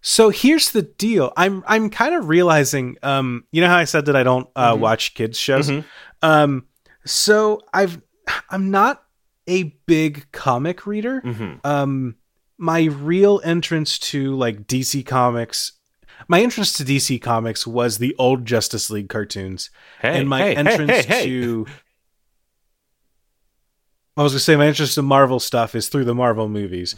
So 0.00 0.30
here's 0.30 0.70
the 0.70 0.82
deal. 0.82 1.32
I'm 1.36 1.64
I'm 1.66 1.90
kind 1.90 2.14
of 2.14 2.28
realizing 2.28 2.96
um 3.02 3.44
you 3.50 3.60
know 3.60 3.68
how 3.68 3.76
I 3.78 3.84
said 3.84 4.06
that 4.06 4.14
I 4.16 4.22
don't 4.22 4.48
uh 4.54 4.74
Mhm. 4.74 4.78
watch 4.78 5.14
kids 5.14 5.38
shows? 5.38 5.68
Mhm. 5.68 5.84
Um 6.22 6.66
so 7.04 7.60
I've 7.74 8.00
I'm 8.50 8.70
not 8.70 9.02
a 9.48 9.64
big 9.86 10.30
comic 10.32 10.86
reader. 10.86 11.22
Mm-hmm. 11.22 11.66
Um 11.66 12.16
my 12.58 12.84
real 12.84 13.40
entrance 13.44 13.98
to 13.98 14.36
like 14.36 14.66
DC 14.66 15.04
comics 15.04 15.72
my 16.28 16.40
interest 16.42 16.76
to 16.76 16.84
DC 16.84 17.20
comics 17.20 17.66
was 17.66 17.98
the 17.98 18.14
old 18.18 18.44
Justice 18.44 18.90
League 18.90 19.08
cartoons 19.08 19.70
Hey, 20.00 20.18
and 20.18 20.28
my 20.28 20.40
hey, 20.40 20.56
entrance 20.56 21.04
hey, 21.04 21.24
to 21.26 21.66
I 24.16 24.22
was 24.22 24.32
gonna 24.32 24.40
say 24.40 24.56
my 24.56 24.66
interest 24.68 24.96
in 24.96 25.04
Marvel 25.04 25.40
stuff 25.40 25.74
is 25.74 25.88
through 25.88 26.04
the 26.06 26.14
Marvel 26.14 26.48
movies. 26.48 26.94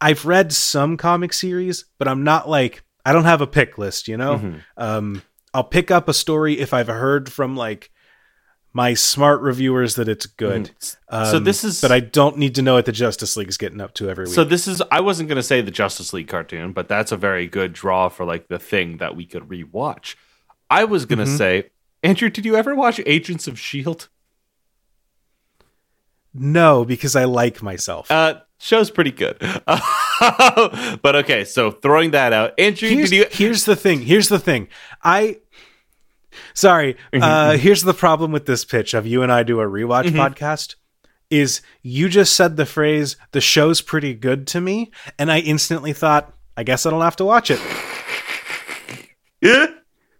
I've 0.00 0.26
read 0.26 0.52
some 0.52 0.96
comic 0.96 1.32
series, 1.32 1.84
but 1.98 2.08
I'm 2.08 2.24
not 2.24 2.48
like 2.48 2.82
I 3.04 3.12
don't 3.12 3.24
have 3.24 3.40
a 3.40 3.46
pick 3.46 3.78
list, 3.78 4.08
you 4.08 4.16
know? 4.16 4.38
Mhm. 4.38 4.60
Um 4.76 5.22
I'll 5.54 5.64
pick 5.64 5.90
up 5.90 6.08
a 6.08 6.14
story 6.14 6.58
if 6.58 6.74
I've 6.74 6.88
heard 6.88 7.32
from 7.32 7.56
like 7.56 7.90
my 8.76 8.92
smart 8.92 9.40
reviewers 9.40 9.94
that 9.94 10.06
it's 10.06 10.26
good. 10.26 10.70
Mhm. 10.78 10.96
Um, 11.08 11.26
So 11.26 11.38
this 11.38 11.64
is- 11.64 11.80
but 11.80 11.90
I 11.90 12.00
don't 12.00 12.36
need 12.36 12.54
to 12.56 12.62
know 12.62 12.74
what 12.74 12.84
the 12.84 12.92
Justice 12.92 13.34
League 13.34 13.48
is 13.48 13.56
getting 13.56 13.80
up 13.80 13.94
to 13.94 14.10
every 14.10 14.26
week. 14.26 14.34
So 14.34 14.44
this 14.44 14.68
is 14.68 14.82
I 14.92 15.00
wasn't 15.00 15.30
gonna 15.30 15.42
say 15.42 15.62
the 15.62 15.70
Justice 15.70 16.12
League 16.12 16.28
cartoon, 16.28 16.72
but 16.72 16.86
that's 16.86 17.10
a 17.10 17.16
very 17.16 17.46
good 17.46 17.72
draw 17.72 18.10
for 18.10 18.26
like 18.26 18.48
the 18.48 18.58
thing 18.58 18.98
that 18.98 19.16
we 19.16 19.24
could 19.24 19.44
rewatch. 19.48 20.14
I 20.68 20.84
was 20.84 21.06
gonna 21.06 21.24
Mhm. 21.24 21.38
say, 21.38 21.70
Andrew, 22.02 22.28
did 22.28 22.44
you 22.44 22.54
ever 22.54 22.74
watch 22.74 23.00
Agents 23.06 23.48
of 23.48 23.58
Shield? 23.58 24.08
no, 26.34 26.84
because 26.84 27.16
I 27.16 27.24
like 27.24 27.62
myself. 27.62 28.10
Uh, 28.10 28.40
show's 28.58 28.90
pretty 28.90 29.10
good. 29.10 29.38
but 31.02 31.16
okay, 31.16 31.44
so 31.44 31.70
throwing 31.70 32.10
that 32.10 32.34
out, 32.34 32.52
Andrew, 32.58 32.88
here's, 32.90 33.08
did 33.10 33.16
you? 33.16 33.26
here's 33.30 33.64
the 33.64 33.74
thing. 33.76 34.02
Here's 34.02 34.28
the 34.28 34.38
thing. 34.38 34.68
I 35.02 35.38
sorry. 36.54 36.96
Uh, 37.12 37.56
here's 37.56 37.82
the 37.82 37.94
problem 37.94 38.32
with 38.32 38.46
this 38.46 38.64
pitch 38.64 38.94
of 38.94 39.06
you 39.06 39.22
and 39.22 39.30
I 39.32 39.42
do 39.42 39.60
a 39.60 39.64
rewatch 39.66 40.04
Mhm. 40.10 40.16
podcast. 40.16 40.74
Is 41.30 41.60
you 41.82 42.08
just 42.08 42.34
said 42.34 42.56
the 42.56 42.66
phrase 42.66 43.16
"the 43.32 43.40
show's 43.40 43.80
pretty 43.80 44.14
good 44.14 44.46
to 44.48 44.60
me," 44.60 44.90
and 45.18 45.30
I 45.32 45.40
instantly 45.40 45.92
thought, 45.92 46.32
I 46.56 46.62
guess 46.62 46.86
I 46.86 46.90
don't 46.90 47.00
have 47.00 47.16
to 47.16 47.24
watch 47.24 47.50
it. 47.50 47.60
Yeah. 49.40 49.66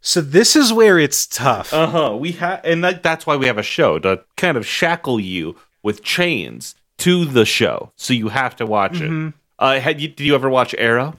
So 0.00 0.20
this 0.20 0.54
is 0.54 0.72
where 0.72 0.98
it's 0.98 1.26
tough. 1.26 1.72
Uh 1.72 1.86
huh. 1.86 2.16
We 2.16 2.32
have, 2.32 2.60
and 2.64 2.84
that, 2.84 3.02
that's 3.02 3.26
why 3.26 3.36
we 3.36 3.46
have 3.46 3.58
a 3.58 3.62
show 3.62 3.98
to 4.00 4.20
kind 4.36 4.56
of 4.56 4.66
shackle 4.66 5.18
you 5.18 5.56
with 5.82 6.02
chains 6.02 6.74
to 6.98 7.24
the 7.24 7.44
show, 7.44 7.92
so 7.96 8.12
you 8.12 8.28
have 8.28 8.56
to 8.56 8.66
watch 8.66 8.94
Mhm. 8.94 9.28
it. 9.28 9.34
Uh, 9.58 9.80
had 9.80 10.00
you? 10.00 10.08
Did 10.08 10.24
you 10.26 10.34
ever 10.34 10.48
watch 10.50 10.74
Arrow? 10.78 11.14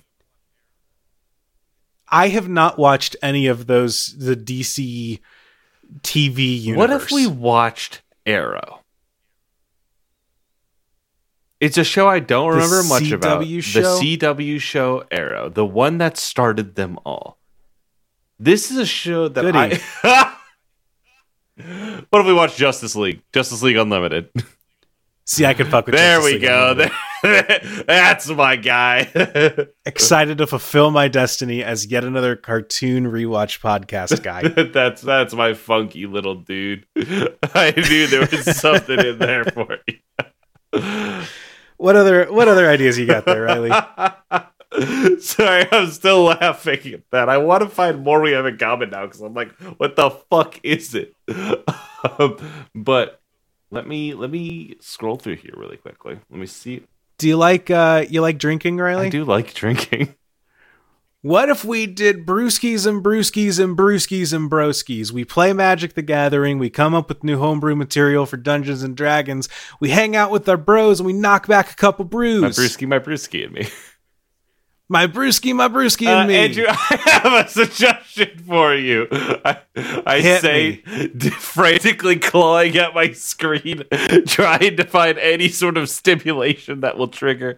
I 2.09 2.29
have 2.29 2.47
not 2.47 2.77
watched 2.77 3.15
any 3.21 3.47
of 3.47 3.67
those 3.67 4.15
the 4.17 4.35
DC 4.35 5.19
TV 6.01 6.61
universe. 6.61 6.77
What 6.77 7.01
if 7.01 7.11
we 7.11 7.27
watched 7.27 8.01
Arrow? 8.25 8.81
It's 11.59 11.77
a 11.77 11.83
show 11.83 12.07
I 12.07 12.19
don't 12.19 12.51
The 12.51 12.57
remember 12.57 12.83
much 12.83 13.11
about. 13.11 13.43
Show? 13.63 13.99
The 13.99 14.17
CW 14.17 14.61
show 14.61 15.03
Arrow, 15.09 15.49
the 15.49 15.65
one 15.65 15.97
that 15.97 16.17
started 16.17 16.75
them 16.75 16.99
all. 17.03 17.37
This 18.39 18.69
is 18.69 18.77
a 18.77 18.85
show 18.85 19.27
that 19.27 19.41
Goody. 19.41 19.81
I. 20.03 20.35
what 22.09 22.19
if 22.19 22.27
we 22.27 22.33
watch 22.33 22.55
Justice 22.55 22.95
League? 22.95 23.23
Justice 23.33 23.63
League 23.63 23.77
Unlimited. 23.77 24.29
see? 25.25 25.45
I 25.45 25.55
could 25.55 25.67
fuck 25.67 25.87
with. 25.87 25.95
there 25.95 26.17
Justice 26.17 26.33
we 26.33 26.39
League 26.39 26.47
go. 26.47 26.71
Unlimited. 26.71 26.91
That's 27.23 28.29
my 28.29 28.55
guy. 28.55 29.11
Excited 29.85 30.37
to 30.37 30.47
fulfill 30.47 30.91
my 30.91 31.07
destiny 31.07 31.63
as 31.63 31.85
yet 31.85 32.03
another 32.03 32.35
cartoon 32.35 33.05
rewatch 33.05 33.59
podcast 33.59 34.21
guy. 34.21 34.47
that's 34.71 35.01
that's 35.01 35.33
my 35.33 35.53
funky 35.53 36.05
little 36.05 36.35
dude. 36.35 36.85
I 36.95 37.73
knew 37.75 38.07
there 38.07 38.27
was 38.31 38.57
something 38.57 38.99
in 38.99 39.17
there 39.17 39.45
for 39.45 39.79
you. 39.87 41.23
what 41.77 41.95
other 41.95 42.31
what 42.31 42.47
other 42.47 42.69
ideas 42.69 42.99
you 42.99 43.07
got 43.07 43.25
there, 43.25 43.43
Riley? 43.43 43.71
Sorry, 45.19 45.65
I'm 45.71 45.89
still 45.89 46.25
laughing 46.25 46.93
at 46.93 47.09
that. 47.11 47.29
I 47.29 47.37
want 47.37 47.63
to 47.63 47.69
find 47.69 48.03
more 48.03 48.21
we 48.21 48.31
have 48.33 48.45
in 48.45 48.57
common 48.57 48.91
now 48.91 49.05
because 49.05 49.21
I'm 49.21 49.33
like, 49.33 49.51
what 49.77 49.95
the 49.95 50.09
fuck 50.09 50.59
is 50.63 50.93
it? 50.93 51.15
um, 52.19 52.37
but 52.75 53.21
let 53.71 53.87
me 53.87 54.13
let 54.13 54.29
me 54.29 54.75
scroll 54.79 55.15
through 55.15 55.37
here 55.37 55.53
really 55.55 55.77
quickly. 55.77 56.19
Let 56.29 56.39
me 56.39 56.45
see. 56.45 56.83
Do 57.17 57.27
you 57.27 57.37
like 57.37 57.69
uh 57.69 58.05
you 58.09 58.21
like 58.21 58.37
drinking, 58.37 58.77
Riley? 58.77 59.07
I 59.07 59.09
do 59.09 59.25
like 59.25 59.53
drinking. 59.53 60.15
What 61.23 61.49
if 61.49 61.65
we 61.65 61.87
did 61.87 62.25
brewskis 62.27 62.85
and 62.87 63.03
brewskis 63.03 63.61
and 63.61 63.75
brewskis 63.75 64.31
and 64.33 64.49
broskis? 64.49 65.11
We 65.11 65.25
play 65.25 65.51
Magic 65.51 65.95
the 65.95 66.03
Gathering, 66.03 66.59
we 66.59 66.69
come 66.69 66.93
up 66.93 67.09
with 67.09 67.23
new 67.23 67.39
homebrew 67.39 67.75
material 67.75 68.25
for 68.27 68.37
Dungeons 68.37 68.83
and 68.83 68.95
Dragons, 68.95 69.49
we 69.81 69.89
hang 69.89 70.15
out 70.15 70.29
with 70.29 70.47
our 70.47 70.55
bros 70.55 70.99
and 70.99 71.07
we 71.07 71.13
knock 71.13 71.47
back 71.47 71.71
a 71.71 71.75
couple 71.75 72.05
brews. 72.05 72.41
My 72.41 72.49
brewski, 72.49 72.87
my 72.87 72.99
brewski, 72.99 73.43
and 73.45 73.53
me. 73.53 73.67
my 74.89 75.07
brewski, 75.07 75.53
my 75.55 75.67
brewski 75.67 76.07
Uh, 76.07 76.19
and 76.21 76.27
me. 76.29 76.35
Andrew, 76.35 76.65
I 76.69 77.19
have 77.23 77.45
a 77.45 77.49
suggestion 77.49 78.43
for 78.47 78.73
you. 78.75 79.07
I, 79.11 79.59
I 80.05 80.19
Hit 80.21 80.41
say, 80.41 80.77
frantically 81.31 82.17
clawing 82.17 82.77
at 82.77 82.93
my 82.95 83.11
screen, 83.11 83.83
trying 84.27 84.77
to 84.77 84.83
find 84.85 85.17
any 85.19 85.49
sort 85.49 85.77
of 85.77 85.89
stimulation 85.89 86.81
that 86.81 86.97
will 86.97 87.07
trigger. 87.09 87.57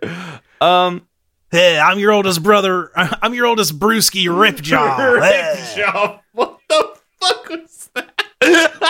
Um, 0.61 1.03
Hey, 1.51 1.79
I'm 1.79 1.97
your 1.97 2.11
oldest 2.11 2.43
brother. 2.43 2.91
I'm 2.95 3.33
your 3.33 3.47
oldest 3.47 3.79
brewski 3.79 4.25
Ripjaw. 4.25 5.75
Job. 5.75 6.19
What 6.33 6.59
the 6.69 6.95
fuck 7.19 7.49
was 7.49 7.89
that? 7.95 8.89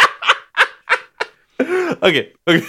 okay, 2.03 2.33
okay. 2.45 2.67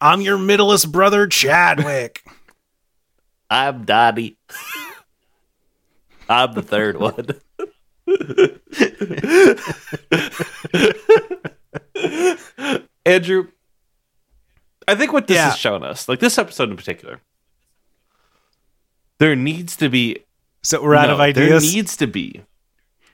I'm 0.00 0.20
your 0.20 0.36
middleest 0.36 0.90
brother 0.90 1.28
Chadwick. 1.28 2.24
I'm 3.48 3.84
Donnie. 3.84 4.36
I'm 6.28 6.54
the 6.54 6.62
third 6.62 6.96
one. 6.98 7.26
Andrew, 13.06 13.48
I 14.88 14.94
think 14.94 15.12
what 15.12 15.26
this 15.26 15.36
Yeah. 15.36 15.50
has 15.50 15.58
shown 15.58 15.82
us, 15.82 16.08
like 16.08 16.20
this 16.20 16.38
episode 16.38 16.70
in 16.70 16.76
particular, 16.76 17.20
there 19.18 19.36
needs 19.36 19.76
to 19.76 19.88
be 19.88 20.18
So 20.62 20.82
we're 20.82 20.94
out 20.94 21.08
no, 21.08 21.14
of 21.14 21.20
ideas. 21.20 21.62
There 21.62 21.72
needs 21.72 21.96
to 21.98 22.06
be 22.06 22.40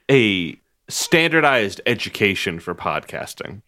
a 0.08 0.56
standardized 0.88 1.80
education 1.84 2.60
for 2.60 2.74
podcasting. 2.76 3.62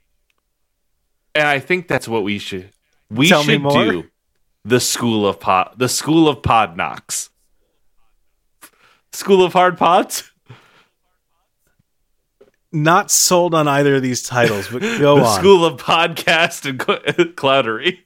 And 1.34 1.48
I 1.48 1.58
think 1.58 1.88
that's 1.88 2.06
what 2.06 2.22
we 2.22 2.38
should 2.38 2.70
we 3.10 3.28
Tell 3.28 3.42
should 3.42 3.62
do 3.62 4.04
the 4.64 4.78
school 4.78 5.26
of 5.26 5.40
pod 5.40 5.74
the 5.76 5.88
school 5.88 6.28
of 6.28 6.42
pod 6.42 6.76
knocks. 6.76 7.30
School 9.12 9.44
of 9.44 9.52
hard 9.52 9.76
pods? 9.78 10.28
not 12.74 13.10
sold 13.10 13.52
on 13.54 13.68
either 13.68 13.96
of 13.96 14.02
these 14.02 14.22
titles, 14.22 14.66
but 14.68 14.80
go 14.80 15.16
the 15.18 15.24
on. 15.24 15.38
School 15.38 15.64
of 15.66 15.78
Podcast 15.78 16.64
and 16.66 16.80
Cl- 16.82 17.00
Cloudery. 17.34 17.98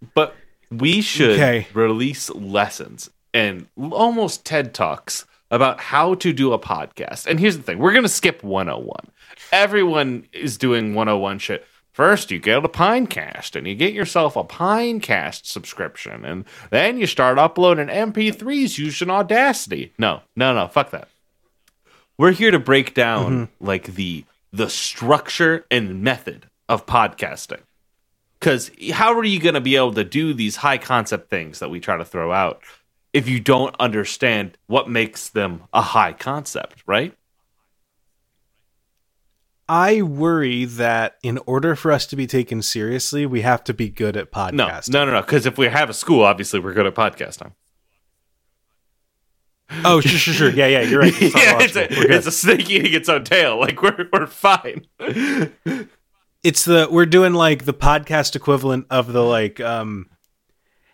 but 0.14 0.34
we 0.70 1.02
should 1.02 1.32
Okay. 1.32 1.66
release 1.74 2.30
lessons 2.30 3.10
and 3.34 3.66
almost 3.78 4.46
TED 4.46 4.72
Talks 4.72 5.26
about 5.50 5.78
how 5.80 6.14
to 6.14 6.32
do 6.32 6.54
a 6.54 6.58
podcast. 6.58 7.26
And 7.26 7.38
here's 7.38 7.58
the 7.58 7.62
thing 7.62 7.78
we're 7.78 7.92
going 7.92 8.02
to 8.04 8.08
skip 8.08 8.42
101. 8.42 8.94
Everyone 9.52 10.26
is 10.32 10.56
doing 10.56 10.94
101 10.94 11.38
shit. 11.38 11.66
First, 12.00 12.30
you 12.30 12.38
get 12.38 12.64
a 12.64 12.68
Pinecast 12.68 13.56
and 13.56 13.66
you 13.66 13.74
get 13.74 13.92
yourself 13.92 14.34
a 14.34 14.42
Pinecast 14.42 15.44
subscription. 15.44 16.24
And 16.24 16.46
then 16.70 16.96
you 16.96 17.06
start 17.06 17.38
uploading 17.38 17.88
MP3s 17.88 18.78
using 18.78 19.10
Audacity. 19.10 19.92
No, 19.98 20.22
no, 20.34 20.54
no, 20.54 20.66
fuck 20.66 20.90
that 20.92 21.08
we're 22.20 22.32
here 22.32 22.50
to 22.50 22.58
break 22.58 22.92
down 22.92 23.32
mm-hmm. 23.32 23.64
like 23.64 23.94
the 23.94 24.24
the 24.52 24.68
structure 24.68 25.64
and 25.70 26.02
method 26.02 26.44
of 26.68 26.84
podcasting 26.84 27.62
because 28.38 28.70
how 28.92 29.14
are 29.14 29.24
you 29.24 29.40
going 29.40 29.54
to 29.54 29.60
be 29.60 29.74
able 29.74 29.94
to 29.94 30.04
do 30.04 30.34
these 30.34 30.56
high 30.56 30.76
concept 30.76 31.30
things 31.30 31.60
that 31.60 31.70
we 31.70 31.80
try 31.80 31.96
to 31.96 32.04
throw 32.04 32.30
out 32.30 32.60
if 33.14 33.26
you 33.26 33.40
don't 33.40 33.74
understand 33.80 34.58
what 34.66 34.86
makes 34.86 35.30
them 35.30 35.62
a 35.72 35.80
high 35.80 36.12
concept 36.12 36.82
right 36.86 37.14
I 39.72 40.02
worry 40.02 40.64
that 40.64 41.14
in 41.22 41.38
order 41.46 41.76
for 41.76 41.92
us 41.92 42.04
to 42.06 42.16
be 42.16 42.26
taken 42.26 42.60
seriously, 42.60 43.24
we 43.24 43.42
have 43.42 43.62
to 43.64 43.72
be 43.72 43.88
good 43.88 44.16
at 44.16 44.32
podcasting. 44.32 44.92
no 44.92 45.04
no 45.04 45.12
no 45.12 45.20
because 45.20 45.46
if 45.46 45.56
we 45.56 45.68
have 45.68 45.88
a 45.88 45.94
school 45.94 46.24
obviously 46.24 46.58
we're 46.58 46.74
good 46.74 46.86
at 46.86 46.94
podcasting 46.96 47.52
Oh, 49.84 50.00
sure, 50.00 50.18
sure, 50.18 50.34
sure. 50.34 50.50
Yeah, 50.50 50.66
yeah, 50.66 50.80
you're 50.80 50.98
right. 50.98 51.14
It's, 51.22 51.34
yeah, 51.36 51.62
it's, 51.62 51.76
a, 51.76 51.82
logical. 51.82 51.96
We're 51.98 52.08
good. 52.08 52.16
it's 52.16 52.26
a 52.26 52.32
snake 52.32 52.68
eating 52.68 52.92
its 52.92 53.08
own 53.08 53.22
tail 53.22 53.60
like 53.60 53.80
we're, 53.80 54.08
we're 54.12 54.26
fine 54.26 54.86
it's 56.42 56.64
the 56.64 56.88
we're 56.90 57.06
doing 57.06 57.34
like 57.34 57.64
the 57.64 57.72
podcast 57.74 58.34
equivalent 58.34 58.86
of 58.90 59.12
the 59.12 59.22
like 59.22 59.60
um 59.60 60.06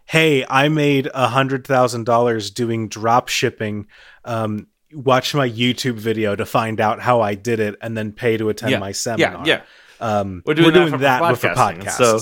hey 0.04 0.44
i 0.50 0.68
made 0.68 1.08
a 1.14 1.28
hundred 1.28 1.66
thousand 1.66 2.04
dollars 2.04 2.50
doing 2.50 2.88
drop 2.88 3.28
shipping 3.28 3.86
um 4.26 4.66
watch 4.92 5.34
my 5.34 5.48
youtube 5.48 5.94
video 5.94 6.36
to 6.36 6.46
find 6.46 6.80
out 6.80 7.00
how 7.00 7.20
i 7.20 7.34
did 7.34 7.58
it 7.60 7.74
and 7.80 7.96
then 7.96 8.12
pay 8.12 8.36
to 8.36 8.48
attend 8.48 8.70
yeah. 8.72 8.78
my 8.78 8.92
seminar. 8.92 9.44
yeah. 9.46 9.62
Yeah 10.00 10.18
um 10.20 10.42
We're 10.44 10.54
doing 10.54 10.68
that 10.68 10.74
doing 10.74 10.90
for 10.92 10.98
that 10.98 11.22
with 11.22 11.40
podcasting, 11.40 11.82
podcast 11.82 11.90
so- 11.92 12.20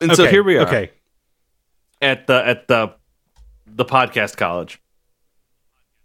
and 0.00 0.14
so 0.14 0.26
here 0.26 0.42
we 0.42 0.58
are. 0.58 0.66
okay. 0.66 0.90
At 2.02 2.26
the 2.26 2.46
at 2.46 2.68
the 2.68 2.94
the 3.66 3.84
podcast 3.86 4.36
college. 4.36 4.80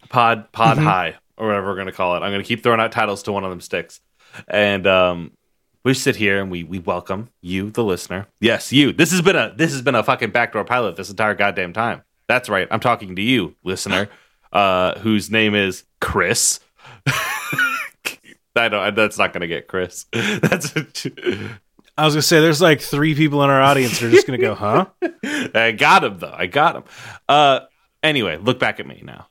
Pod 0.09 0.51
pod 0.51 0.77
Mhm. 0.77 0.83
high 0.83 1.15
or 1.37 1.47
whatever 1.47 1.67
we're 1.67 1.75
gonna 1.77 1.91
call 1.91 2.15
it. 2.15 2.19
I'm 2.19 2.31
gonna 2.31 2.43
keep 2.43 2.63
throwing 2.63 2.79
out 2.79 2.91
titles 2.91 3.23
to 3.23 3.31
one 3.31 3.43
of 3.43 3.49
them 3.49 3.59
sticks. 3.61 3.99
And 4.47 4.87
um 4.87 5.31
we 5.83 5.93
sit 5.93 6.15
here 6.15 6.39
and 6.41 6.49
we 6.51 6.63
we 6.63 6.79
welcome 6.79 7.29
you 7.41 7.69
the 7.71 7.83
listener. 7.83 8.27
Yes 8.39 8.71
you. 8.71 8.93
This 8.93 9.11
has 9.11 9.21
been 9.21 9.35
a 9.35 9.53
this 9.55 9.71
has 9.73 9.81
been 9.81 9.95
a 9.95 10.03
fucking 10.03 10.31
backdoor 10.31 10.63
pilot 10.63 10.95
this 10.95 11.09
entire 11.09 11.35
goddamn 11.35 11.73
time. 11.73 12.03
That's 12.27 12.49
right. 12.49 12.67
I'm 12.71 12.79
talking 12.79 13.15
to 13.17 13.21
you 13.21 13.55
listener 13.63 14.07
uh 14.51 14.99
whose 14.99 15.29
name 15.31 15.55
is 15.55 15.83
chris 15.99 16.59
I 18.53 18.67
don't. 18.67 18.95
That's 18.95 19.17
not 19.17 19.31
gonna 19.31 19.47
get 19.47 19.67
Chris. 19.69 20.05
That's. 20.11 20.75
i 21.97 22.03
was 22.05 22.13
gonna 22.13 22.21
say 22.21 22.41
there's 22.41 22.61
like 22.61 22.81
three 22.81 23.15
people 23.15 23.41
in 23.43 23.49
our 23.49 23.61
audience 23.61 23.99
that 23.99 24.07
are 24.07 24.11
just 24.11 24.27
gonna 24.27 24.37
go 24.39 24.55
huh 24.55 24.87
I 25.55 25.71
got 25.71 26.03
him 26.03 26.19
though. 26.19 26.33
I 26.35 26.47
got 26.47 26.75
him. 26.75 26.83
Uh, 27.29 27.61
anyway, 28.03 28.35
look 28.37 28.59
back 28.59 28.79
at 28.81 28.85
me 28.87 29.01
now. 29.05 29.27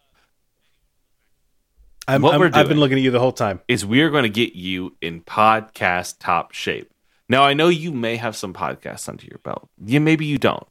I'm, 2.09 2.23
What 2.23 2.33
I'm- 2.33 2.41
we're 2.41 2.51
i've 2.55 2.69
been 2.69 2.81
looking 2.81 2.97
at 2.99 3.05
you 3.05 3.11
the 3.11 3.21
whole 3.21 3.33
time 3.33 3.61
Is 3.69 3.85
we 3.85 4.01
are 4.01 4.11
going 4.11 4.23
to 4.25 4.31
get 4.31 4.55
you 4.55 4.97
in 5.03 5.21
podcast 5.21 6.17
top 6.19 6.53
shape. 6.53 6.91
Now 7.29 7.43
I 7.43 7.53
know 7.53 7.69
you 7.69 7.93
may 7.93 8.17
have 8.17 8.35
some 8.35 8.55
podcasts 8.55 9.09
under 9.09 9.27
your 9.27 9.39
belt. 9.39 9.69
You 9.85 10.01
maybe 10.01 10.25
you 10.25 10.39
don't, 10.39 10.67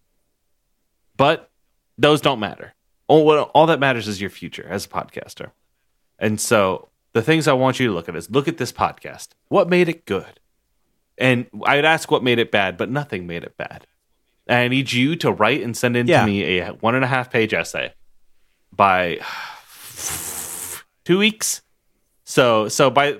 but 1.17 1.49
those 1.97 2.19
don't 2.19 2.39
matter. 2.39 2.73
All 3.09 3.25
what 3.25 3.49
all 3.53 3.65
that 3.65 3.79
matters 3.79 4.07
is 4.07 4.21
your 4.21 4.29
future 4.29 4.65
as 4.69 4.85
a 4.85 4.87
podcaster. 4.87 5.51
And 6.19 6.39
so 6.39 6.89
the 7.13 7.21
things 7.23 7.47
I 7.47 7.53
want 7.53 7.79
you 7.79 7.87
to 7.87 7.93
look 7.93 8.07
at 8.07 8.15
is 8.15 8.29
look 8.29 8.47
at 8.47 8.57
this 8.57 8.71
podcast. 8.71 9.29
What 9.47 9.67
made 9.67 9.89
it 9.89 10.05
good? 10.05 10.39
And 11.17 11.47
I'd 11.65 11.83
ask 11.85 12.11
what 12.11 12.23
made 12.23 12.39
it 12.39 12.51
bad, 12.51 12.77
but 12.77 12.89
nothing 12.89 13.25
made 13.27 13.43
it 13.43 13.57
bad. 13.57 13.87
And 14.47 14.59
I 14.59 14.67
need 14.67 14.91
you 14.93 15.15
to 15.17 15.31
write 15.31 15.61
and 15.63 15.75
send 15.75 15.97
in 15.97 16.07
Yeah. 16.07 16.21
to 16.21 16.27
me 16.27 16.59
a 16.59 16.69
one 16.69 16.95
and 16.95 17.03
a 17.03 17.07
half 17.07 17.29
page 17.31 17.53
essay 17.53 17.93
by 18.71 19.19
two 21.03 21.17
weeks. 21.17 21.61
So 22.25 22.67
so 22.67 22.89
by 22.91 23.19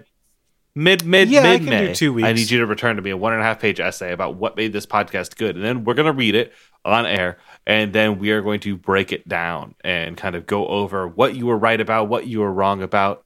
mid 0.76 1.04
mid 1.06 1.30
Yeah, 1.30 1.42
mid 1.44 1.64
May, 1.64 1.94
two 1.96 2.24
I 2.24 2.34
need 2.34 2.50
you 2.52 2.60
to 2.60 2.66
return 2.68 2.96
to 2.98 3.02
me 3.02 3.10
a 3.10 3.18
one 3.18 3.34
and 3.34 3.42
a 3.42 3.46
half 3.46 3.60
page 3.60 3.80
essay 3.80 4.12
about 4.14 4.36
what 4.36 4.56
made 4.56 4.72
this 4.72 4.86
podcast 4.86 5.36
good, 5.38 5.56
and 5.56 5.66
then 5.66 5.84
we're 5.84 5.96
gonna 5.96 6.14
read 6.14 6.36
it 6.36 6.54
on 6.86 7.06
air, 7.06 7.38
and 7.70 7.94
then 7.94 8.18
we 8.18 8.32
are 8.32 8.42
going 8.42 8.60
to 8.62 8.76
break 8.76 9.12
it 9.12 9.30
down 9.30 9.76
and 9.84 10.18
kind 10.18 10.34
of 10.36 10.48
go 10.48 10.66
over 10.68 11.08
what 11.08 11.36
you 11.36 11.46
were 11.46 11.58
right 11.58 11.80
about, 11.80 12.10
what 12.10 12.26
you 12.26 12.40
were 12.40 12.52
wrong 12.52 12.82
about, 12.82 13.24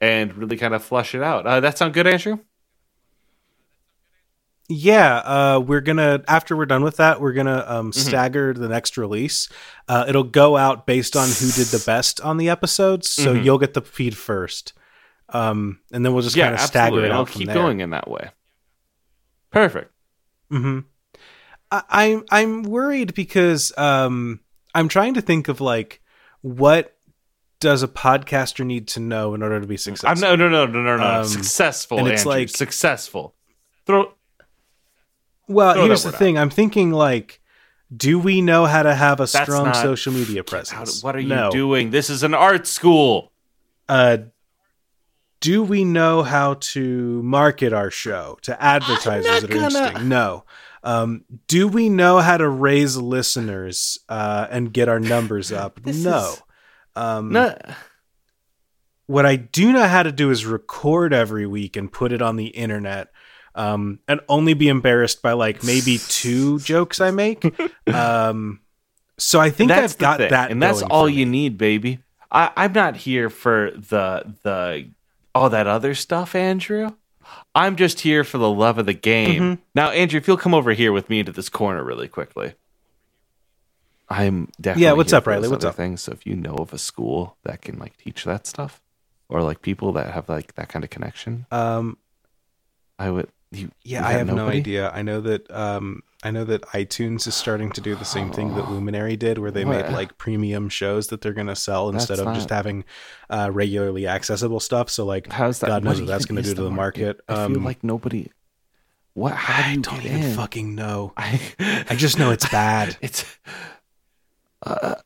and 0.00 0.32
really 0.36 0.56
kind 0.56 0.74
of 0.74 0.84
flush 0.84 1.12
it 1.12 1.22
out. 1.24 1.44
Uh, 1.44 1.58
that 1.58 1.76
sound 1.76 1.92
good, 1.92 2.06
Andrew? 2.06 2.38
Yeah, 4.68 5.16
uh, 5.16 5.58
we're 5.66 5.80
gonna 5.80 6.22
after 6.28 6.56
we're 6.56 6.66
done 6.66 6.84
with 6.84 6.98
that, 6.98 7.20
we're 7.20 7.32
gonna 7.32 7.64
um, 7.66 7.90
Mm-hmm. 7.90 8.08
stagger 8.08 8.54
the 8.54 8.68
next 8.68 8.96
release. 8.96 9.48
Uh, 9.88 10.04
it'll 10.08 10.22
go 10.22 10.56
out 10.56 10.86
based 10.86 11.16
on 11.16 11.26
who 11.26 11.50
did 11.50 11.66
the 11.66 11.82
best 11.84 12.20
on 12.20 12.36
the 12.36 12.48
episodes, 12.48 13.10
so 13.10 13.34
Mhm. 13.34 13.44
you'll 13.44 13.58
get 13.58 13.74
the 13.74 13.82
feed 13.82 14.16
first, 14.16 14.72
um, 15.30 15.80
and 15.92 16.04
then 16.06 16.12
we'll 16.14 16.22
just 16.22 16.36
kind 16.36 16.54
of 16.54 16.60
stagger 16.60 17.04
it 17.04 17.10
I'll 17.10 17.26
keep 17.26 17.46
there. 17.48 17.54
going 17.54 17.80
in 17.80 17.90
that 17.90 18.08
way. 18.08 18.30
Perfect. 19.50 19.90
hmm 20.48 20.80
I, 21.72 21.82
I'm 21.90 22.24
I'm 22.30 22.62
worried 22.64 23.14
because 23.14 23.72
um, 23.78 24.40
I'm 24.74 24.88
trying 24.88 25.14
to 25.14 25.20
think 25.20 25.48
of 25.48 25.60
like 25.60 26.00
what 26.42 26.96
does 27.60 27.82
a 27.82 27.88
podcaster 27.88 28.64
need 28.64 28.88
to 28.88 29.00
know 29.00 29.34
in 29.34 29.42
order 29.42 29.60
to 29.60 29.66
be 29.66 29.76
successful. 29.76 30.08
I'm 30.10 30.20
no 30.20 30.34
no 30.34 30.48
no 30.48 30.66
no 30.66 30.82
no 30.82 30.96
no 30.96 31.20
Um, 31.20 31.24
successful. 31.26 31.98
and 31.98 32.08
it's 32.08 32.22
Andrew, 32.22 32.32
like- 32.40 32.48
successful. 32.48 33.34
Throw 33.86 34.12
well, 35.48 35.74
throw 35.74 35.86
here's 35.86 36.04
the 36.04 36.12
thing. 36.12 36.38
I'm 36.38 36.50
thinking 36.50 36.92
like, 36.92 37.40
do 37.94 38.18
we 38.18 38.40
know 38.40 38.66
how 38.66 38.82
to 38.84 38.94
have 38.94 39.18
a 39.18 39.24
That's 39.24 39.32
strong 39.42 39.66
not- 39.66 39.76
social 39.76 40.12
media 40.12 40.44
presence? 40.44 41.00
do- 41.00 41.06
what 41.06 41.16
are 41.16 41.20
you 41.20 41.28
No. 41.28 41.50
doing? 41.50 41.90
This 41.90 42.08
is 42.08 42.22
an 42.22 42.34
art 42.34 42.66
school. 42.66 43.32
uh, 43.88 44.18
do 45.40 45.62
we 45.62 45.84
know 45.84 46.22
how 46.22 46.54
to 46.60 47.22
market 47.22 47.72
our 47.72 47.90
show 47.90 48.38
to 48.42 48.62
advertisers 48.62 49.24
that 49.40 49.44
are 49.44 49.46
gonna- 49.48 49.64
interesting? 49.68 50.08
No. 50.08 50.44
Um, 50.82 51.24
do 51.46 51.68
we 51.68 51.88
know 51.88 52.18
how 52.18 52.36
to 52.38 52.48
raise 52.48 52.96
listeners 52.96 53.98
uh, 54.08 54.46
and 54.50 54.72
get 54.72 54.88
our 54.88 55.00
numbers 55.00 55.52
up? 55.62 55.84
No. 55.84 55.92
is- 55.92 56.42
Um, 56.96 57.32
No, 57.32 57.56
What 59.06 59.26
I 59.26 59.36
do 59.36 59.72
know 59.72 59.86
how 59.88 60.02
to 60.02 60.12
do 60.12 60.30
is 60.30 60.46
record 60.46 61.12
every 61.12 61.46
week 61.46 61.76
and 61.76 61.90
put 61.92 62.12
it 62.12 62.22
on 62.22 62.36
the 62.36 62.46
internet. 62.48 63.08
Um, 63.56 63.98
and 64.06 64.20
only 64.28 64.54
be 64.54 64.68
embarrassed 64.68 65.22
by 65.22 65.32
like 65.32 65.64
maybe 65.64 65.98
two 66.08 66.58
jokes 66.72 67.00
I 67.00 67.10
make. 67.10 67.44
Um, 67.88 68.60
so 69.18 69.40
I 69.40 69.50
think 69.50 69.72
I've 69.72 69.98
got 69.98 70.18
thing, 70.18 70.30
that, 70.30 70.52
and 70.52 70.62
that's 70.62 70.82
all 70.82 71.08
you 71.08 71.26
me. 71.26 71.32
need, 71.32 71.58
baby. 71.58 71.98
I, 72.30 72.52
I'm 72.56 72.72
not 72.72 72.96
here 72.96 73.28
for 73.28 73.72
the 73.74 74.34
the 74.44 74.90
all 75.34 75.50
that 75.50 75.66
other 75.66 75.94
stuff, 75.94 76.36
Andrew. 76.36 76.90
I'm 77.54 77.76
just 77.76 78.00
here 78.00 78.24
for 78.24 78.38
the 78.38 78.50
love 78.50 78.78
of 78.78 78.86
the 78.86 78.94
game. 78.94 79.40
Mhm. 79.42 79.58
Now, 79.74 79.90
Andrew, 79.90 80.18
if 80.18 80.28
you'll 80.28 80.36
come 80.36 80.54
over 80.54 80.72
here 80.72 80.92
with 80.92 81.10
me 81.10 81.20
into 81.20 81.32
this 81.32 81.48
corner 81.48 81.82
really 81.84 82.08
quickly. 82.08 82.54
I'm 84.08 84.48
definitely 84.60 84.82
Yeah, 84.84 84.92
what's 84.92 85.12
up, 85.12 85.26
Riley? 85.26 85.48
What's 85.48 85.64
up? 85.64 85.76
Things. 85.76 86.02
So 86.02 86.12
if 86.12 86.26
you 86.26 86.34
know 86.34 86.54
of 86.56 86.72
a 86.72 86.78
school 86.78 87.36
that 87.44 87.62
can 87.62 87.78
like 87.78 87.96
teach 87.96 88.24
that 88.24 88.46
stuff, 88.46 88.80
or 89.28 89.42
like 89.42 89.62
people 89.62 89.92
that 89.92 90.12
have 90.12 90.28
like 90.28 90.54
that 90.56 90.68
kind 90.68 90.84
of 90.84 90.90
connection, 90.90 91.46
Um, 91.50 91.96
I 92.98 93.10
would. 93.10 93.28
You, 93.52 93.70
Yeah, 93.84 94.00
you 94.00 94.06
I 94.06 94.12
have 94.12 94.26
no 94.26 94.48
idea. 94.48 94.90
I 94.90 95.02
know 95.02 95.20
that 95.20 95.50
um 95.50 96.02
I 96.22 96.30
know 96.30 96.44
that 96.44 96.62
iTunes 96.72 97.26
is 97.26 97.34
starting 97.34 97.70
to 97.72 97.80
do 97.80 97.94
the 97.94 98.04
same 98.04 98.30
thing 98.30 98.54
that. 98.54 98.70
Luminary 98.70 99.16
did 99.16 99.38
where 99.38 99.50
they 99.50 99.64
What? 99.64 99.86
made 99.86 99.92
like 99.92 100.18
premium 100.18 100.68
shows 100.68 101.06
that 101.08 101.22
they're 101.22 101.32
going 101.32 101.46
to 101.46 101.56
sell 101.56 101.88
instead 101.88 102.18
That's 102.18 102.28
of 102.28 102.34
just 102.34 102.50
having 102.50 102.84
uh 103.30 103.48
regularly 103.50 104.06
accessible 104.06 104.60
stuff. 104.60 104.90
So 104.90 105.06
like 105.06 105.32
How's 105.32 105.60
that? 105.60 105.68
God 105.68 105.82
knows 105.84 105.94
what 105.94 106.02
what 106.02 106.12
that's 106.12 106.26
gonna 106.26 106.42
do 106.42 106.54
to 106.54 106.62
the 106.62 106.70
market. 106.70 107.20
I 107.26 107.46
feel 107.46 107.56
Um, 107.56 107.64
like 107.64 107.82
nobody. 107.82 108.30
What? 109.14 109.32
How 109.32 109.62
do 109.62 109.68
I 109.70 109.76
don't 109.76 110.04
even 110.04 110.22
in? 110.22 110.34
fucking 110.36 110.74
know. 110.74 111.12
I, 111.16 111.40
I 111.88 111.94
just 111.96 112.18
know 112.18 112.30
it's 112.32 112.48
bad. 112.48 112.96
It's 113.02 113.24
uh, 114.62 114.96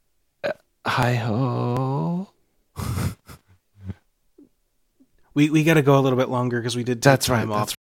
uh, 0.43 0.51
hi 0.85 1.15
ho. 1.15 2.29
We 5.35 5.51
we 5.51 5.65
got 5.65 5.75
to 5.75 5.83
go 5.83 5.99
a 5.99 6.01
little 6.03 6.19
bit 6.19 6.29
longer 6.29 6.61
cuz 6.63 6.77
we 6.77 6.85
did 6.85 7.01
That's 7.03 7.29
right. 7.29 7.47
That's 7.49 7.74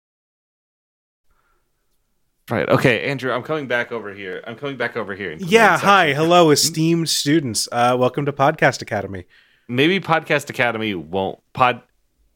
right. 2.50 2.68
Okay, 2.68 3.05
Andrew, 3.05 3.33
I'm 3.33 3.42
coming 3.42 3.66
back 3.66 3.92
over 3.92 4.12
here. 4.12 4.42
I'm 4.46 4.57
coming 4.57 4.76
back 4.76 4.96
over 4.96 5.14
here. 5.14 5.37
Yeah, 5.38 5.78
hi. 5.78 6.12
Hello 6.12 6.50
esteemed 6.50 7.09
students. 7.09 7.68
Uh 7.70 7.96
welcome 7.98 8.26
to 8.26 8.33
Podcast 8.33 8.83
Academy. 8.83 9.24
Maybe 9.68 10.00
Podcast 10.00 10.50
Academy 10.50 10.94
won't 10.94 11.40
pod. 11.52 11.83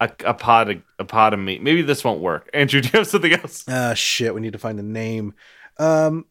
a, 0.01 0.11
a 0.25 0.35
pod 0.35 0.83
a 0.99 1.05
pod 1.05 1.35
of 1.35 1.40
me. 1.40 1.59
Maybe 1.59 1.83
this 1.83 2.05
won't 2.05 2.21
work. 2.21 2.49
Andrew, 2.55 2.81
do 2.83 2.88
you 2.92 2.99
have 2.99 3.07
something 3.07 3.33
else? 3.33 3.66
Uh 3.69 3.95
shit, 3.95 4.35
we 4.35 4.40
need 4.40 4.53
to 4.53 4.59
find 4.59 4.79
a 4.79 4.83
name. 4.83 5.35
Um 5.79 6.27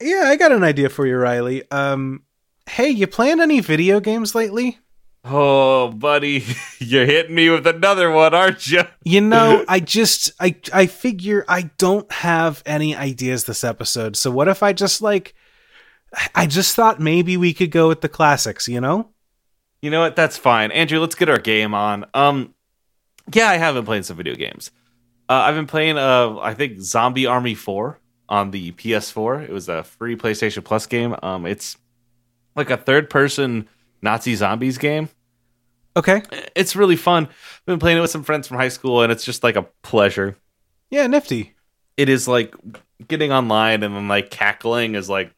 yeah, 0.00 0.24
I 0.26 0.36
got 0.36 0.52
an 0.52 0.62
idea 0.62 0.88
for 0.88 1.06
you, 1.06 1.16
Riley. 1.16 1.70
Um 1.70 2.22
hey, 2.68 2.88
you 2.88 3.06
playing 3.06 3.40
any 3.40 3.60
video 3.60 3.98
games 4.00 4.34
lately? 4.34 4.78
Oh, 5.30 5.88
buddy, 5.88 6.44
you're 6.78 7.04
hitting 7.04 7.34
me 7.34 7.50
with 7.50 7.66
another 7.66 8.10
one, 8.10 8.32
aren't 8.32 8.66
you? 8.70 8.82
You 9.04 9.20
know, 9.20 9.64
I 9.68 9.80
just 9.80 10.32
I 10.40 10.56
I 10.72 10.86
figure 10.86 11.44
I 11.48 11.70
don't 11.76 12.10
have 12.10 12.62
any 12.64 12.96
ideas 12.96 13.44
this 13.44 13.64
episode. 13.64 14.16
So 14.16 14.30
what 14.30 14.48
if 14.48 14.62
I 14.62 14.72
just 14.72 15.02
like 15.02 15.34
I 16.34 16.46
just 16.46 16.74
thought 16.74 17.00
maybe 17.00 17.36
we 17.36 17.52
could 17.52 17.70
go 17.70 17.88
with 17.88 18.00
the 18.00 18.08
classics, 18.08 18.68
you 18.68 18.80
know? 18.80 19.10
You 19.82 19.90
know 19.90 20.00
what? 20.00 20.16
That's 20.16 20.36
fine. 20.36 20.70
Andrew, 20.72 20.98
let's 20.98 21.14
get 21.14 21.28
our 21.28 21.38
game 21.38 21.74
on. 21.74 22.06
Um 22.14 22.54
yeah, 23.32 23.48
I 23.48 23.56
have 23.56 23.74
been 23.74 23.84
playing 23.84 24.04
some 24.04 24.16
video 24.16 24.34
games. 24.34 24.70
Uh, 25.28 25.34
I've 25.34 25.54
been 25.54 25.66
playing 25.66 25.98
uh 25.98 26.38
I 26.38 26.54
think 26.54 26.80
Zombie 26.80 27.26
Army 27.26 27.54
4 27.54 28.00
on 28.28 28.50
the 28.50 28.72
PS4. 28.72 29.44
It 29.44 29.50
was 29.50 29.68
a 29.68 29.84
free 29.84 30.16
PlayStation 30.16 30.64
Plus 30.64 30.86
game. 30.86 31.14
Um 31.22 31.44
it's 31.44 31.76
like 32.56 32.70
a 32.70 32.76
third 32.76 33.10
person 33.10 33.68
Nazi 34.00 34.34
zombies 34.34 34.78
game. 34.78 35.08
Okay. 35.98 36.22
It's 36.54 36.76
really 36.76 36.94
fun. 36.94 37.24
I've 37.26 37.66
been 37.66 37.80
playing 37.80 37.98
it 37.98 38.00
with 38.00 38.10
some 38.12 38.22
friends 38.22 38.46
from 38.46 38.56
high 38.56 38.68
school 38.68 39.02
and 39.02 39.10
it's 39.10 39.24
just 39.24 39.42
like 39.42 39.56
a 39.56 39.62
pleasure. 39.82 40.36
Yeah, 40.90 41.08
nifty. 41.08 41.54
It 41.96 42.08
is 42.08 42.28
like 42.28 42.54
getting 43.08 43.32
online 43.32 43.82
and 43.82 43.96
then 43.96 44.06
like 44.06 44.30
cackling 44.30 44.94
as 44.94 45.10
like 45.10 45.34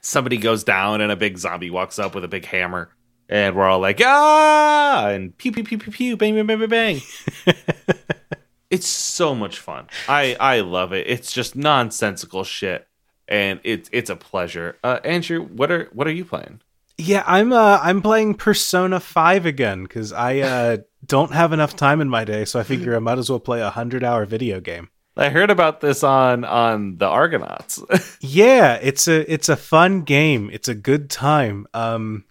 somebody 0.00 0.36
goes 0.36 0.64
down 0.64 1.00
and 1.00 1.12
a 1.12 1.16
big 1.16 1.38
zombie 1.38 1.70
walks 1.70 2.00
up 2.00 2.12
with 2.12 2.24
a 2.24 2.28
big 2.28 2.44
hammer 2.44 2.90
and 3.28 3.54
we're 3.54 3.68
all 3.68 3.78
like 3.78 4.00
ah 4.04 5.08
and 5.08 5.38
pew 5.38 5.52
pew 5.52 5.62
pew 5.62 5.78
pew 5.78 5.92
pew 5.92 6.16
bang 6.16 6.34
bang 6.34 6.46
bang 6.46 6.58
bang 6.58 6.68
bang. 6.68 7.00
it's 8.70 8.88
so 8.88 9.32
much 9.32 9.60
fun. 9.60 9.86
I 10.08 10.36
I 10.40 10.60
love 10.60 10.92
it. 10.92 11.06
It's 11.06 11.30
just 11.30 11.54
nonsensical 11.54 12.42
shit 12.42 12.88
and 13.28 13.60
it's 13.62 13.88
it's 13.92 14.10
a 14.10 14.16
pleasure. 14.16 14.76
Uh 14.82 14.98
Andrew, 15.04 15.44
what 15.46 15.70
are 15.70 15.88
what 15.92 16.08
are 16.08 16.12
you 16.12 16.24
playing? 16.24 16.61
Yeah, 16.98 17.24
I'm 17.26 17.52
uh 17.52 17.78
I'm 17.82 18.02
playing 18.02 18.34
Persona 18.34 19.00
5 19.00 19.46
again 19.46 19.86
cuz 19.86 20.12
I 20.12 20.38
uh 20.40 20.76
don't 21.06 21.32
have 21.32 21.52
enough 21.52 21.74
time 21.76 22.00
in 22.00 22.08
my 22.08 22.24
day, 22.24 22.44
so 22.44 22.60
I 22.60 22.62
figure 22.62 22.94
I 22.94 23.00
might 23.00 23.18
as 23.18 23.28
well 23.28 23.40
play 23.40 23.60
a 23.60 23.70
100-hour 23.70 24.24
video 24.26 24.60
game. 24.60 24.88
I 25.16 25.28
heard 25.28 25.50
about 25.50 25.80
this 25.80 26.02
on 26.02 26.44
on 26.44 26.98
the 26.98 27.06
Argonauts. 27.06 27.82
yeah, 28.20 28.74
it's 28.74 29.08
a 29.08 29.30
it's 29.32 29.48
a 29.48 29.56
fun 29.56 30.02
game. 30.02 30.50
It's 30.52 30.68
a 30.68 30.74
good 30.74 31.10
time. 31.10 31.66
Um 31.74 32.24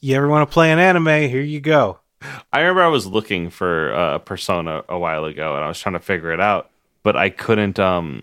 you 0.00 0.16
ever 0.16 0.28
want 0.28 0.48
to 0.48 0.52
play 0.52 0.72
an 0.72 0.78
anime? 0.78 1.06
Here 1.06 1.40
you 1.40 1.60
go. 1.60 2.00
I 2.52 2.60
remember 2.60 2.82
I 2.82 2.88
was 2.88 3.06
looking 3.06 3.50
for 3.50 3.94
uh, 3.94 4.16
a 4.16 4.18
Persona 4.18 4.82
a 4.88 4.98
while 4.98 5.24
ago 5.24 5.54
and 5.54 5.64
I 5.64 5.68
was 5.68 5.78
trying 5.78 5.92
to 5.92 6.00
figure 6.00 6.32
it 6.32 6.40
out, 6.40 6.70
but 7.02 7.16
I 7.16 7.30
couldn't 7.30 7.78
um 7.78 8.22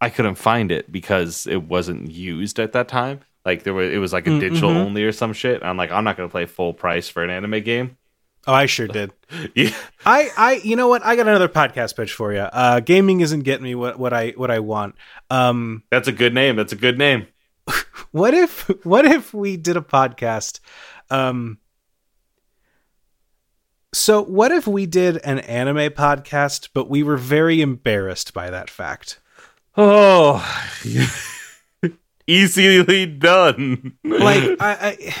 I 0.00 0.10
couldn't 0.10 0.34
find 0.34 0.72
it 0.72 0.90
because 0.90 1.46
it 1.46 1.62
wasn't 1.62 2.10
used 2.10 2.58
at 2.58 2.72
that 2.72 2.88
time. 2.88 3.20
Like 3.44 3.64
there 3.64 3.74
was 3.74 3.92
it 3.92 3.98
was 3.98 4.12
like 4.12 4.26
a 4.26 4.30
Mm, 4.30 4.40
digital 4.40 4.70
only 4.70 5.04
or 5.04 5.12
some 5.12 5.32
shit. 5.32 5.62
I'm 5.62 5.76
like 5.76 5.90
I'm 5.90 6.04
not 6.04 6.16
going 6.16 6.28
to 6.28 6.32
play 6.32 6.46
full 6.46 6.72
price 6.74 7.08
for 7.08 7.24
an 7.24 7.30
anime 7.30 7.62
game. 7.62 7.96
Oh, 8.46 8.52
I 8.52 8.66
sure 8.66 8.88
did. 8.88 9.12
Yeah. 9.54 9.70
I, 10.04 10.28
I, 10.36 10.52
you 10.64 10.76
know 10.76 10.88
what? 10.88 11.04
I 11.04 11.16
got 11.16 11.26
another 11.28 11.48
podcast 11.48 11.96
pitch 11.96 12.12
for 12.12 12.32
you. 12.34 12.40
Uh, 12.40 12.80
gaming 12.80 13.20
isn't 13.20 13.40
getting 13.44 13.62
me 13.62 13.74
what, 13.74 13.98
what 13.98 14.12
I, 14.12 14.30
what 14.30 14.50
I 14.50 14.58
want. 14.58 14.96
Um, 15.30 15.84
That's 15.90 16.08
a 16.08 16.12
good 16.12 16.34
name. 16.34 16.56
That's 16.56 16.72
a 16.72 16.76
good 16.76 16.98
name. 16.98 17.28
what 18.10 18.34
if, 18.34 18.68
what 18.84 19.06
if 19.06 19.32
we 19.32 19.56
did 19.56 19.76
a 19.76 19.80
podcast? 19.80 20.60
Um, 21.08 21.58
so 23.94 24.22
what 24.22 24.52
if 24.52 24.66
we 24.66 24.86
did 24.86 25.18
an 25.18 25.38
anime 25.38 25.90
podcast, 25.92 26.70
but 26.74 26.90
we 26.90 27.02
were 27.02 27.16
very 27.16 27.60
embarrassed 27.62 28.34
by 28.34 28.50
that 28.50 28.68
fact? 28.68 29.20
Oh. 29.76 30.44
Easily 32.26 33.06
done. 33.06 33.96
Like, 34.04 34.42
I, 34.60 34.76
I, 35.00 35.14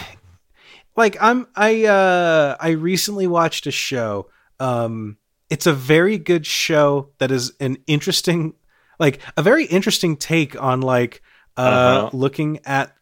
like 0.96 1.16
I'm, 1.20 1.46
I, 1.56 1.84
uh, 1.86 2.56
I 2.60 2.70
recently 2.70 3.26
watched 3.26 3.66
a 3.66 3.70
show. 3.72 4.28
Um, 4.60 5.16
it's 5.50 5.66
a 5.66 5.72
very 5.72 6.18
good 6.18 6.46
show 6.46 7.10
that 7.18 7.30
is 7.30 7.52
an 7.60 7.78
interesting, 7.86 8.54
like 8.98 9.20
a 9.36 9.42
very 9.42 9.64
interesting 9.66 10.16
take 10.16 10.60
on 10.60 10.80
like, 10.80 11.22
uh, 11.56 11.60
Uh-huh. 11.60 12.10
looking 12.16 12.60
at 12.64 12.94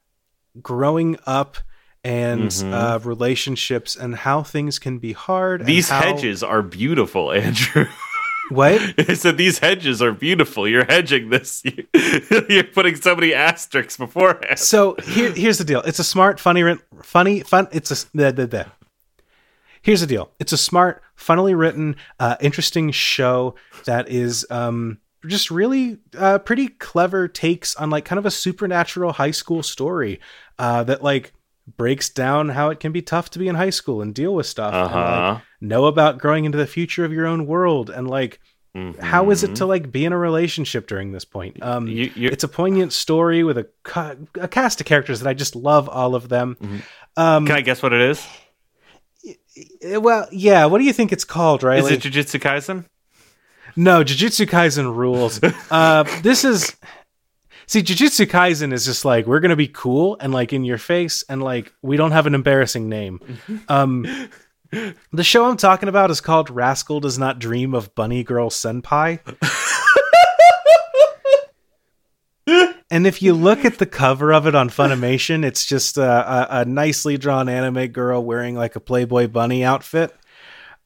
growing 0.61 1.17
up 1.27 1.57
and 2.03 2.49
Mhm. 2.51 2.73
uh, 2.73 2.99
relationships 3.05 3.95
and 3.95 4.15
how 4.17 4.43
things 4.43 4.79
can 4.79 4.99
be 4.99 5.13
hard. 5.13 5.67
These 5.67 5.91
how- 5.91 6.01
hedges 6.01 6.43
are 6.43 6.63
beautiful, 6.63 7.31
Andrew. 7.45 7.87
What? 8.51 8.81
I 9.09 9.15
said 9.15 9.39
these 9.39 9.61
hedges 9.61 10.03
are 10.03 10.13
beautiful. 10.13 10.69
You're 10.69 10.85
hedging 10.85 11.31
this. 11.31 11.63
You're 12.49 12.65
putting 12.65 12.97
so 12.97 13.15
many 13.15 13.33
asterisks 13.33 13.97
beforehand. 13.97 14.59
So 14.59 14.97
here, 15.05 15.33
here's 15.33 15.59
the 15.59 15.65
deal. 15.65 15.81
It's 15.83 15.99
a 15.99 16.05
smart, 16.05 16.41
funny, 16.41 16.77
funny, 17.03 17.41
fun. 17.41 17.69
It's 17.73 17.91
a. 17.91 18.07
The, 18.13 18.33
the, 18.33 18.47
the. 18.47 18.67
Here's 19.83 20.01
the 20.03 20.07
deal. 20.07 20.31
It's 20.39 20.53
a 20.53 20.59
smart, 20.59 21.03
funnily 21.15 21.55
written, 21.55 21.97
uh, 22.19 22.37
interesting 22.41 22.91
show 22.91 23.55
that 23.87 24.11
is 24.11 24.47
um, 24.51 24.99
just 25.27 25.51
really 25.51 25.99
uh, 26.19 26.39
pretty 26.39 26.69
clever 26.69 27.29
takes 27.29 27.75
on 27.77 27.89
like 27.89 28.05
kind 28.05 28.19
of 28.19 28.27
a 28.27 28.31
supernatural 28.31 29.13
high 29.13 29.31
school 29.31 29.63
story 29.63 30.21
uh, 30.59 30.83
that 30.85 31.03
like 31.03 31.33
breaks 31.77 32.09
down 32.09 32.49
how 32.51 32.71
it 32.71 32.81
can 32.81 32.93
be 32.93 33.03
tough 33.03 33.31
to 33.31 33.39
be 33.39 33.49
in 33.49 33.55
high 33.55 33.71
school 33.71 34.01
and 34.03 34.15
deal 34.15 34.35
with 34.35 34.47
stuff 34.47 34.73
Uh 34.75 34.79
and 34.85 34.95
like, 35.35 35.43
know 35.61 35.87
about 35.87 36.19
growing 36.19 36.45
into 36.45 36.59
the 36.59 36.67
future 36.67 37.05
of 37.05 37.13
your 37.13 37.27
own 37.27 37.47
world 37.47 37.91
and 37.91 38.09
like 38.09 38.41
how 39.01 39.31
is 39.31 39.43
it 39.43 39.57
to 39.57 39.67
like 39.67 39.91
be 39.91 40.05
in 40.05 40.13
a 40.13 40.19
relationship 40.19 40.87
during 40.87 41.11
this 41.13 41.25
point 41.25 41.61
um 41.63 41.87
Mm-hmm. 41.87 42.19
You, 42.21 42.29
it's 42.31 42.45
a 42.45 42.49
poignant 42.49 42.93
story 42.93 43.43
with 43.43 43.59
a, 43.59 43.67
ca- 43.83 44.15
a 44.41 44.47
cast 44.49 44.81
of 44.81 44.87
characters 44.87 45.21
that 45.21 45.29
I 45.29 45.35
just 45.35 45.57
love 45.57 45.89
all 45.89 46.15
of 46.15 46.29
them. 46.29 46.57
Mhm. 46.63 46.83
Um, 47.17 47.47
can 47.47 47.57
I 47.57 47.61
guess 47.63 47.83
what 47.83 47.93
it 47.93 48.01
is? 48.01 48.25
well, 49.99 50.29
yeah. 50.31 50.67
What 50.67 50.79
do 50.79 50.85
you 50.85 50.93
think 50.93 51.13
it's 51.13 51.25
called, 51.25 51.63
right? 51.63 51.79
Is 51.81 51.91
it 51.91 52.01
Jujutsu 52.01 52.41
Kaisen? 52.41 52.85
no, 53.77 54.03
Jujutsu 54.05 54.47
Kaisen 54.47 54.95
rules. 54.95 55.41
uh, 55.71 56.05
this 56.23 56.45
is 56.45 56.77
see, 57.71 57.83
Jujutsu 57.83 58.27
Kaisen 58.27 58.73
is 58.73 58.85
just 58.85 59.05
like 59.05 59.27
we're 59.27 59.41
gonna 59.41 59.57
be 59.57 59.69
cool 59.69 60.17
and 60.21 60.33
like 60.33 60.53
in 60.53 60.65
your 60.65 60.79
face, 60.79 61.23
and 61.29 61.43
like 61.43 61.73
we 61.83 61.97
don't 61.97 62.11
have 62.11 62.27
an 62.27 62.35
embarrassing 62.35 62.89
name. 62.89 63.21
Um, 63.69 64.29
the 65.13 65.25
show 65.25 65.47
I'm 65.47 65.57
talking 65.57 65.89
about 65.89 66.11
is 66.11 66.21
called 66.21 66.51
Rascal 66.51 67.01
Does 67.01 67.19
Not 67.19 67.39
Dream 67.39 67.75
of 67.75 67.95
Bunny 67.95 68.23
Girl 68.23 68.51
Senpai. 68.51 69.21
And 72.93 73.07
if 73.07 73.23
you 73.23 73.35
look 73.35 73.65
at 73.65 73.79
the 73.79 73.87
cover 73.87 74.33
of 74.33 74.49
it 74.49 74.57
on 74.57 74.69
Funimation, 74.69 75.45
it's 75.45 75.65
just 75.65 75.97
a, 75.97 76.03
a, 76.03 76.61
a 76.63 76.65
nicely 76.65 77.17
drawn 77.17 77.49
anime 77.49 77.87
girl 77.93 78.25
wearing 78.25 78.57
like 78.57 78.75
a 78.75 78.81
Playboy 78.81 79.29
bunny 79.29 79.63
outfit. 79.63 80.13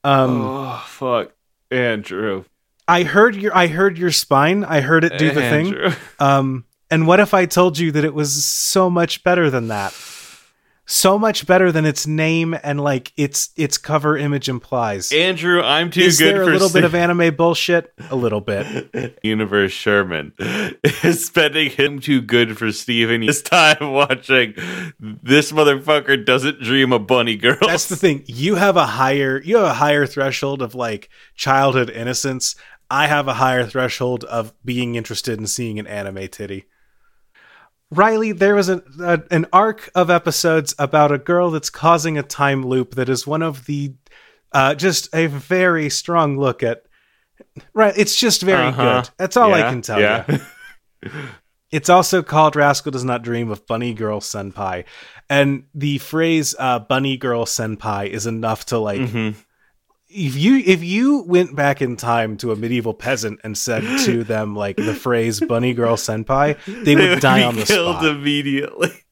Um, 0.03 0.41
oh 0.43 0.83
fuck, 0.85 1.33
Andrew. 1.71 2.45
I 2.87 3.01
heard 3.01 3.35
your 3.35 3.57
I 3.57 3.65
heard 3.65 3.97
your 3.97 4.11
spine. 4.11 4.63
I 4.63 4.81
heard 4.81 5.03
it 5.03 5.17
do 5.17 5.31
the 5.31 5.41
thing. 5.41 5.75
Um, 6.19 6.65
and 6.95 7.05
what 7.05 7.19
if 7.19 7.33
I 7.33 7.45
told 7.45 7.77
you 7.77 7.91
that 7.91 8.05
it 8.05 8.13
was 8.13 8.45
so 8.45 8.89
much 8.89 9.21
better 9.21 9.49
than 9.49 9.67
that? 9.67 9.93
So 10.85 11.19
much 11.19 11.45
better 11.45 11.69
than 11.69 11.83
its 11.83 12.07
name 12.07 12.55
and 12.63 12.79
like 12.79 13.11
its 13.17 13.49
its 13.57 13.77
cover 13.77 14.15
image 14.15 14.47
implies. 14.47 15.11
Andrew, 15.11 15.61
I'm 15.61 15.91
too 15.91 15.99
Is 15.99 16.19
good 16.19 16.33
there 16.33 16.43
a 16.43 16.45
for 16.45 16.51
little 16.53 16.69
bit 16.69 16.85
of 16.85 16.95
anime 17.03 17.35
bullshit? 17.35 17.91
A 18.09 18.15
little 18.15 18.39
bit. 18.39 19.19
Universe 19.23 19.73
Sherman 19.73 20.31
is 20.39 21.25
spending 21.25 21.69
him 21.71 21.99
too 21.99 22.21
good 22.21 22.57
for 22.57 22.71
Steven 22.71 23.23
his 23.23 23.41
time 23.41 23.91
watching 23.91 24.53
this 24.97 25.51
motherfucker 25.51 26.23
doesn't 26.23 26.61
dream 26.61 26.93
of 26.93 27.07
bunny 27.07 27.35
girls. 27.35 27.59
That's 27.59 27.87
the 27.89 27.97
thing. 27.97 28.23
You 28.25 28.55
have 28.55 28.77
a 28.77 28.85
higher 28.85 29.41
you 29.41 29.57
have 29.57 29.65
a 29.65 29.73
higher 29.73 30.05
threshold 30.05 30.61
of 30.61 30.75
like 30.75 31.09
childhood 31.35 31.89
innocence. 31.89 32.55
I 32.89 33.07
have 33.07 33.27
a 33.27 33.33
higher 33.33 33.65
threshold 33.65 34.23
of 34.23 34.53
being 34.63 34.95
interested 34.95 35.37
in 35.39 35.47
seeing 35.47 35.77
an 35.77 35.87
anime 35.87 36.29
titty. 36.29 36.67
Riley, 37.91 38.31
there 38.31 38.55
was 38.55 38.69
a, 38.69 38.81
a, 39.01 39.21
an 39.31 39.45
arc 39.53 39.89
of 39.95 40.09
episodes 40.09 40.73
about 40.79 41.11
a 41.11 41.17
girl 41.17 41.51
that's 41.51 41.69
causing 41.69 42.17
a 42.17 42.23
time 42.23 42.65
loop 42.65 42.95
that 42.95 43.09
is 43.09 43.27
one 43.27 43.41
of 43.41 43.65
the 43.65 43.93
uh, 44.51 44.73
just 44.75 45.13
a 45.13 45.27
very 45.27 45.89
strong 45.89 46.37
look 46.37 46.63
at. 46.63 46.83
Right, 47.73 47.93
it's 47.97 48.15
just 48.15 48.41
very 48.41 48.67
Uh-huh. 48.67 49.01
good. 49.01 49.09
That's 49.17 49.37
all 49.37 49.53
I 49.53 49.61
can 49.69 49.81
tell 49.81 49.99
yeah. 49.99 50.25
you. 51.03 51.11
It's 51.71 51.89
also 51.89 52.23
called 52.23 52.55
Rascal 52.55 52.91
Does 52.91 53.03
Not 53.03 53.21
Dream 53.21 53.51
of 53.51 53.67
Bunny 53.67 53.93
Girl 53.93 54.21
Senpai. 54.21 54.85
And 55.29 55.65
the 55.73 55.97
phrase 55.97 56.55
uh, 56.57 56.79
Bunny 56.79 57.17
Girl 57.17 57.43
Senpai 57.45 58.07
is 58.07 58.25
enough 58.27 58.67
to 58.67 58.77
like 58.77 59.01
Mhm. 59.01 59.35
If 60.07 60.35
you 60.35 60.57
if 60.57 60.83
you 60.83 61.23
went 61.23 61.55
back 61.55 61.81
in 61.81 61.97
time 61.97 62.37
to 62.37 62.51
a 62.51 62.55
medieval 62.55 62.93
peasant 62.93 63.39
and 63.43 63.57
said 63.57 63.81
to 64.05 64.23
them 64.23 64.55
like 64.55 64.75
the 64.75 64.93
phrase 64.93 65.39
bunny 65.39 65.73
girl 65.73 65.95
senpai 65.95 66.57
they 66.83 66.95
would 66.95 67.19
die 67.19 67.39
be 67.39 67.43
on 67.43 67.55
the 67.55 67.63
killed 67.63 67.97
spot 67.97 68.05
immediately. 68.05 69.04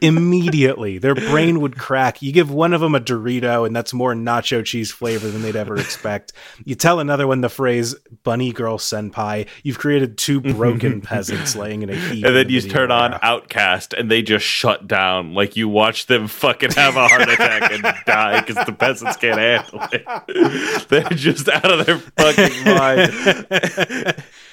Immediately. 0.00 0.98
Their 0.98 1.14
brain 1.14 1.60
would 1.60 1.76
crack. 1.78 2.22
You 2.22 2.32
give 2.32 2.50
one 2.50 2.72
of 2.72 2.80
them 2.80 2.94
a 2.94 3.00
Dorito, 3.00 3.66
and 3.66 3.74
that's 3.74 3.92
more 3.92 4.14
nacho 4.14 4.64
cheese 4.64 4.90
flavor 4.90 5.28
than 5.28 5.42
they'd 5.42 5.56
ever 5.56 5.76
expect. 5.76 6.32
You 6.64 6.74
tell 6.74 7.00
another 7.00 7.26
one 7.26 7.40
the 7.40 7.48
phrase 7.48 7.94
"bunny 8.22 8.52
girl 8.52 8.78
senpai," 8.78 9.48
you've 9.62 9.78
created 9.78 10.16
two 10.18 10.40
broken 10.40 11.00
peasants 11.02 11.54
laying 11.56 11.82
in 11.82 11.90
a 11.90 11.96
heap. 11.96 12.24
and 12.24 12.34
then 12.34 12.46
the 12.46 12.52
you 12.54 12.60
turn 12.62 12.90
on 12.90 13.10
graph. 13.10 13.22
OutKast, 13.48 13.98
and 13.98 14.10
they 14.10 14.22
just 14.22 14.44
shut 14.44 14.86
down. 14.86 15.34
Like 15.34 15.56
you 15.56 15.68
watch 15.68 16.06
them 16.06 16.28
fucking 16.28 16.72
have 16.72 16.96
a 16.96 17.08
heart 17.08 17.28
attack 17.28 17.72
and 17.72 17.82
die 18.06 18.40
because 18.40 18.64
the 18.66 18.72
peasants 18.72 19.16
can't 19.16 19.38
handle 19.38 19.86
it. 19.92 20.88
They're 20.88 21.02
just 21.10 21.48
out 21.48 21.70
of 21.70 21.86
their 21.86 21.98
fucking 21.98 22.64
mind. 22.64 24.24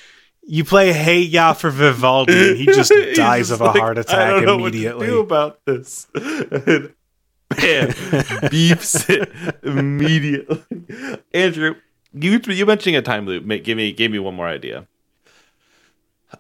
You 0.52 0.66
play 0.66 0.92
"Hey 0.92 1.20
Ya" 1.20 1.54
for 1.54 1.70
Vivaldi, 1.70 2.50
and 2.50 2.58
he 2.58 2.66
just 2.66 2.92
dies 3.14 3.48
just 3.48 3.52
of 3.54 3.62
a 3.62 3.66
like, 3.68 3.80
heart 3.80 3.98
I 3.98 4.02
attack 4.02 4.30
don't 4.32 4.46
know 4.46 4.60
immediately. 4.60 4.98
What 4.98 5.06
to 5.06 5.12
do 5.12 5.20
about 5.22 5.60
this? 5.66 6.08
And 7.52 7.88
man, 7.88 7.90
beeps 8.50 9.10
it 9.10 9.30
immediately. 9.64 10.62
Andrew, 11.34 11.76
you 12.14 12.42
you 12.48 12.66
mentioning 12.66 12.96
a 12.98 13.02
time 13.02 13.26
loop 13.26 13.46
give 13.64 13.78
me 13.78 13.94
gave 13.94 14.12
me 14.12 14.20
one 14.20 14.36
more 14.36 14.48
idea. 14.48 14.88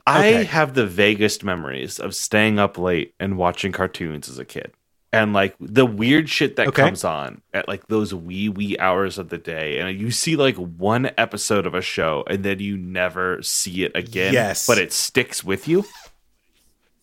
I 0.06 0.26
have 0.26 0.74
the 0.74 0.86
vaguest 0.86 1.44
memories 1.44 2.00
of 2.00 2.16
staying 2.16 2.60
up 2.60 2.78
late 2.78 3.14
and 3.20 3.38
watching 3.38 3.72
cartoons 3.72 4.28
as 4.30 4.40
a 4.40 4.46
kid. 4.46 4.74
And 5.14 5.34
like 5.34 5.56
the 5.60 5.86
weird 5.86 6.30
shit 6.30 6.56
that 6.56 6.68
Okay. 6.70 6.84
comes 6.84 7.04
on 7.04 7.42
at 7.54 7.68
like 7.68 7.88
those 7.88 8.14
wee 8.14 8.48
wee 8.48 8.78
hours 8.80 9.18
of 9.18 9.28
the 9.28 9.38
day, 9.38 9.80
and 9.80 10.00
you 10.00 10.10
see 10.10 10.38
like 10.38 10.56
one 10.56 11.12
episode 11.18 11.66
of 11.66 11.74
a 11.74 11.82
show, 11.82 12.24
and 12.28 12.46
then 12.46 12.60
you 12.60 12.78
never 12.78 13.42
see 13.44 13.84
it 13.84 13.92
again. 13.94 14.32
Yes. 14.34 14.66
but 14.66 14.78
it 14.78 14.94
sticks 14.94 15.44
with 15.44 15.68
you. 15.68 15.84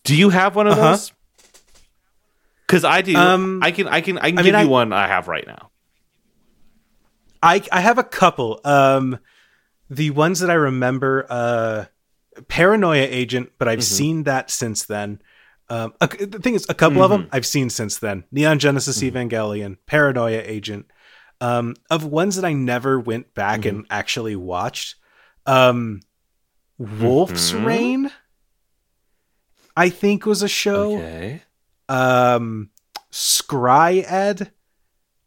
Do 0.05 0.17
you 0.17 0.31
have 0.31 0.57
one 0.57 0.67
of 0.67 0.73
Uh-huh. 0.79 0.93
those? 0.93 1.13
Because 2.67 2.83
I 2.85 3.03
do. 3.03 3.15
Um, 3.15 3.61
I 3.63 3.73
can. 3.73 3.89
I 3.89 4.01
can. 4.01 4.17
I 4.19 4.31
can 4.31 4.39
I 4.39 4.43
give 4.43 4.55
mean, 4.55 4.63
you 4.63 4.69
I- 4.69 4.73
one 4.73 4.93
I 4.95 5.07
have 5.07 5.29
right 5.29 5.47
now. 5.47 5.71
I 7.43 7.63
I 7.71 7.81
have 7.81 7.99
a 7.99 8.05
couple. 8.05 8.61
Um, 8.65 9.19
the 9.91 10.11
ones 10.11 10.41
that 10.41 10.51
I 10.51 10.55
remember, 10.55 11.27
uh, 11.29 11.85
Paranoia 12.49 13.03
Agent, 13.09 13.53
but 13.59 13.69
I've 13.69 13.85
seen 13.85 14.25
that 14.25 14.51
since 14.51 14.85
then. 14.85 15.21
Um, 15.71 15.93
a, 16.01 16.07
the 16.09 16.39
thing 16.39 16.55
is, 16.55 16.65
a 16.69 16.75
couple 16.75 17.03
of 17.03 17.11
them 17.11 17.29
I've 17.33 17.45
seen 17.47 17.69
since 17.71 17.99
then. 17.99 18.25
Neon 18.33 18.59
Genesis 18.59 19.03
Evangelion, 19.03 19.77
Paranoia 19.87 20.41
Agent. 20.45 20.87
Um, 21.41 21.75
of 21.91 22.05
ones 22.05 22.37
that 22.37 22.45
I 22.45 22.53
never 22.53 22.99
went 22.99 23.35
back 23.35 23.65
and 23.65 23.87
actually 23.91 24.35
watched, 24.35 24.97
um, 25.47 26.01
Wolf's 26.79 27.53
Mhm. 27.53 27.65
Rain, 27.65 28.11
I 29.77 29.89
think 29.91 30.27
was 30.27 30.43
a 30.43 30.49
show 30.49 30.97
Okay. 30.97 31.43
um 31.89 32.71
scry 33.11 34.05
ed 34.11 34.51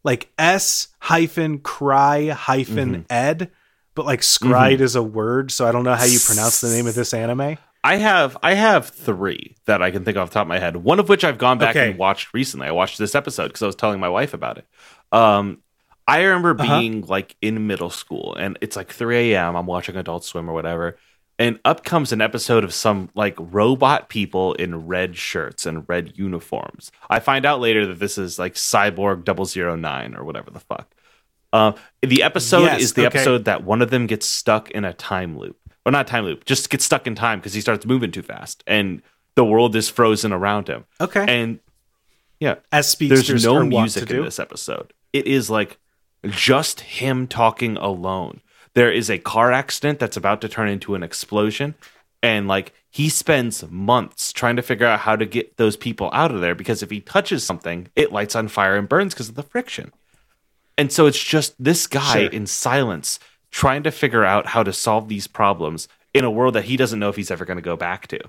like 0.04 0.32
s 0.38 0.89
hyphen 1.00 1.58
cry 1.60 2.30
hyphen 2.30 3.06
ed 3.10 3.50
but 3.96 4.06
like 4.06 4.22
scried 4.22 4.80
is 4.82 4.96
a 4.96 5.02
word 5.02 5.52
so 5.52 5.66
i 5.68 5.72
don't 5.72 5.84
know 5.84 5.96
how 5.96 6.04
you 6.04 6.20
pronounce 6.20 6.62
the 6.62 6.70
name 6.70 6.86
of 6.86 6.94
this 6.94 7.14
anime 7.16 7.58
I 7.84 7.95
have. 7.97 8.38
I 8.43 8.53
have 8.53 8.89
three 8.89 9.55
that 9.65 9.82
I 9.82 9.89
can 9.91 10.03
think 10.05 10.17
off 10.17 10.29
the 10.29 10.34
top 10.36 10.43
of 10.43 10.47
my 10.49 10.59
head. 10.59 10.77
One 10.77 10.99
of 10.99 11.09
which 11.09 11.23
I've 11.23 11.38
gone 11.39 11.57
back 11.57 11.75
Okay. 11.75 11.89
and 11.89 11.97
watched 11.99 12.34
recently. 12.34 12.67
I 12.67 12.71
watched 12.71 12.97
this 12.99 13.15
episode 13.15 13.47
because 13.47 13.63
I 13.63 13.65
was 13.65 13.75
telling 13.75 13.99
my 13.99 14.09
wife 14.09 14.34
about 14.34 14.57
it. 14.59 14.67
Um, 15.11 15.59
I 16.07 16.21
remember 16.21 16.55
Uh-huh. 16.59 16.79
being 16.79 17.05
like 17.07 17.36
in 17.41 17.67
middle 17.67 17.89
school, 17.89 18.36
and 18.36 18.57
it's 18.61 18.75
like 18.75 18.91
3 18.91 19.34
a.m. 19.34 19.55
I'm 19.55 19.65
watching 19.65 19.95
Adult 19.95 20.23
Swim 20.25 20.49
or 20.49 20.53
whatever, 20.53 20.97
and 21.39 21.59
up 21.65 21.84
comes 21.84 22.11
an 22.11 22.21
episode 22.21 22.63
of 22.63 22.73
some 22.73 23.09
like 23.15 23.36
robot 23.39 24.09
people 24.09 24.53
in 24.53 24.86
red 24.88 25.17
shirts 25.17 25.65
and 25.65 25.86
red 25.88 26.13
uniforms. 26.15 26.91
I 27.09 27.19
find 27.19 27.45
out 27.45 27.59
later 27.61 27.86
that 27.88 27.99
this 27.99 28.17
is 28.17 28.38
like 28.38 28.53
Cyborg 28.55 29.23
009 29.25 30.15
or 30.15 30.23
whatever 30.23 30.51
the 30.51 30.59
fuck. 30.59 30.93
Uh, 31.53 31.73
the 32.01 32.23
episode 32.23 32.63
Yes, 32.63 32.82
is 32.82 32.93
the 32.93 33.07
okay. 33.07 33.17
episode 33.19 33.45
that 33.45 33.63
one 33.63 33.82
of 33.82 33.89
them 33.89 34.07
gets 34.07 34.25
stuck 34.25 34.69
in 34.71 34.86
a 34.86 34.93
time 34.93 35.38
loop, 35.38 35.57
or 35.86 35.91
not 35.91 36.07
time 36.07 36.25
loop, 36.25 36.45
just 36.45 36.69
gets 36.69 36.86
stuck 36.86 37.07
in 37.07 37.15
time 37.15 37.39
because 37.39 37.53
he 37.53 37.61
starts 37.61 37.86
moving 37.86 38.11
too 38.11 38.21
fast, 38.21 38.63
and 38.67 39.01
the 39.36 39.45
world 39.45 39.75
is 39.75 39.89
frozen 39.89 40.32
around 40.34 40.67
him. 40.67 40.86
okay 40.99 41.25
And 41.27 41.59
yeah, 42.39 42.55
as 42.71 42.89
speedsters 42.89 43.27
there's 43.27 43.45
no 43.45 43.63
music 43.63 44.09
in 44.09 44.23
this 44.23 44.39
episode. 44.39 44.93
It 45.13 45.27
is 45.27 45.49
like 45.49 45.77
just 46.27 46.82
him 46.82 47.27
talking 47.27 47.77
alone. 47.77 48.41
There 48.73 48.91
is 48.91 49.09
a 49.09 49.17
car 49.19 49.51
accident 49.51 49.99
that's 49.99 50.17
about 50.17 50.41
to 50.41 50.49
turn 50.49 50.69
into 50.69 50.95
an 50.95 51.03
explosion. 51.03 51.75
And 52.23 52.47
like 52.47 52.73
he 52.89 53.09
spends 53.09 53.63
months 53.69 54.32
trying 54.34 54.55
to 54.55 54.61
figure 54.61 54.86
out 54.88 54.99
how 55.01 55.15
to 55.15 55.25
get 55.25 55.57
those 55.57 55.75
people 55.77 56.09
out 56.13 56.32
of 56.32 56.41
there 56.41 56.55
because 56.55 56.82
if 56.84 56.89
he 56.89 56.99
touches 56.99 57.43
something, 57.43 57.88
it 57.95 58.11
lights 58.11 58.36
on 58.36 58.47
fire 58.47 58.75
and 58.75 58.88
burns 58.89 59.13
because 59.13 59.29
of 59.29 59.36
the 59.36 59.43
friction. 59.43 59.91
And 60.77 60.91
so 60.91 61.05
it's 61.07 61.21
just 61.21 61.53
this 61.63 61.86
guy 61.88 62.21
Sure. 62.21 62.29
in 62.29 62.47
silence 62.47 63.19
trying 63.52 63.84
to 63.84 63.91
figure 63.91 64.24
out 64.24 64.47
how 64.47 64.64
to 64.64 64.74
solve 64.74 65.08
these 65.08 65.28
problems 65.28 65.88
in 66.14 66.24
a 66.24 66.32
world 66.32 66.56
that 66.56 66.66
he 66.66 66.78
doesn't 66.78 66.99
know 66.99 67.10
if 67.10 67.16
he's 67.16 67.32
ever 67.32 67.45
going 67.45 67.58
to 67.58 67.62
go 67.62 67.76
back 67.76 68.08
to. 68.08 68.20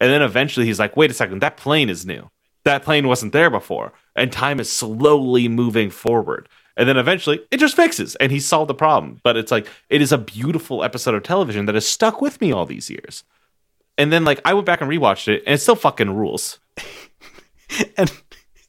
And 0.00 0.10
then 0.10 0.22
eventually 0.22 0.66
he's 0.66 0.78
like, 0.78 0.96
wait 0.96 1.10
a 1.10 1.14
second, 1.14 1.40
that 1.42 1.56
plane 1.56 1.90
is 1.90 2.06
new. 2.06 2.30
That 2.64 2.82
plane 2.82 3.08
wasn't 3.08 3.32
there 3.32 3.50
before. 3.50 3.92
And 4.16 4.32
time 4.32 4.60
is 4.60 4.70
slowly 4.70 5.48
moving 5.48 5.90
forward. 5.90 6.48
And 6.76 6.88
then 6.88 6.96
eventually 6.96 7.40
it 7.50 7.58
just 7.58 7.76
fixes 7.76 8.16
and 8.16 8.32
he 8.32 8.40
solved 8.40 8.70
the 8.70 8.74
problem. 8.74 9.20
But 9.22 9.36
it's 9.36 9.52
like, 9.52 9.66
it 9.88 10.00
is 10.00 10.12
a 10.12 10.18
beautiful 10.18 10.82
episode 10.82 11.14
of 11.14 11.22
television 11.22 11.66
that 11.66 11.74
has 11.74 11.86
stuck 11.86 12.20
with 12.20 12.40
me 12.40 12.52
all 12.52 12.66
these 12.66 12.90
years. 12.90 13.24
And 13.98 14.10
then, 14.10 14.24
like, 14.24 14.40
I 14.46 14.54
went 14.54 14.64
back 14.64 14.80
and 14.80 14.90
rewatched 14.90 15.28
it 15.28 15.42
and 15.46 15.54
it 15.54 15.58
still 15.58 15.76
fucking 15.76 16.16
rules. 16.16 16.58
and 17.98 18.10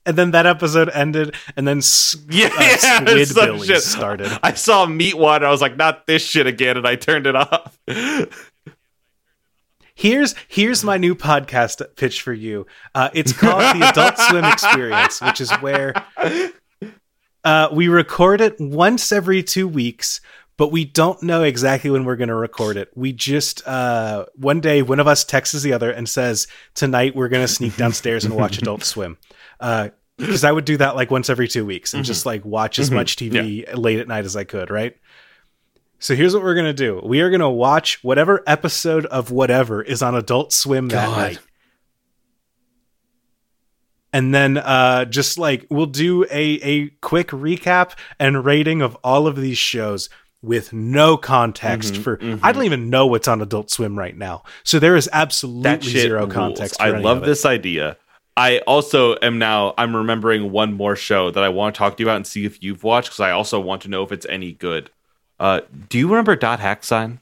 and 0.06 0.18
then 0.18 0.32
that 0.32 0.46
episode 0.46 0.90
ended 0.90 1.36
and 1.56 1.68
then 1.68 1.78
s- 1.80 2.16
Yeah, 2.30 2.50
uh, 2.58 2.78
Squid 2.78 3.30
Billy 3.36 3.68
shit. 3.68 3.82
started 3.82 4.32
I 4.44 4.54
saw 4.54 4.86
Meatwad. 4.86 5.44
I 5.44 5.50
was 5.50 5.62
like, 5.62 5.78
not 5.78 6.08
this 6.08 6.24
shit 6.24 6.48
again. 6.48 6.78
And 6.78 6.88
I 6.88 6.96
turned 6.96 7.28
it 7.28 7.36
off. 7.36 7.78
Here's 9.94 10.34
here's 10.48 10.84
my 10.84 10.98
new 10.98 11.14
podcast 11.16 11.82
pitch 11.96 12.22
for 12.22 12.34
you. 12.34 12.66
Uh, 12.96 13.10
it's 13.14 13.34
called 13.34 13.62
the 13.76 13.88
Adult 13.90 14.18
Swim 14.18 14.46
Experience, 14.46 15.22
which 15.22 15.42
is 15.42 15.52
where 15.60 15.94
uh, 17.44 17.70
we 17.72 17.88
record 17.88 18.42
it 18.42 18.56
once 18.60 19.12
every 19.12 19.44
two 19.44 19.68
weeks, 19.68 20.22
but 20.58 20.72
we 20.72 20.86
don't 20.86 21.22
know 21.22 21.44
exactly 21.44 21.90
when 21.92 22.06
we're 22.06 22.16
going 22.16 22.30
to 22.30 22.36
record 22.36 22.78
it. 22.78 22.90
We 22.96 23.12
just 23.14 23.68
uh, 23.68 24.26
one 24.36 24.60
day 24.62 24.82
one 24.82 25.00
of 25.00 25.08
us 25.08 25.24
texts 25.24 25.62
the 25.62 25.74
other 25.74 25.92
and 25.92 26.08
says, 26.10 26.48
"Tonight 26.74 27.16
we're 27.16 27.30
going 27.30 27.46
to 27.46 27.54
sneak 27.54 27.76
downstairs 27.76 28.26
and 28.26 28.36
watch 28.36 28.58
Adult 28.58 28.84
Swim." 28.84 29.18
Because 30.18 30.44
I 30.44 30.52
would 30.52 30.66
do 30.66 30.78
that 30.78 30.96
like 30.96 31.10
once 31.10 31.30
every 31.30 31.48
two 31.48 31.66
weeks 31.66 31.94
and 31.94 32.04
just 32.06 32.26
like 32.26 32.44
watch 32.46 32.78
as 32.80 32.92
much 32.92 33.16
TV 33.16 33.66
late 33.76 34.00
at 34.00 34.08
night 34.08 34.26
as 34.26 34.36
I 34.36 34.44
could, 34.44 34.70
right? 34.70 34.96
So 36.00 36.16
here's 36.16 36.34
what 36.34 36.44
we're 36.44 36.56
gonna 36.56 36.74
do. 36.74 37.00
We 37.04 37.22
are 37.22 37.30
gonna 37.30 37.50
watch 37.50 38.04
whatever 38.04 38.44
episode 38.48 39.06
of 39.08 39.32
whatever 39.32 39.82
is 39.82 40.02
on 40.02 40.16
Adult 40.16 40.52
Swim 40.54 40.90
that 40.90 41.10
night. 41.10 41.40
And 44.14 44.34
then 44.36 44.58
uh 44.58 45.06
just 45.06 45.38
like 45.38 45.66
we'll 45.70 45.86
do 45.86 46.26
a 46.26 46.60
a 46.62 46.90
quick 47.02 47.30
recap 47.30 47.94
and 48.20 48.44
rating 48.44 48.82
of 48.82 48.96
all 49.04 49.26
of 49.26 49.38
these 49.38 49.58
shows 49.58 50.10
with 50.42 50.74
no 50.74 51.18
context 51.18 51.94
Mhm, 51.94 52.04
for 52.04 52.18
mhm. 52.18 52.40
I 52.44 52.52
don't 52.52 52.64
even 52.64 52.90
know 52.90 53.06
what's 53.08 53.28
on 53.28 53.42
Adult 53.42 53.70
Swim 53.70 53.98
right 53.98 54.18
now. 54.18 54.44
So 54.64 54.80
there 54.80 54.96
is 54.96 55.08
absolutely 55.14 55.92
zero 55.92 56.22
rules. 56.22 56.34
context. 56.34 56.78
for 56.78 56.84
I 56.84 56.90
love 57.00 57.22
this 57.22 57.46
idea. 57.46 57.98
I 58.38 58.60
also 58.60 59.16
am 59.22 59.38
now 59.38 59.74
I'm 59.78 59.96
remembering 59.96 60.52
one 60.52 60.74
more 60.74 60.96
show 60.96 61.32
that 61.32 61.44
I 61.44 61.50
want 61.50 61.76
to 61.76 61.80
talk 61.80 61.98
to 61.98 62.04
you 62.04 62.08
about 62.08 62.18
and 62.18 62.28
see 62.28 62.46
if 62.46 62.64
you've 62.64 62.84
watched 62.84 63.10
because 63.10 63.20
I 63.20 63.32
also 63.32 63.60
want 63.60 63.82
to 63.84 63.90
know 63.90 64.04
if 64.04 64.12
it's 64.12 64.26
any 64.28 64.54
good. 64.54 64.90
Uh, 65.40 65.62
do 65.90 65.98
you 65.98 66.08
remember 66.08 66.36
Dot 66.36 66.60
Hack 66.60 66.84
Sign? 66.84 67.20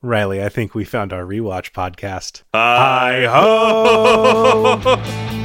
Riley, 0.00 0.42
I 0.42 0.48
think 0.48 0.74
we 0.74 0.84
found 0.84 1.12
our 1.12 1.24
rewatch 1.24 1.72
podcast. 1.72 2.42
Hi 2.54 3.26
ho! 3.26 5.36